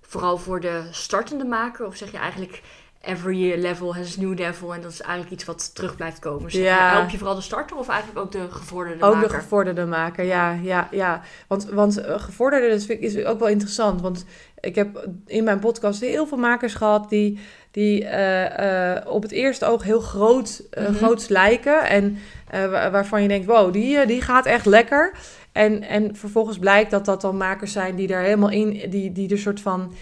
vooral 0.00 0.38
voor 0.38 0.60
de 0.60 0.88
startende 0.90 1.44
maker? 1.44 1.86
Of 1.86 1.96
zeg 1.96 2.10
je 2.10 2.18
eigenlijk 2.18 2.62
every 3.06 3.60
level 3.60 3.94
has 3.94 4.16
a 4.18 4.20
new 4.20 4.38
level 4.38 4.74
en 4.74 4.80
dat 4.80 4.90
is 4.92 5.00
eigenlijk 5.00 5.32
iets 5.32 5.44
wat 5.44 5.74
terug 5.74 5.96
blijft 5.96 6.18
komen? 6.18 6.52
Je, 6.52 6.58
Ja. 6.62 6.90
Help 6.96 7.08
je 7.10 7.16
vooral 7.18 7.34
de 7.36 7.40
starter 7.42 7.76
of 7.76 7.88
eigenlijk 7.88 8.20
ook 8.20 8.32
de 8.32 8.46
gevorderde 8.50 9.04
Ook 9.04 9.14
maker? 9.14 9.28
de 9.28 9.34
gevorderde 9.34 9.84
maker, 9.84 10.24
ja, 10.24 10.58
ja, 10.62 10.88
ja. 10.90 11.20
Want, 11.48 11.64
want 11.64 11.96
eh, 12.00 12.20
gevorderde 12.20 12.68
dat 12.68 12.84
vind 12.84 13.02
ik, 13.02 13.04
is 13.12 13.24
ook 13.24 13.38
wel 13.38 13.48
interessant. 13.48 14.00
Want 14.00 14.24
ik 14.60 14.74
heb 14.74 15.08
in 15.26 15.44
mijn 15.44 15.58
podcast 15.58 16.00
heel 16.00 16.26
veel 16.26 16.38
makers 16.38 16.74
gehad 16.74 17.08
die, 17.08 17.38
die 17.70 18.04
eh, 18.04 18.96
eh, 18.96 19.06
op 19.06 19.22
het 19.22 19.32
eerste 19.32 19.64
oog 19.66 19.82
heel 19.82 20.00
groot, 20.00 20.62
Mhm. 20.78 20.94
groots 20.94 21.28
lijken. 21.28 21.88
En 21.88 22.18
wa- 22.50 22.90
waarvan 22.90 23.22
je 23.22 23.28
denkt, 23.28 23.46
wow, 23.46 23.72
die, 23.72 24.06
die 24.06 24.20
gaat 24.22 24.46
echt 24.46 24.66
lekker. 24.66 25.12
En, 25.52 25.82
en 25.82 26.16
vervolgens 26.16 26.58
blijkt 26.58 26.90
dat 26.90 27.04
dat 27.04 27.20
dan 27.20 27.36
makers 27.36 27.72
zijn 27.72 27.94
die 27.94 28.06
daar 28.06 28.22
helemaal 28.22 28.50
in, 28.50 28.90
die, 28.90 29.12
die 29.12 29.30
er 29.30 29.38
soort 29.38 29.60
van, 29.60 29.94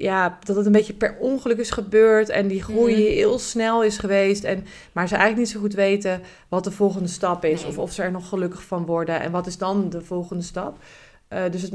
ja, 0.00 0.38
dat 0.44 0.56
het 0.56 0.66
een 0.66 0.72
beetje 0.72 0.94
per 0.94 1.16
ongeluk 1.18 1.58
is 1.58 1.70
gebeurd. 1.70 2.28
En 2.28 2.48
die 2.48 2.62
groei 2.62 2.92
Mhm. 2.94 3.12
heel 3.12 3.38
snel 3.38 3.84
is 3.84 3.98
geweest. 3.98 4.44
En, 4.44 4.64
maar 4.92 5.08
ze 5.08 5.14
eigenlijk 5.14 5.44
niet 5.44 5.54
zo 5.54 5.60
goed 5.60 5.74
weten 5.74 6.20
wat 6.48 6.64
de 6.64 6.70
volgende 6.70 7.08
stap 7.08 7.44
is. 7.44 7.60
Nee. 7.60 7.70
Of 7.70 7.78
of 7.78 7.92
ze 7.92 8.02
er 8.02 8.10
nog 8.10 8.28
gelukkig 8.28 8.62
van 8.62 8.86
worden. 8.86 9.20
En 9.20 9.30
wat 9.30 9.46
is 9.46 9.58
dan 9.58 9.90
de 9.90 10.00
volgende 10.02 10.42
stap? 10.42 10.78
Eh, 11.28 11.42
dus 11.50 11.62
het, 11.62 11.74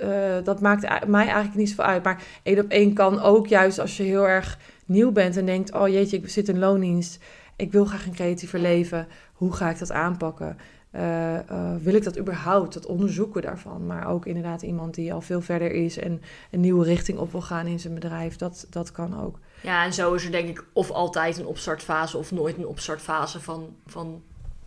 eh, 0.00 0.10
dat 0.44 0.60
maakt 0.60 1.06
mij 1.06 1.24
eigenlijk 1.24 1.54
niet 1.54 1.68
zoveel 1.68 1.84
uit. 1.84 2.02
Maar 2.04 2.22
één 2.42 2.58
op 2.58 2.70
één 2.70 2.94
kan 2.94 3.20
ook 3.20 3.46
juist 3.46 3.78
als 3.78 3.96
je 3.96 4.02
heel 4.02 4.28
erg 4.28 4.58
nieuw 4.86 5.12
bent 5.12 5.36
en 5.36 5.46
denkt... 5.46 5.72
oh 5.72 5.88
jeetje, 5.88 6.16
ik 6.16 6.28
zit 6.28 6.48
in 6.48 6.58
loondienst. 6.58 7.18
Ik 7.56 7.72
wil 7.72 7.84
graag 7.84 8.06
een 8.06 8.14
creatiever 8.14 8.58
leven. 8.58 9.06
Hoe 9.32 9.52
ga 9.52 9.70
ik 9.70 9.78
dat 9.78 9.92
aanpakken? 9.92 10.56
Eh, 10.90 11.38
eh, 11.38 11.76
wil 11.80 11.94
ik 11.94 12.04
dat 12.04 12.18
überhaupt? 12.18 12.74
Het 12.74 12.86
onderzoeken 12.86 13.42
daarvan. 13.42 13.86
Maar 13.86 14.08
ook 14.08 14.26
inderdaad 14.26 14.62
iemand 14.62 14.94
die 14.94 15.12
al 15.12 15.20
veel 15.20 15.40
verder 15.40 15.72
is... 15.72 15.98
en 15.98 16.22
een 16.50 16.60
nieuwe 16.60 16.84
richting 16.84 17.18
op 17.18 17.32
wil 17.32 17.42
gaan 17.42 17.66
in 17.66 17.80
zijn 17.80 17.94
bedrijf. 17.94 18.36
Dat, 18.36 18.66
dat 18.70 18.92
kan 18.92 19.20
ook. 19.20 19.38
Ja, 19.62 19.84
en 19.84 19.92
zo 19.92 20.14
is 20.14 20.24
er 20.24 20.30
denk 20.30 20.48
ik 20.48 20.64
of 20.72 20.90
altijd 20.90 21.38
een 21.38 21.46
opstartfase 21.46 22.18
of 22.18 22.30
nooit 22.30 22.56
een 22.56 22.66
opstartfase 22.66 23.40
van, 23.40 23.76
van 23.86 24.22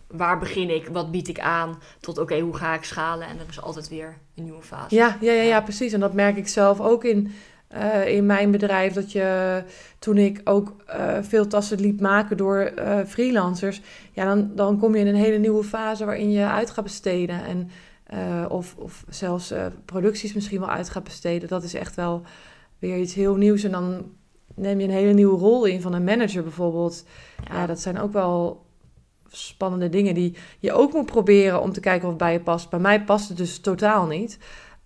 waar 0.06 0.38
begin 0.38 0.70
ik, 0.70 0.88
wat 0.88 1.10
bied 1.10 1.28
ik 1.28 1.40
aan, 1.40 1.78
tot 2.00 2.18
oké, 2.18 2.40
hoe 2.40 2.56
ga 2.56 2.74
ik 2.74 2.84
schalen? 2.84 3.28
En 3.28 3.38
er 3.38 3.46
is 3.48 3.60
altijd 3.60 3.88
weer 3.88 4.18
een 4.34 4.44
nieuwe 4.44 4.62
fase. 4.62 4.94
Ja, 4.94 5.16
ja, 5.20 5.32
ja, 5.32 5.42
ja, 5.42 5.60
precies. 5.60 5.92
En 5.92 6.00
dat 6.00 6.12
merk 6.12 6.36
ik 6.36 6.48
zelf 6.48 6.80
ook 6.80 7.04
in, 7.04 7.32
eh, 7.74 8.08
in 8.08 8.26
mijn 8.26 8.50
bedrijf. 8.50 8.92
Dat 8.92 9.12
je 9.12 9.62
toen 9.98 10.18
ik 10.18 10.40
ook 10.44 10.76
eh, 10.86 11.18
veel 11.20 11.46
tassen 11.46 11.80
liet 11.80 12.00
maken 12.00 12.36
door 12.36 12.58
eh, 12.58 12.98
freelancers. 13.06 13.80
Ja, 14.12 14.24
dan, 14.24 14.50
dan 14.54 14.78
kom 14.78 14.94
je 14.94 15.00
in 15.00 15.06
een 15.06 15.14
hele 15.14 15.38
nieuwe 15.38 15.64
fase 15.64 16.04
waarin 16.04 16.30
je 16.30 16.46
uit 16.46 16.70
gaat 16.70 16.84
besteden. 16.84 17.44
En, 17.44 17.70
of, 18.48 18.74
of 18.78 19.04
zelfs 19.08 19.52
producties 19.84 20.34
misschien 20.34 20.60
wel 20.60 20.70
uit 20.70 20.88
gaat 20.88 21.04
besteden. 21.04 21.48
Dat 21.48 21.62
is 21.62 21.74
echt 21.74 21.94
wel 21.94 22.22
weer 22.78 22.98
iets 22.98 23.14
heel 23.14 23.34
nieuws. 23.36 23.62
En 23.62 23.70
dan 23.70 24.10
neem 24.54 24.80
je 24.80 24.86
een 24.86 24.92
hele 24.92 25.12
nieuwe 25.12 25.38
rol 25.38 25.64
in 25.64 25.80
van 25.80 25.92
een 25.92 26.04
manager 26.04 26.42
bijvoorbeeld. 26.42 27.04
Ja, 27.50 27.66
dat 27.66 27.80
zijn 27.80 27.98
ook 27.98 28.12
wel 28.12 28.66
spannende 29.28 29.88
dingen 29.88 30.14
die 30.14 30.36
je 30.58 30.72
ook 30.72 30.92
moet 30.92 31.06
proberen 31.06 31.62
om 31.62 31.72
te 31.72 31.80
kijken 31.80 32.04
of 32.04 32.08
het 32.08 32.18
bij 32.18 32.32
je 32.32 32.40
past. 32.40 32.70
Bij 32.70 32.78
mij 32.78 33.04
past 33.04 33.28
het 33.28 33.36
dus 33.36 33.58
totaal 33.58 34.06
niet. 34.06 34.38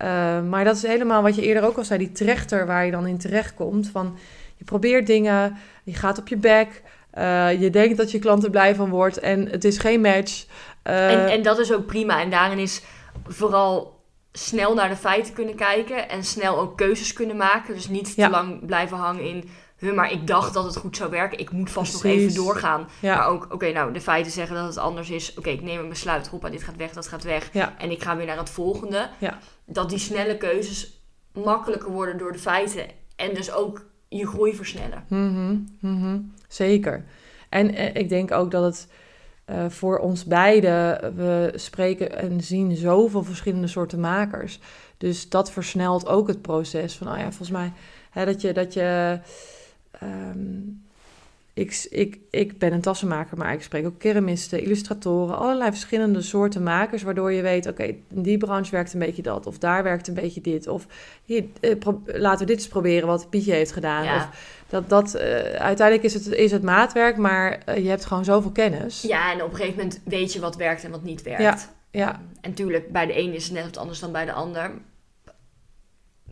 Uh, 0.02 0.42
maar 0.42 0.64
dat 0.64 0.76
is 0.76 0.82
helemaal 0.82 1.22
wat 1.22 1.34
je 1.34 1.42
eerder 1.42 1.64
ook 1.64 1.76
al 1.76 1.84
zei, 1.84 1.98
die 1.98 2.12
trechter 2.12 2.66
waar 2.66 2.84
je 2.84 2.90
dan 2.90 3.06
in 3.06 3.18
terecht 3.18 3.54
komt. 3.54 3.88
Van 3.88 4.18
je 4.56 4.64
probeert 4.64 5.06
dingen, 5.06 5.56
je 5.84 5.94
gaat 5.94 6.18
op 6.18 6.28
je 6.28 6.36
bek, 6.36 6.82
uh, 7.18 7.60
je 7.60 7.70
denkt 7.70 7.96
dat 7.96 8.10
je 8.10 8.18
klant 8.18 8.44
er 8.44 8.50
blij 8.50 8.74
van 8.74 8.88
wordt 8.88 9.18
en 9.18 9.48
het 9.48 9.64
is 9.64 9.78
geen 9.78 10.00
match. 10.00 10.44
Uh, 10.84 11.12
en, 11.12 11.28
en 11.28 11.42
dat 11.42 11.58
is 11.58 11.72
ook 11.72 11.86
prima. 11.86 12.20
En 12.20 12.30
daarin 12.30 12.58
is 12.58 12.82
vooral 13.26 14.00
snel 14.32 14.74
naar 14.74 14.88
de 14.88 14.96
feiten 14.96 15.34
kunnen 15.34 15.54
kijken 15.54 16.08
en 16.08 16.24
snel 16.24 16.58
ook 16.58 16.76
keuzes 16.76 17.12
kunnen 17.12 17.36
maken. 17.36 17.74
Dus 17.74 17.88
niet 17.88 18.14
te 18.14 18.20
Ja. 18.20 18.30
lang 18.30 18.66
blijven 18.66 18.96
hangen 18.96 19.24
in 19.24 19.48
maar 19.78 20.12
ik 20.12 20.26
dacht 20.26 20.54
dat 20.54 20.64
het 20.64 20.76
goed 20.76 20.96
zou 20.96 21.10
werken. 21.10 21.38
Ik 21.38 21.50
moet 21.50 21.70
vast 21.70 21.92
nog 21.92 22.04
even 22.04 22.34
doorgaan. 22.34 22.88
Ja. 23.00 23.16
Maar 23.16 23.26
ook, 23.26 23.46
oké, 23.50 23.72
nou, 23.72 23.92
de 23.92 24.00
feiten 24.00 24.32
zeggen 24.32 24.56
dat 24.56 24.66
het 24.66 24.78
anders 24.78 25.10
is. 25.10 25.34
Oké, 25.34 25.48
ik 25.48 25.62
neem 25.62 25.78
een 25.80 25.88
besluit. 25.88 26.28
Hoppa, 26.28 26.50
dit 26.50 26.62
gaat 26.62 26.76
weg, 26.76 26.92
dat 26.92 27.08
gaat 27.08 27.24
weg. 27.24 27.48
Ja. 27.52 27.74
En 27.78 27.90
ik 27.90 28.02
ga 28.02 28.16
weer 28.16 28.26
naar 28.26 28.38
het 28.38 28.50
volgende. 28.50 29.08
Ja. 29.18 29.38
Dat 29.64 29.90
die 29.90 29.98
snelle 29.98 30.36
keuzes 30.36 31.02
makkelijker 31.32 31.90
worden 31.90 32.18
door 32.18 32.32
de 32.32 32.38
feiten. 32.38 32.86
En 33.16 33.34
dus 33.34 33.52
ook 33.52 33.84
je 34.08 34.26
groei 34.26 34.54
versnellen. 34.54 35.04
Mhm, 35.08 35.56
mhm. 35.80 36.18
Zeker. 36.48 37.04
En 37.48 37.74
eh, 37.74 37.94
ik 37.94 38.08
denk 38.08 38.32
ook 38.32 38.50
dat 38.50 38.64
het 38.64 38.88
uh, 39.50 39.68
voor 39.68 39.98
ons 39.98 40.24
beiden... 40.24 41.14
We 41.16 41.52
spreken 41.54 42.18
en 42.18 42.40
zien 42.40 42.76
zoveel 42.76 43.24
verschillende 43.24 43.66
soorten 43.66 44.00
makers. 44.00 44.60
Dus 44.96 45.28
dat 45.28 45.50
versnelt 45.50 46.06
ook 46.06 46.28
het 46.28 46.42
proces. 46.42 46.96
Van, 46.96 47.08
oh 47.08 47.16
ja, 47.16 47.22
volgens 47.22 47.50
mij... 47.50 47.72
Hè, 48.10 48.24
dat 48.24 48.40
je... 48.40 48.52
Dat 48.52 48.74
je 48.74 49.18
Um, 50.02 50.86
ik, 51.58 51.86
ik, 51.90 52.18
ik 52.30 52.58
ben 52.58 52.72
een 52.72 52.80
tassenmaker, 52.80 53.36
maar 53.36 53.52
ik 53.52 53.62
spreek 53.62 53.86
ook 53.86 53.98
keramisten, 53.98 54.62
illustratoren, 54.62 55.38
allerlei 55.38 55.70
verschillende 55.70 56.22
soorten 56.22 56.62
makers, 56.62 57.02
waardoor 57.02 57.32
je 57.32 57.42
weet, 57.42 57.66
oké, 57.66 57.82
okay, 57.82 58.02
in 58.10 58.22
die 58.22 58.38
branche 58.38 58.70
werkt 58.70 58.92
een 58.92 58.98
beetje 58.98 59.22
dat, 59.22 59.46
of 59.46 59.58
daar 59.58 59.82
werkt 59.82 60.08
een 60.08 60.14
beetje 60.14 60.40
dit, 60.40 60.66
of 60.66 60.86
hier, 61.24 61.44
eh, 61.60 61.70
laten 62.04 62.38
we 62.38 62.52
dit 62.52 62.56
eens 62.56 62.68
proberen 62.68 63.08
wat 63.08 63.30
Pietje 63.30 63.52
heeft 63.52 63.72
gedaan. 63.72 64.04
Ja. 64.04 64.16
Of 64.16 64.28
dat, 64.68 64.88
dat, 64.88 65.14
uh, 65.14 65.22
uiteindelijk 65.52 66.02
is 66.02 66.14
het, 66.14 66.26
is 66.26 66.50
het 66.50 66.62
maatwerk, 66.62 67.16
maar 67.16 67.62
uh, 67.68 67.76
je 67.76 67.88
hebt 67.88 68.04
gewoon 68.04 68.24
zoveel 68.24 68.50
kennis. 68.50 69.02
Ja, 69.02 69.32
en 69.32 69.42
op 69.42 69.50
een 69.50 69.56
gegeven 69.56 69.76
moment 69.76 70.00
weet 70.04 70.32
je 70.32 70.40
wat 70.40 70.56
werkt 70.56 70.84
en 70.84 70.90
wat 70.90 71.02
niet 71.02 71.22
werkt. 71.22 71.42
Ja, 71.42 71.58
ja. 71.90 72.20
En 72.40 72.54
tuurlijk, 72.54 72.92
bij 72.92 73.06
de 73.06 73.18
een 73.18 73.34
is 73.34 73.44
het 73.44 73.52
net 73.52 73.64
wat 73.64 73.76
anders 73.76 74.00
dan 74.00 74.12
bij 74.12 74.24
de 74.24 74.32
ander. 74.32 74.70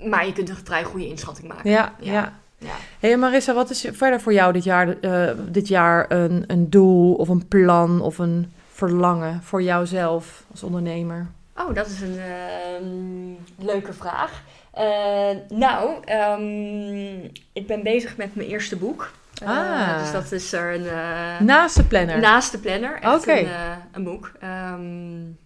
Maar 0.00 0.26
je 0.26 0.32
kunt 0.32 0.48
een 0.48 0.57
vrij 0.64 0.84
goede 0.84 1.07
inschatting 1.07 1.48
maken. 1.48 1.70
ja. 1.70 1.94
ja. 2.00 2.12
ja. 2.12 2.44
Ja. 2.59 2.74
hey 3.00 3.16
Marissa, 3.16 3.54
wat 3.54 3.70
is 3.70 3.86
verder 3.92 4.20
voor 4.20 4.32
jou 4.32 4.52
dit 4.52 4.64
jaar, 4.64 4.96
uh, 5.00 5.30
dit 5.48 5.68
jaar 5.68 6.11
een, 6.11 6.44
een 6.46 6.70
doel 6.70 7.14
of 7.14 7.28
een 7.28 7.48
plan 7.48 8.00
of 8.00 8.18
een 8.18 8.52
verlangen 8.72 9.42
voor 9.42 9.62
jouzelf 9.62 10.44
als 10.50 10.62
ondernemer? 10.62 11.26
Oh, 11.57 11.74
dat 11.74 11.86
is 11.86 12.00
een 12.00 12.16
uh, 12.16 13.66
leuke 13.66 13.92
vraag. 13.92 14.42
Uh, 14.78 15.28
nou, 15.48 15.96
um, 16.11 17.30
ik 17.52 17.66
ben 17.66 17.82
bezig 17.82 18.16
met 18.16 18.34
mijn 18.34 18.48
eerste 18.48 18.76
boek. 18.76 19.11
ah. 19.44 19.98
Dus 19.98 20.12
dat 20.12 20.32
is 20.32 20.52
er 20.52 20.74
een... 20.74 20.86
eh, 20.86 21.40
naast 21.40 21.76
de 21.76 21.84
planner? 21.84 22.20
Naast 22.20 22.52
de 22.52 22.59
planner. 22.59 23.00
Echt 23.00 23.14
okay. 23.14 23.42
een, 23.42 23.48
een, 23.92 24.04
boek. 24.04 24.32
Um, 24.44 25.38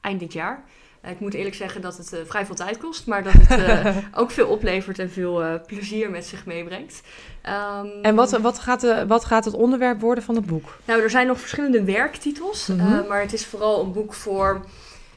eind 0.00 0.20
dit 0.20 0.32
jaar. 0.32 0.62
Uh, 1.08 1.14
ik 1.14 1.20
moet 1.20 1.34
eerlijk 1.34 1.54
zeggen 1.54 1.80
dat 1.80 1.96
het 1.96 2.12
uh, 2.12 2.20
vrij 2.26 2.46
veel 2.46 2.54
tijd 2.54 2.78
kost, 2.78 3.06
maar 3.06 3.22
dat 3.22 3.32
het 3.32 3.58
uh, 3.58 3.96
ook 4.20 4.30
veel 4.30 4.48
oplevert 4.48 4.98
en 4.98 5.10
veel 5.10 5.60
plezier 5.66 6.10
met 6.10 6.26
zich 6.26 6.46
meebrengt. 6.46 7.02
Um, 7.46 8.02
en 8.02 8.14
wat, 8.14 8.30
wat, 8.30 8.58
gaat 8.58 8.80
de, 8.80 9.06
wat 9.06 9.24
gaat 9.24 9.44
het 9.44 9.54
onderwerp 9.54 10.00
worden 10.00 10.24
van 10.24 10.34
het 10.34 10.46
boek? 10.46 10.78
Nou, 10.84 11.02
er 11.02 11.10
zijn 11.10 11.26
nog 11.26 11.40
verschillende 11.40 11.84
werktitels, 11.84 12.66
mm 12.66 12.78
-hmm. 12.78 13.06
maar 13.08 13.20
het 13.20 13.32
is 13.32 13.46
vooral 13.46 13.82
een 13.82 13.92
boek 13.92 14.14
voor 14.14 14.64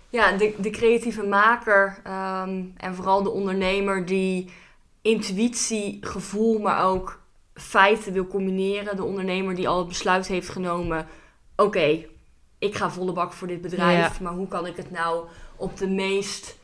ja, 0.10 0.32
de, 0.38 0.54
de 0.58 0.70
creatieve 0.70 1.24
maker 1.24 1.98
um, 2.08 2.74
en 2.78 2.96
vooral 2.96 3.24
de 3.24 3.30
ondernemer 3.30 4.06
die 4.06 4.50
intuïtie, 5.02 5.98
gevoel, 6.02 6.60
maar 6.60 6.84
ook 6.86 7.20
feiten 7.54 8.14
wil 8.14 8.28
combineren. 8.28 8.96
De 8.96 9.04
ondernemer 9.04 9.56
die 9.56 9.68
al 9.68 9.78
het 9.78 9.88
besluit 9.88 10.28
heeft 10.28 10.50
genomen: 10.50 11.08
oké, 11.56 11.68
okay, 11.68 12.10
ik 12.62 12.76
ga 12.76 12.92
volle 12.92 13.14
bak 13.14 13.34
voor 13.34 13.48
dit 13.48 13.62
bedrijf, 13.62 14.18
ja. 14.18 14.24
maar 14.24 14.34
hoe 14.34 14.48
kan 14.48 14.66
ik 14.66 14.76
het 14.78 14.92
nou 14.92 15.28
op 15.56 15.78
de 15.78 15.88
meest 15.88 16.60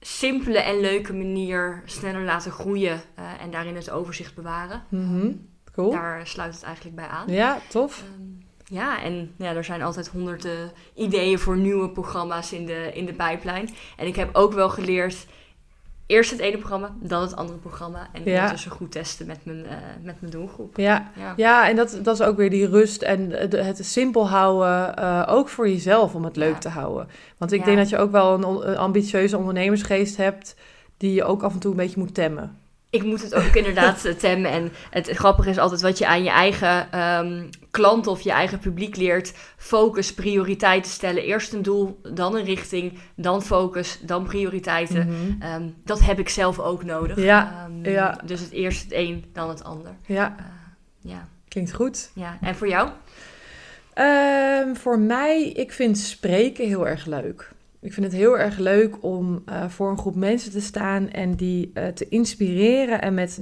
simpele 0.00 0.58
en 0.58 0.80
leuke 0.80 1.12
manier 1.12 1.82
sneller 1.84 2.24
laten 2.24 2.52
groeien 2.52 3.02
eh, 3.14 3.42
en 3.42 3.50
daarin 3.50 3.74
het 3.74 3.90
overzicht 3.90 4.34
bewaren. 4.34 4.82
Mhm. 4.88 5.32
Cool. 5.72 5.90
Daar 5.90 6.26
sluit 6.26 6.54
het 6.54 6.62
eigenlijk 6.62 6.96
bij 6.96 7.06
aan. 7.06 7.28
Ja, 7.28 7.58
tof. 7.68 8.02
Ehm, 8.02 8.22
ja, 8.64 9.02
en 9.02 9.34
ja, 9.36 9.54
er 9.54 9.64
zijn 9.64 9.82
altijd 9.82 10.08
honderden 10.08 10.72
ideeën 10.94 11.38
voor 11.38 11.56
nieuwe 11.56 11.90
programma's 11.90 12.52
in 12.52 12.66
de, 12.66 12.90
in 12.94 13.06
de 13.06 13.14
pijplijn. 13.14 13.68
En 13.96 14.06
ik 14.06 14.16
heb 14.16 14.34
ook 14.34 14.52
wel 14.52 14.70
geleerd, 14.70 15.26
eerst 16.08 16.30
het 16.30 16.40
ene 16.40 16.58
programma, 16.58 16.94
dan 17.00 17.22
het 17.22 17.36
andere 17.36 17.58
programma. 17.58 18.08
En 18.12 18.24
Ja. 18.24 18.34
ondertussen 18.34 18.70
goed 18.70 18.92
testen 18.92 19.26
met 19.26 19.44
mijn, 19.44 19.66
eh, 19.66 19.76
met 20.02 20.20
mijn 20.20 20.32
doelgroep. 20.32 20.76
Ja, 20.76 21.10
Ja. 21.16 21.32
ja 21.36 21.68
en 21.68 21.76
dat, 21.76 21.98
dat 22.02 22.20
is 22.20 22.26
ook 22.26 22.36
weer 22.36 22.50
die 22.50 22.66
rust 22.68 23.02
en 23.02 23.30
het 23.30 23.78
simpel 23.86 24.28
houden, 24.28 24.96
eh, 24.96 25.24
ook 25.28 25.48
voor 25.48 25.68
jezelf 25.68 26.14
om 26.14 26.24
het 26.24 26.36
leuk 26.36 26.52
Ja. 26.52 26.58
te 26.58 26.68
houden. 26.68 27.08
Want 27.36 27.52
ik 27.52 27.58
Ja. 27.58 27.64
denk 27.64 27.76
dat 27.78 27.88
je 27.88 27.98
ook 27.98 28.12
wel 28.12 28.34
een, 28.34 28.68
een 28.68 28.76
ambitieuze 28.76 29.38
ondernemersgeest 29.38 30.16
hebt, 30.16 30.54
die 30.96 31.14
je 31.14 31.24
ook 31.24 31.42
af 31.42 31.52
en 31.52 31.58
toe 31.58 31.70
een 31.70 31.76
beetje 31.76 31.98
moet 32.00 32.14
temmen. 32.14 32.58
Ik 32.90 33.02
moet 33.02 33.22
het 33.22 33.34
ook 33.34 33.54
inderdaad 33.54 34.04
eh, 34.04 34.14
temmen. 34.14 34.50
En 34.50 34.72
het 34.90 35.08
grappige 35.10 35.50
is 35.50 35.58
altijd 35.58 35.80
wat 35.80 35.98
je 35.98 36.06
aan 36.06 36.22
je 36.22 36.30
eigen 36.30 36.92
ehm, 36.92 37.42
klant 37.70 38.06
of 38.06 38.20
je 38.20 38.30
eigen 38.30 38.58
publiek 38.58 38.96
leert. 38.96 39.32
Focus, 39.56 40.14
prioriteiten 40.14 40.90
stellen. 40.90 41.22
Eerst 41.22 41.52
een 41.52 41.62
doel, 41.62 42.00
dan 42.12 42.36
een 42.36 42.44
richting, 42.44 42.98
dan 43.16 43.42
focus, 43.42 43.98
dan 44.02 44.24
prioriteiten. 44.24 45.06
Mhm. 45.06 45.42
Ehm, 45.42 45.68
dat 45.84 46.00
heb 46.00 46.18
ik 46.18 46.28
zelf 46.28 46.58
ook 46.58 46.84
nodig. 46.84 47.16
Ja, 47.20 47.66
Ehm, 47.82 47.90
ja. 47.90 48.18
Dus 48.24 48.40
het 48.40 48.50
eerst 48.50 48.82
het 48.82 48.92
een, 48.92 49.24
dan 49.32 49.48
het 49.48 49.64
ander. 49.64 49.90
Ja, 50.06 50.34
Eh, 50.38 50.44
ja, 51.10 51.28
klinkt 51.48 51.72
goed. 51.72 52.10
ja. 52.14 52.38
En 52.40 52.56
voor 52.56 52.68
jou? 52.68 52.88
Voor 54.74 54.98
mij, 54.98 55.42
ik 55.48 55.72
vind 55.72 55.98
spreken 55.98 56.66
heel 56.66 56.86
erg 56.88 57.06
leuk. 57.06 57.50
Ik 57.80 57.92
vind 57.92 58.06
het 58.06 58.14
heel 58.14 58.38
erg 58.38 58.58
leuk 58.58 58.96
om 59.00 59.42
eh, 59.46 59.68
voor 59.68 59.90
een 59.90 59.98
groep 59.98 60.14
mensen 60.14 60.50
te 60.50 60.60
staan 60.60 61.10
en 61.10 61.34
die 61.34 61.70
eh, 61.74 61.86
te 61.86 62.08
inspireren 62.08 63.02
en 63.02 63.14
met, 63.14 63.40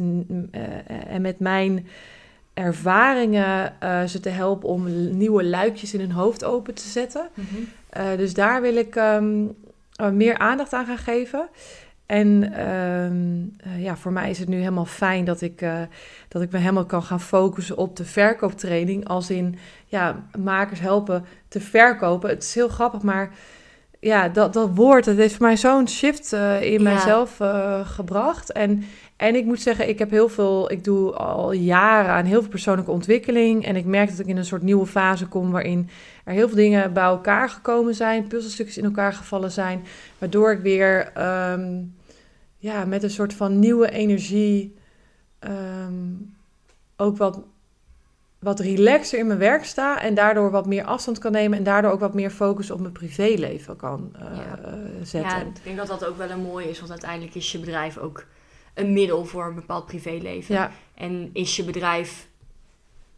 eh, 0.50 0.60
en 1.08 1.22
met 1.22 1.38
mijn 1.38 1.86
ervaringen 2.54 3.72
ze 4.08 4.20
te 4.20 4.28
helpen 4.28 4.68
om 4.68 5.16
nieuwe 5.16 5.44
luikjes 5.44 5.94
in 5.94 6.00
hun 6.00 6.12
hoofd 6.12 6.44
open 6.44 6.74
te 6.74 6.88
zetten. 6.88 7.28
Eh, 7.96 8.16
dus 8.16 8.34
daar 8.34 8.62
wil 8.62 8.76
ik 8.76 8.96
ehm, 8.96 9.44
eh, 9.94 10.10
meer 10.10 10.38
aandacht 10.38 10.72
aan 10.72 10.86
gaan 10.86 10.98
geven. 10.98 11.48
En 12.06 12.52
ehm, 12.52 13.70
eh, 13.70 13.82
ja, 13.82 13.96
voor 13.96 14.12
mij 14.12 14.30
is 14.30 14.38
het 14.38 14.48
nu 14.48 14.56
helemaal 14.56 14.84
fijn 14.84 15.24
dat 15.24 15.40
ik, 15.40 15.64
dat 16.28 16.42
ik 16.42 16.50
me 16.50 16.58
helemaal 16.58 16.86
kan 16.86 17.02
gaan 17.02 17.20
focussen 17.20 17.76
op 17.76 17.96
de 17.96 18.04
verkooptraining. 18.04 19.08
Als 19.08 19.30
in 19.30 19.58
ja, 19.86 20.26
makers 20.38 20.80
helpen 20.80 21.24
te 21.48 21.60
verkopen. 21.60 22.30
Het 22.30 22.42
is 22.42 22.54
heel 22.54 22.68
grappig, 22.68 23.02
maar 23.02 23.30
ja, 24.00 24.28
dat, 24.28 24.52
dat 24.52 24.70
woord, 24.74 25.04
dat 25.04 25.16
heeft 25.16 25.34
voor 25.34 25.46
mij 25.46 25.56
zo'n 25.56 25.88
shift 25.88 26.32
eh, 26.32 26.62
in 26.62 26.72
Ja. 26.72 26.82
mijzelf 26.82 27.40
eh, 27.40 27.88
gebracht. 27.88 28.52
En, 28.52 28.84
en 29.16 29.34
ik 29.34 29.44
moet 29.44 29.60
zeggen, 29.60 29.88
ik 29.88 29.98
heb 29.98 30.10
heel 30.10 30.28
veel, 30.28 30.70
ik 30.72 30.84
doe 30.84 31.12
al 31.12 31.52
jaren 31.52 32.10
aan 32.10 32.24
heel 32.24 32.40
veel 32.40 32.50
persoonlijke 32.50 32.90
ontwikkeling. 32.90 33.64
En 33.64 33.76
ik 33.76 33.84
merk 33.84 34.10
dat 34.10 34.18
ik 34.18 34.26
in 34.26 34.36
een 34.36 34.44
soort 34.44 34.62
nieuwe 34.62 34.86
fase 34.86 35.26
kom 35.26 35.50
waarin 35.50 35.88
er 36.24 36.32
heel 36.32 36.46
veel 36.48 36.56
dingen 36.56 36.92
bij 36.92 37.02
elkaar 37.04 37.48
gekomen 37.50 37.94
zijn, 37.94 38.26
puzzelstukjes 38.26 38.78
in 38.78 38.84
elkaar 38.84 39.12
gevallen 39.12 39.50
zijn, 39.50 39.84
waardoor 40.18 40.52
ik 40.52 40.60
weer 40.60 41.10
ehm, 41.14 41.82
ja, 42.58 42.84
met 42.84 43.02
een 43.02 43.10
soort 43.10 43.34
van 43.34 43.58
nieuwe 43.58 43.90
energie 43.90 44.76
ehm, 45.38 45.94
ook 46.96 47.16
wat, 47.16 47.40
wat 48.46 48.60
relaxer 48.60 49.18
in 49.18 49.26
mijn 49.26 49.38
werk 49.38 49.64
sta 49.64 50.00
en 50.02 50.14
daardoor 50.14 50.50
wat 50.50 50.66
meer 50.66 50.84
afstand 50.84 51.18
kan 51.18 51.32
nemen 51.32 51.58
en 51.58 51.64
daardoor 51.64 51.90
ook 51.90 52.00
wat 52.00 52.14
meer 52.14 52.30
focus 52.30 52.70
op 52.70 52.80
mijn 52.80 52.92
privéleven 52.92 53.76
kan 53.76 54.10
eh, 54.14 54.22
Ja. 54.36 54.58
eh, 54.64 54.72
zetten. 55.02 55.30
Ja, 55.38 55.40
ik 55.40 55.64
denk 55.64 55.76
dat 55.76 55.86
dat 55.86 56.04
ook 56.04 56.16
wel 56.18 56.30
een 56.30 56.40
mooie 56.42 56.68
is. 56.70 56.78
Want 56.78 56.90
uiteindelijk 56.90 57.34
is 57.34 57.52
je 57.52 57.58
bedrijf 57.58 57.98
ook 57.98 58.24
een 58.74 58.92
middel 58.92 59.24
voor 59.24 59.46
een 59.46 59.54
bepaald 59.54 59.86
privéleven. 59.86 60.54
Ja, 60.54 60.70
En 60.94 61.30
is 61.32 61.56
je 61.56 61.64
bedrijf 61.64 62.26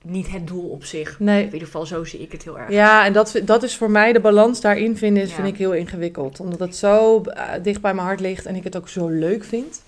niet 0.03 0.31
het 0.31 0.47
doel 0.47 0.69
op 0.69 0.85
zich. 0.85 1.19
nee. 1.21 1.39
In 1.39 1.45
ieder 1.53 1.67
geval, 1.67 1.87
zo 1.87 2.05
zie 2.05 2.21
ik 2.21 2.33
het 2.33 2.43
heel 2.45 2.59
erg. 2.59 2.71
Ja, 2.71 3.05
en 3.05 3.13
dat, 3.13 3.41
dat 3.45 3.63
is 3.63 3.77
voor 3.77 3.91
mij 3.91 4.13
de 4.13 4.21
balans 4.21 4.61
daarin 4.61 4.97
vinden, 4.97 5.23
is, 5.23 5.29
Ja. 5.29 5.35
vind 5.35 5.49
ik 5.49 5.57
heel 5.57 5.75
ingewikkeld. 5.75 6.41
Omdat 6.41 6.59
het 6.59 6.77
zo 6.77 7.21
eh, 7.23 7.45
dicht 7.63 7.81
bij 7.81 7.95
mijn 7.95 8.07
hart 8.07 8.21
ligt 8.21 8.47
en 8.47 8.55
ik 8.57 8.65
het 8.65 8.77
ook 8.77 8.89
zo 8.89 9.09
leuk 9.09 9.45
vind. 9.45 9.83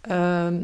Ehm, 0.00 0.62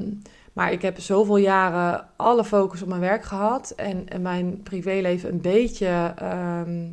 maar 0.53 0.72
ik 0.72 0.82
heb 0.82 1.01
zoveel 1.01 1.36
jaren 1.36 2.07
alle 2.16 2.44
focus 2.44 2.82
op 2.82 2.88
mijn 2.88 3.01
werk 3.01 3.24
gehad. 3.24 3.72
En, 3.76 4.09
en 4.09 4.22
mijn 4.22 4.62
privéleven 4.62 5.30
een 5.30 5.40
beetje, 5.40 6.12
ehm, 6.16 6.86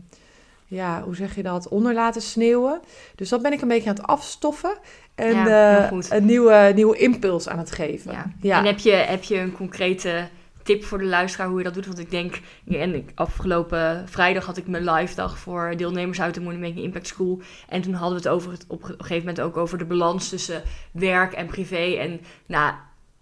ja, 0.67 1.01
hoe 1.01 1.15
zeg 1.15 1.35
je 1.35 1.43
dat, 1.43 1.67
onder 1.67 1.93
laten 1.93 2.21
sneeuwen. 2.21 2.79
Dus 3.15 3.29
dat 3.29 3.41
ben 3.41 3.53
ik 3.53 3.61
een 3.61 3.67
beetje 3.67 3.89
aan 3.89 3.95
het 3.95 4.07
afstoffen. 4.07 4.77
En 5.15 5.33
Ja, 5.33 5.89
eh, 5.89 5.99
een 6.09 6.25
nieuwe, 6.25 6.71
nieuwe 6.75 6.97
impuls 6.97 7.49
aan 7.49 7.57
het 7.57 7.71
geven. 7.71 8.11
Ja. 8.11 8.31
Ja. 8.41 8.59
En 8.59 8.65
heb 8.65 8.79
je, 8.79 8.91
heb 8.91 9.23
je 9.23 9.37
een 9.37 9.51
concrete 9.51 10.27
tip 10.67 10.83
voor 10.83 10.97
de 10.97 11.05
luisteraar 11.05 11.47
hoe 11.47 11.57
je 11.57 11.63
dat 11.63 11.73
doet? 11.73 11.85
Want 11.85 11.99
ik 11.99 12.11
denk, 12.11 12.41
en 12.67 12.95
ik, 12.95 13.11
afgelopen 13.15 14.03
vrijdag 14.07 14.45
had 14.45 14.57
ik 14.57 14.67
mijn 14.67 14.89
live 14.89 15.15
dag 15.15 15.37
voor 15.37 15.73
deelnemers 15.77 16.21
uit 16.21 16.33
de 16.33 16.41
Money 16.41 16.59
Making 16.59 16.85
Impact 16.85 17.07
School. 17.07 17.41
En 17.69 17.81
toen 17.81 17.93
hadden 17.93 18.21
we 18.21 18.23
het 18.23 18.35
over 18.35 18.51
het, 18.51 18.65
op 18.67 18.83
een 18.83 18.95
gegeven 18.97 19.17
moment 19.17 19.41
ook 19.41 19.57
over 19.57 19.77
de 19.77 19.85
balans 19.85 20.29
tussen 20.29 20.63
werk 20.91 21.33
en 21.33 21.45
privé. 21.45 21.95
En 21.95 22.19
nou, 22.45 22.73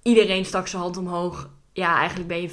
iedereen 0.05 0.45
stak 0.45 0.67
zijn 0.67 0.81
hand 0.81 0.97
omhoog. 0.97 1.49
Ja, 1.73 1.97
eigenlijk 1.97 2.27
ben 2.27 2.41
je 2.41 2.49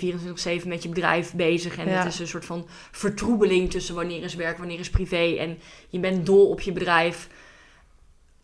24-7 0.63 0.67
met 0.69 0.83
je 0.83 0.89
bedrijf 0.89 1.35
bezig. 1.35 1.77
En 1.79 1.89
Ja. 1.89 1.93
het 1.99 2.13
is 2.13 2.19
een 2.19 2.27
soort 2.27 2.45
van 2.45 2.67
vertroebeling 2.91 3.71
tussen 3.71 3.95
wanneer 3.95 4.23
is 4.23 4.35
werk, 4.35 4.59
wanneer 4.59 4.79
is 4.79 4.91
privé. 4.91 5.37
En 5.39 5.59
je 5.89 5.99
bent 5.99 6.27
dol 6.27 6.49
op 6.49 6.61
je 6.61 6.73
bedrijf. 6.73 7.29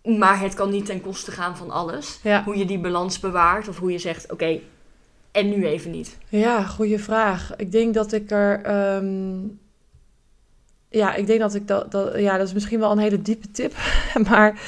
Maar 0.02 0.40
het 0.40 0.54
kan 0.54 0.70
niet 0.70 0.86
ten 0.86 1.00
koste 1.00 1.30
gaan 1.30 1.56
van 1.56 1.70
alles 1.70 2.18
Ja. 2.22 2.42
hoe 2.44 2.56
je 2.56 2.64
die 2.64 2.78
balans 2.78 3.20
bewaart 3.20 3.68
of 3.68 3.78
hoe 3.78 3.92
je 3.92 3.98
zegt, 3.98 4.32
oké, 4.32 4.58
en 5.32 5.48
nu 5.48 5.66
even 5.66 5.90
niet. 5.90 6.18
Ja, 6.28 6.62
goede 6.64 6.98
vraag. 6.98 7.56
Ik 7.56 7.72
denk 7.72 7.94
dat 7.94 8.12
ik 8.12 8.30
er. 8.30 8.62
ehm, 8.62 9.36
ja, 10.88 11.14
ik 11.14 11.26
denk 11.26 11.40
dat 11.40 11.54
ik 11.54 11.68
dat, 11.68 11.90
dat. 11.90 12.18
Ja, 12.18 12.36
dat 12.38 12.46
is 12.46 12.52
misschien 12.52 12.80
wel 12.80 12.90
een 12.90 12.98
hele 12.98 13.22
diepe 13.22 13.50
tip. 13.50 13.74
Maar 14.28 14.60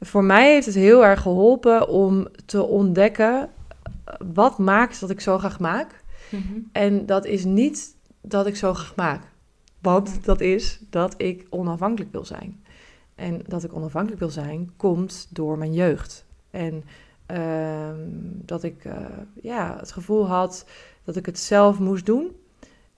voor 0.00 0.24
mij 0.24 0.52
heeft 0.52 0.66
het 0.66 0.74
heel 0.74 1.04
erg 1.04 1.20
geholpen 1.20 1.88
om 1.88 2.28
te 2.46 2.62
ontdekken. 2.64 3.50
Wat 4.34 4.58
maakt 4.58 5.00
dat 5.00 5.10
ik 5.10 5.20
zo 5.20 5.38
graag 5.38 5.58
maak. 5.60 6.04
En 6.72 7.06
dat 7.06 7.24
is 7.24 7.44
niet 7.44 7.96
dat 8.20 8.46
ik 8.46 8.56
zo 8.56 8.74
graag 8.74 8.94
maak. 8.94 9.22
Want 9.80 10.24
dat 10.24 10.40
is 10.40 10.80
dat 10.90 11.14
ik 11.16 11.46
onafhankelijk 11.50 12.12
wil 12.12 12.24
zijn. 12.24 12.64
En 13.14 13.40
dat 13.46 13.64
ik 13.64 13.74
onafhankelijk 13.74 14.20
wil 14.20 14.30
zijn, 14.30 14.72
komt 14.76 15.26
door 15.30 15.58
mijn 15.58 15.72
jeugd. 15.72 16.24
En 16.50 16.84
ehm, 17.26 18.00
dat 18.24 18.62
ik 18.62 18.84
eh, 18.84 18.96
ja, 19.42 19.76
het 19.78 19.92
gevoel 19.92 20.26
had 20.26 20.66
dat 21.04 21.16
ik 21.16 21.26
het 21.26 21.38
zelf 21.38 21.78
moest 21.78 22.06
doen. 22.06 22.36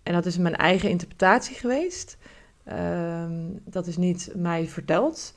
En 0.03 0.13
dat 0.13 0.27
is 0.27 0.39
mijn 0.39 0.57
eigen 0.57 0.91
interpretatie 0.91 1.57
geweest. 1.57 2.19
Ehm, 2.65 3.33
dat 3.65 3.87
is 3.87 3.97
niet 3.97 4.33
mij 4.35 4.67
verteld. 4.67 5.35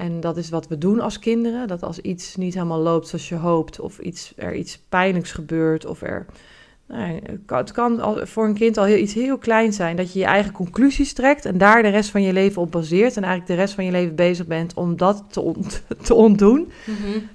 En 0.00 0.20
dat 0.20 0.36
is 0.36 0.50
wat 0.50 0.68
we 0.68 0.78
doen 0.78 1.00
als 1.00 1.18
kinderen. 1.18 1.68
Dat 1.68 1.82
als 1.82 1.98
iets 1.98 2.36
niet 2.36 2.54
helemaal 2.54 2.78
loopt 2.80 3.08
zoals 3.08 3.28
je 3.28 3.34
hoopt, 3.34 3.80
of 3.80 3.98
iets, 3.98 4.32
er 4.36 4.54
iets 4.54 4.78
pijnlijks 4.88 5.32
gebeurt, 5.32 5.86
of 5.86 6.02
er. 6.02 6.26
Nou, 6.86 7.20
het 7.46 7.72
kan, 7.72 8.18
voor 8.22 8.44
een 8.44 8.54
kind 8.54 8.76
al 8.78 8.84
heel, 8.84 8.96
iets 8.96 9.14
heel 9.14 9.38
kleins 9.38 9.76
zijn. 9.76 9.96
Dat 9.96 10.12
je 10.12 10.18
je 10.18 10.24
eigen 10.24 10.52
conclusies 10.52 11.12
trekt 11.12 11.44
en 11.44 11.58
daar 11.58 11.82
de 11.82 11.88
rest 11.88 12.10
van 12.10 12.22
je 12.22 12.32
leven 12.32 12.62
op 12.62 12.70
baseert. 12.70 13.16
En 13.16 13.22
eigenlijk 13.22 13.52
de 13.52 13.58
rest 13.62 13.74
van 13.74 13.84
je 13.84 13.90
leven 13.90 14.14
bezig 14.14 14.46
bent 14.46 14.74
om 14.74 14.96
dat 14.96 15.24
te, 15.28 15.40
ont- 15.40 15.82
te 16.06 16.14
ontdoen. 16.14 16.70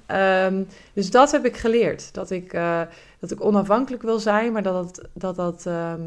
Ehm, 0.06 0.62
dus 0.92 1.10
dat 1.10 1.30
heb 1.32 1.44
ik 1.44 1.56
geleerd. 1.56 2.14
Dat 2.14 2.30
ik, 2.30 2.52
eh, 2.52 2.80
dat 3.18 3.30
ik 3.30 3.44
onafhankelijk 3.44 4.02
wil 4.02 4.18
zijn, 4.18 4.52
maar 4.52 4.62
dat 4.62 4.74
dat, 4.74 5.08
dat, 5.12 5.36
dat, 5.36 5.66
ehm, 5.66 6.00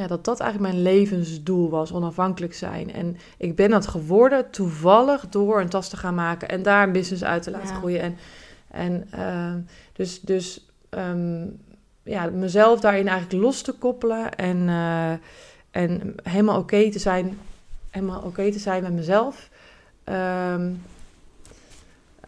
ja, 0.00 0.06
dat 0.06 0.24
dat 0.24 0.40
eigenlijk 0.40 0.72
mijn 0.72 0.82
levensdoel 0.82 1.70
was, 1.70 1.92
onafhankelijk 1.92 2.54
zijn. 2.54 2.92
En 2.92 3.16
ik 3.36 3.56
ben 3.56 3.70
dat 3.70 3.86
geworden 3.86 4.50
toevallig 4.50 5.28
door 5.28 5.60
een 5.60 5.68
tas 5.68 5.88
te 5.88 5.96
gaan 5.96 6.14
maken 6.14 6.48
en 6.48 6.62
daar 6.62 6.82
een 6.86 6.92
business 6.92 7.24
uit 7.24 7.42
te 7.42 7.50
laten 7.50 7.68
Ja. 7.68 7.74
groeien. 7.74 8.00
En, 8.00 8.16
en 8.70 9.06
ehm, 9.10 9.58
dus, 9.92 10.20
dus 10.20 10.66
ehm, 10.88 11.46
ja, 12.02 12.30
mezelf 12.30 12.80
daarin 12.80 13.08
eigenlijk 13.08 13.42
los 13.42 13.62
te 13.62 13.72
koppelen 13.72 14.34
en, 14.34 14.68
eh, 14.68 15.12
en 15.70 16.14
helemaal 16.22 16.58
oké 16.58 16.90
te 16.90 16.98
zijn, 16.98 17.38
helemaal 17.90 18.22
oké 18.22 18.52
te 18.52 18.58
zijn 18.58 18.82
met 18.82 18.92
mezelf. 18.92 19.48
Ehm, 20.04 20.70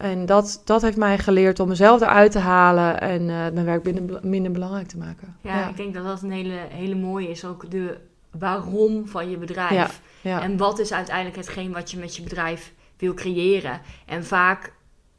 en 0.03 0.25
dat, 0.25 0.61
dat 0.65 0.81
heeft 0.81 0.97
mij 0.97 1.17
geleerd 1.17 1.59
om 1.59 1.67
mezelf 1.67 2.01
eruit 2.01 2.31
te 2.31 2.39
halen 2.39 3.01
en 3.01 3.21
eh, 3.21 3.27
mijn 3.27 3.65
werk 3.65 3.83
minder, 3.83 4.19
minder 4.21 4.51
belangrijk 4.51 4.87
te 4.87 4.97
maken. 4.97 5.37
Ja, 5.41 5.69
ik 5.69 5.77
denk 5.77 5.93
dat 5.93 6.03
dat 6.03 6.21
een 6.21 6.31
hele, 6.31 6.57
hele 6.69 6.95
mooie 6.95 7.29
is. 7.29 7.45
Ook 7.45 7.71
de 7.71 7.97
waarom 8.31 9.07
van 9.07 9.29
je 9.29 9.37
bedrijf. 9.37 9.71
Ja, 9.71 9.89
ja. 10.21 10.41
En 10.41 10.57
wat 10.57 10.79
is 10.79 10.93
uiteindelijk 10.93 11.35
hetgeen 11.35 11.71
wat 11.71 11.91
je 11.91 11.97
met 11.97 12.15
je 12.15 12.21
bedrijf 12.21 12.73
wil 12.97 13.13
creëren. 13.13 13.81
En 14.05 14.25
vaak 14.25 14.73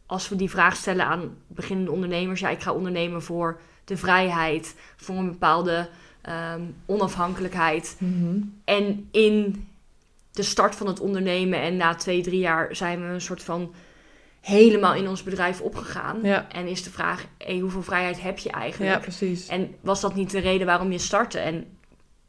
als 0.07 0.29
we 0.29 0.37
die 0.37 0.51
vraag 0.51 0.77
stellen 0.77 1.07
aan 1.07 1.37
beginnende 1.47 1.91
ondernemers. 1.91 2.41
Ja, 2.41 2.49
ik 2.49 2.63
ga 2.63 2.73
ondernemen 2.73 3.23
voor 3.23 3.61
de 3.85 3.97
vrijheid. 3.97 4.77
Voor 4.97 5.17
een 5.17 5.31
bepaalde 5.31 5.89
ehm, 6.21 6.63
onafhankelijkheid. 6.87 7.97
Mhm. 7.99 8.39
En 8.65 9.09
in 9.11 9.67
de 10.33 10.43
start 10.43 10.75
van 10.75 10.87
het 10.87 11.01
ondernemen. 11.01 11.61
En 11.61 11.77
na 11.77 11.95
twee, 11.95 12.23
drie 12.23 12.41
jaar 12.41 12.77
zijn 12.77 13.01
we 13.01 13.07
een 13.07 13.21
soort 13.21 13.43
van 13.43 13.75
helemaal 14.45 14.95
in 14.95 15.09
ons 15.09 15.23
bedrijf 15.23 15.61
opgegaan. 15.61 16.19
Ja. 16.23 16.49
En 16.49 16.67
is 16.67 16.83
de 16.83 16.91
vraag, 16.91 17.25
hey, 17.39 17.59
hoeveel 17.59 17.83
vrijheid 17.83 18.21
heb 18.23 18.39
je 18.39 18.51
eigenlijk? 18.51 18.93
Ja, 18.93 18.99
precies. 18.99 19.47
En 19.47 19.75
was 19.81 20.01
dat 20.01 20.15
niet 20.15 20.31
de 20.31 20.39
reden 20.39 20.67
waarom 20.67 20.93
je 20.93 20.99
startte? 20.99 21.39
En 21.39 21.67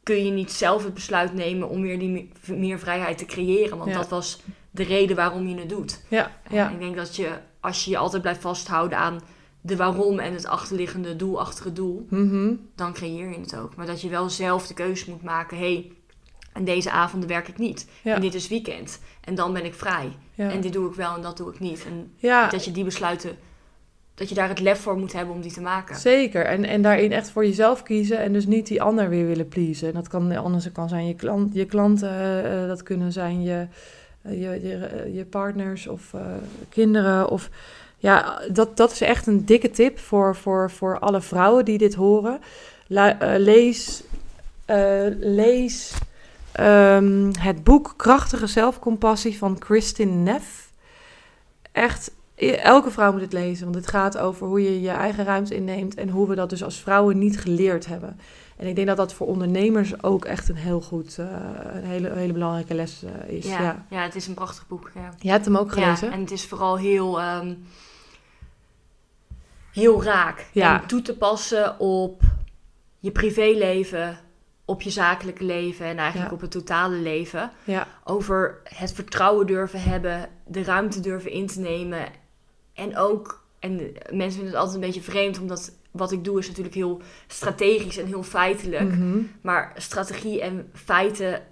kun 0.02 0.24
je 0.24 0.30
niet 0.30 0.52
zelf 0.52 0.84
het 0.84 0.94
besluit 0.94 1.34
nemen 1.34 1.68
om 1.68 1.82
weer 1.82 1.98
die 1.98 2.08
me- 2.08 2.54
meer 2.56 2.78
vrijheid 2.78 3.18
te 3.18 3.24
creëren? 3.24 3.78
Want 3.78 3.90
Ja. 3.90 3.96
dat 3.96 4.08
was 4.08 4.40
de 4.70 4.82
reden 4.82 5.16
waarom 5.16 5.48
je 5.48 5.58
het 5.58 5.68
doet. 5.68 6.00
Ja, 6.08 6.30
En 6.42 6.54
ja. 6.54 6.70
ik 6.70 6.78
denk 6.78 6.96
dat 6.96 7.16
je, 7.16 7.30
als 7.60 7.84
je 7.84 7.90
je 7.90 7.96
altijd 7.96 8.22
blijft 8.22 8.40
vasthouden 8.40 8.98
aan 8.98 9.20
de 9.60 9.76
waarom 9.76 10.18
en 10.18 10.32
het 10.32 10.46
achterliggende 10.46 11.16
doel 11.16 11.40
achter 11.40 11.64
het 11.64 11.76
doel, 11.76 12.06
Mhm. 12.10 12.54
dan 12.74 12.92
creëer 12.92 13.28
je 13.30 13.38
het 13.40 13.56
ook. 13.56 13.76
Maar 13.76 13.86
dat 13.86 14.00
je 14.00 14.08
wel 14.08 14.28
zelf 14.30 14.66
de 14.66 14.74
keuze 14.74 15.10
moet 15.10 15.22
maken, 15.22 15.56
hé, 15.56 15.72
hey, 15.72 15.92
en 16.56 16.64
deze 16.64 16.90
avonden 16.90 17.28
werk 17.28 17.48
ik 17.48 17.58
niet. 17.58 17.86
Ja. 18.02 18.14
En 18.14 18.20
dit 18.20 18.34
is 18.34 18.48
weekend. 18.48 19.00
En 19.20 19.34
dan 19.34 19.52
ben 19.52 19.64
ik 19.64 19.74
vrij. 19.74 20.12
Ja. 20.34 20.50
En 20.50 20.60
dit 20.60 20.72
doe 20.72 20.88
ik 20.88 20.94
wel 20.94 21.14
en 21.14 21.22
dat 21.22 21.36
doe 21.36 21.52
ik 21.52 21.60
niet. 21.60 21.84
En 21.86 22.12
ja. 22.16 22.48
dat 22.48 22.64
je 22.64 22.70
die 22.70 22.84
besluiten, 22.84 23.36
dat 24.14 24.28
je 24.28 24.34
daar 24.34 24.48
het 24.48 24.60
lef 24.60 24.80
voor 24.80 24.98
moet 24.98 25.12
hebben 25.12 25.34
om 25.34 25.40
die 25.40 25.52
te 25.52 25.60
maken. 25.60 25.96
Zeker. 25.96 26.44
En, 26.44 26.64
en 26.64 26.82
daarin 26.82 27.12
echt 27.12 27.30
voor 27.30 27.46
jezelf 27.46 27.82
kiezen 27.82 28.18
en 28.18 28.32
dus 28.32 28.46
niet 28.46 28.66
die 28.66 28.82
ander 28.82 29.08
weer 29.08 29.26
willen 29.26 29.48
pleasen. 29.48 29.88
En 29.88 29.94
dat 29.94 30.08
kan 30.08 30.36
anders 30.36 30.72
kan 30.72 30.88
zijn 30.88 31.06
je, 31.06 31.14
klant, 31.14 31.54
je 31.54 31.64
klanten, 31.64 32.44
eh, 32.44 32.66
dat 32.68 32.82
kunnen 32.82 33.12
zijn 33.12 33.42
je, 33.42 33.66
eh, 34.22 34.32
je, 34.32 34.68
je, 34.68 34.74
eh, 34.74 35.14
je 35.14 35.24
partners 35.24 35.86
of 35.86 36.14
eh, 36.14 36.20
kinderen. 36.68 37.28
Of, 37.30 37.50
ja, 37.98 38.40
dat, 38.52 38.76
dat 38.76 38.92
is 38.92 39.00
echt 39.00 39.26
een 39.26 39.44
dikke 39.44 39.70
tip 39.70 39.98
voor, 39.98 40.36
voor, 40.36 40.70
voor 40.70 40.98
alle 40.98 41.20
vrouwen 41.20 41.64
die 41.64 41.78
dit 41.78 41.94
horen. 41.94 42.40
Eh, 42.88 43.34
lees 43.36 44.04
eh, 44.66 45.06
lees 45.18 45.94
ehm, 46.56 47.32
het 47.38 47.64
boek 47.64 47.94
Krachtige 47.96 48.46
Zelfcompassie 48.46 49.38
van 49.38 49.58
Kristin 49.58 50.22
Neff. 50.22 50.70
Echt 51.72 52.10
Elke 52.36 52.90
vrouw 52.90 53.12
moet 53.12 53.20
het 53.20 53.32
lezen, 53.32 53.64
want 53.64 53.76
het 53.76 53.86
gaat 53.86 54.18
over 54.18 54.46
hoe 54.46 54.62
je 54.62 54.80
je 54.80 54.90
eigen 54.90 55.24
ruimte 55.24 55.54
inneemt 55.54 55.94
en 55.94 56.08
hoe 56.08 56.28
we 56.28 56.34
dat 56.34 56.50
dus 56.50 56.64
als 56.64 56.80
vrouwen 56.80 57.18
niet 57.18 57.40
geleerd 57.40 57.86
hebben. 57.86 58.20
En 58.56 58.66
ik 58.66 58.74
denk 58.74 58.86
dat 58.86 58.96
dat 58.96 59.14
voor 59.14 59.26
ondernemers 59.26 60.02
ook 60.02 60.24
echt 60.24 60.48
een 60.48 60.56
heel 60.56 60.80
goed, 60.80 61.18
eh, 61.18 61.26
een 61.72 61.84
hele, 61.84 62.12
hele 62.12 62.32
belangrijke 62.32 62.74
les 62.74 63.02
eh, 63.02 63.36
is. 63.36 63.46
Ja, 63.46 63.60
Ja. 63.62 63.86
ja. 63.90 64.02
het 64.02 64.14
is 64.14 64.26
een 64.26 64.34
prachtig 64.34 64.66
boek. 64.66 64.90
Ja. 64.94 65.14
Je 65.18 65.30
hebt 65.30 65.44
hem 65.44 65.56
ook 65.56 65.72
gelezen? 65.72 66.08
Ja, 66.08 66.14
en 66.14 66.20
het 66.20 66.30
is 66.30 66.46
vooral 66.46 66.76
heel, 66.78 67.20
ehm, 67.20 67.54
heel 69.72 70.02
raak. 70.02 70.46
Ja. 70.52 70.80
En 70.80 70.88
toe 70.88 71.02
te 71.02 71.16
passen 71.16 71.78
op 71.78 72.22
je 72.98 73.10
privéleven, 73.10 74.18
op 74.68 74.82
je 74.82 74.90
zakelijke 74.90 75.44
leven 75.44 75.86
en 75.86 75.96
eigenlijk 75.98 76.28
Ja. 76.30 76.34
op 76.34 76.40
het 76.40 76.50
totale 76.50 76.96
leven. 76.96 77.50
Ja, 77.64 77.86
Over 78.04 78.60
het 78.64 78.92
vertrouwen 78.92 79.46
durven 79.46 79.82
hebben, 79.82 80.28
de 80.46 80.62
ruimte 80.64 81.00
durven 81.00 81.30
in 81.30 81.46
te 81.46 81.60
nemen. 81.60 82.06
En 82.74 82.96
ook, 82.96 83.44
en 83.58 83.76
mensen 84.10 84.30
vinden 84.40 84.46
het 84.46 84.54
altijd 84.54 84.74
een 84.74 84.80
beetje 84.80 85.00
vreemd, 85.10 85.40
omdat 85.40 85.72
wat 85.90 86.12
ik 86.12 86.24
doe 86.24 86.38
is 86.38 86.46
natuurlijk 86.48 86.74
heel 86.74 87.00
strategisch 87.26 87.96
en 87.98 88.06
heel 88.06 88.22
feitelijk. 88.22 88.88
Mhm. 88.94 89.18
Maar 89.40 89.72
strategie 89.76 90.40
en 90.40 90.70
feiten 90.72 91.42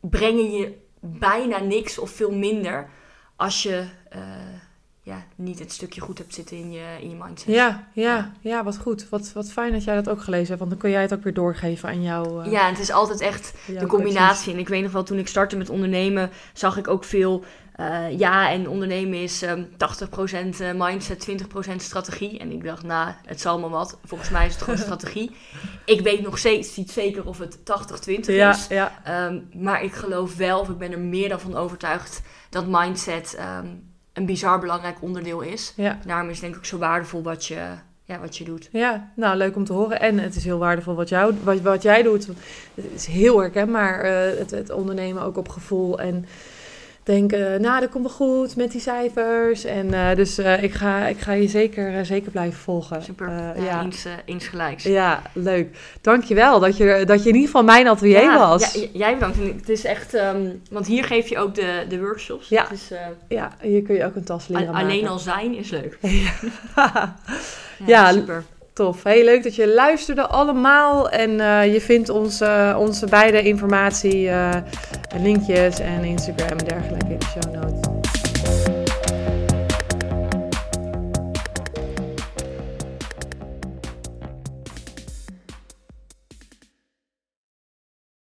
brengen 0.00 0.50
je 0.50 0.76
bijna 1.00 1.58
niks 1.58 1.98
of 1.98 2.10
veel 2.10 2.32
minder 2.34 2.90
als 3.36 3.62
je 3.62 3.86
eh, 4.08 4.20
ja, 5.08 5.24
niet 5.34 5.58
het 5.58 5.72
stukje 5.72 6.00
goed 6.00 6.18
hebt 6.18 6.34
zitten 6.34 6.56
in 6.56 6.72
je, 6.72 6.84
in 7.00 7.10
je 7.10 7.16
mindset. 7.24 7.54
ja, 7.54 7.88
ja, 7.92 8.32
ja, 8.40 8.64
wat 8.64 8.78
goed. 8.78 9.08
Wat, 9.08 9.32
wat 9.32 9.50
fijn 9.52 9.72
dat 9.72 9.84
jij 9.84 9.94
dat 9.94 10.08
ook 10.08 10.22
gelezen 10.22 10.46
hebt, 10.46 10.58
want 10.58 10.70
dan 10.70 10.78
kun 10.80 10.90
jij 10.90 11.02
het 11.02 11.14
ook 11.14 11.22
weer 11.22 11.34
doorgeven 11.34 11.88
aan 11.88 12.02
jou. 12.02 12.44
eh, 12.44 12.52
Ja, 12.52 12.68
het 12.68 12.78
is 12.78 12.90
altijd 12.90 13.20
echt 13.20 13.54
de 13.78 13.86
combinatie. 13.86 14.52
En 14.52 14.58
ik 14.58 14.68
weet 14.68 14.82
nog 14.82 14.92
wel, 14.92 15.02
toen 15.02 15.18
ik 15.18 15.28
startte 15.28 15.56
met 15.56 15.70
ondernemen, 15.70 16.30
zag 16.52 16.76
ik 16.76 16.88
ook 16.88 17.04
veel. 17.04 17.44
eh, 17.74 18.18
ja, 18.18 18.50
en 18.50 18.68
ondernemen 18.68 19.22
is 19.22 19.42
ehm 19.42 19.62
80% 19.76 20.60
eh, 20.60 20.68
mindset, 20.74 21.20
20% 21.20 21.82
strategie. 21.82 22.38
En 22.38 22.52
ik 22.52 22.64
dacht, 22.64 22.82
nou, 22.82 23.12
het 23.26 23.40
zal 23.40 23.58
maar 23.58 23.70
wat. 23.70 23.98
Volgens 24.04 24.30
mij 24.30 24.46
is 24.46 24.52
het 24.52 24.62
gewoon 24.62 24.78
strategie. 24.88 25.30
Ik 25.84 26.00
weet 26.00 26.22
nog 26.22 26.38
steeds 26.38 26.76
niet 26.76 26.90
zeker 26.90 27.26
of 27.26 27.38
het 27.38 27.58
80-20 27.58 28.34
Ja, 28.34 28.50
is. 28.50 28.66
ja, 28.68 28.92
Ehm, 29.04 29.38
maar 29.62 29.82
ik 29.84 29.92
geloof 29.92 30.36
wel, 30.36 30.60
of 30.60 30.68
ik 30.68 30.78
ben 30.78 30.92
er 30.92 30.98
meer 30.98 31.28
dan 31.28 31.40
van 31.40 31.56
overtuigd, 31.56 32.22
dat 32.50 32.66
mindset 32.66 33.34
ehm, 33.38 33.66
een 34.18 34.26
bizar 34.26 34.60
belangrijk 34.60 35.02
onderdeel 35.02 35.40
is. 35.40 35.72
ja. 35.76 35.98
Daarom 36.06 36.28
is 36.28 36.32
het 36.32 36.40
denk 36.40 36.52
ik 36.52 36.58
ook 36.58 36.66
zo 36.66 36.78
waardevol 36.78 37.22
wat 37.22 37.46
je, 37.46 37.60
ja, 38.04 38.20
wat 38.20 38.36
je 38.36 38.44
doet. 38.44 38.68
Ja, 38.72 39.10
nou 39.16 39.36
leuk 39.36 39.56
om 39.56 39.64
te 39.64 39.72
horen. 39.72 40.00
En 40.00 40.18
het 40.18 40.36
is 40.36 40.44
heel 40.44 40.58
waardevol 40.58 40.94
wat, 40.94 41.08
jou, 41.08 41.34
wat, 41.42 41.60
wat 41.60 41.82
jij 41.82 42.02
doet. 42.02 42.26
Het 42.74 42.92
is 42.94 43.06
heel 43.06 43.40
herkenbaar, 43.40 44.00
eh 44.00 44.38
het, 44.38 44.50
het 44.50 44.70
ondernemen 44.70 45.22
ook 45.22 45.36
op 45.36 45.48
gevoel. 45.48 46.00
En 46.00 46.26
denken, 47.12 47.60
nou 47.60 47.80
dat 47.80 47.90
komt 47.90 48.04
wel 48.04 48.14
goed 48.28 48.56
met 48.56 48.72
die 48.72 48.80
cijfers. 48.80 49.64
En 49.64 49.94
eh, 49.94 50.16
dus 50.16 50.38
eh, 50.38 50.62
ik, 50.62 50.72
ga, 50.72 51.06
ik 51.06 51.18
ga 51.18 51.32
je 51.32 51.48
zeker, 51.48 51.94
eh, 51.98 52.04
zeker 52.04 52.30
blijven 52.30 52.58
volgen. 52.60 53.02
Super. 53.02 53.28
Eh, 53.28 53.64
ja, 53.64 53.64
ja. 53.64 53.82
Eens, 53.82 54.04
eh, 54.04 54.12
eens 54.24 54.46
gelijks. 54.46 54.82
ja, 54.82 55.22
leuk. 55.32 55.76
Dankjewel 56.00 56.60
dat 56.60 56.76
je, 56.76 57.02
dat 57.06 57.22
je 57.22 57.28
in 57.28 57.34
ieder 57.34 57.50
geval 57.50 57.64
mijn 57.64 57.88
atelier 57.88 58.20
Ja, 58.22 58.38
was. 58.48 58.74
ja, 58.74 58.86
jij 58.92 59.14
bedankt. 59.14 59.36
Het 59.38 59.68
is 59.68 59.84
echt, 59.84 60.14
ehm, 60.14 60.46
want 60.70 60.86
hier 60.86 61.04
geef 61.04 61.28
je 61.28 61.38
ook 61.38 61.54
de, 61.54 61.84
de 61.88 61.98
workshops. 62.00 62.48
Ja. 62.48 62.66
Eh, 62.90 62.98
Ja, 63.28 63.52
hier 63.60 63.82
kun 63.82 63.94
je 63.94 64.04
ook 64.04 64.14
een 64.14 64.24
tas 64.24 64.48
leren 64.48 64.66
maken. 64.72 64.80
alleen 64.88 65.08
al 65.08 65.18
zijn 65.18 65.54
is 65.56 65.70
leuk. 65.70 65.98
Ja. 66.76 67.16
Ja, 67.78 67.86
Ja, 67.86 68.12
super. 68.12 68.44
Tof. 68.78 69.02
Heel 69.02 69.24
leuk 69.24 69.42
dat 69.42 69.54
je 69.54 69.68
luisterde 69.68 70.26
allemaal. 70.26 71.10
En 71.10 71.40
eh, 71.40 71.72
je 71.72 71.80
vindt 71.80 72.08
onze, 72.08 72.74
onze 72.78 73.06
beide 73.06 73.42
informatie, 73.42 74.28
eh, 74.28 74.50
linkjes 75.20 75.80
en 75.80 76.04
Instagram 76.04 76.58
en 76.58 76.64
dergelijke 76.64 77.12
in 77.12 77.18
de 77.18 77.26
show 77.26 77.54
notes. 77.54 77.97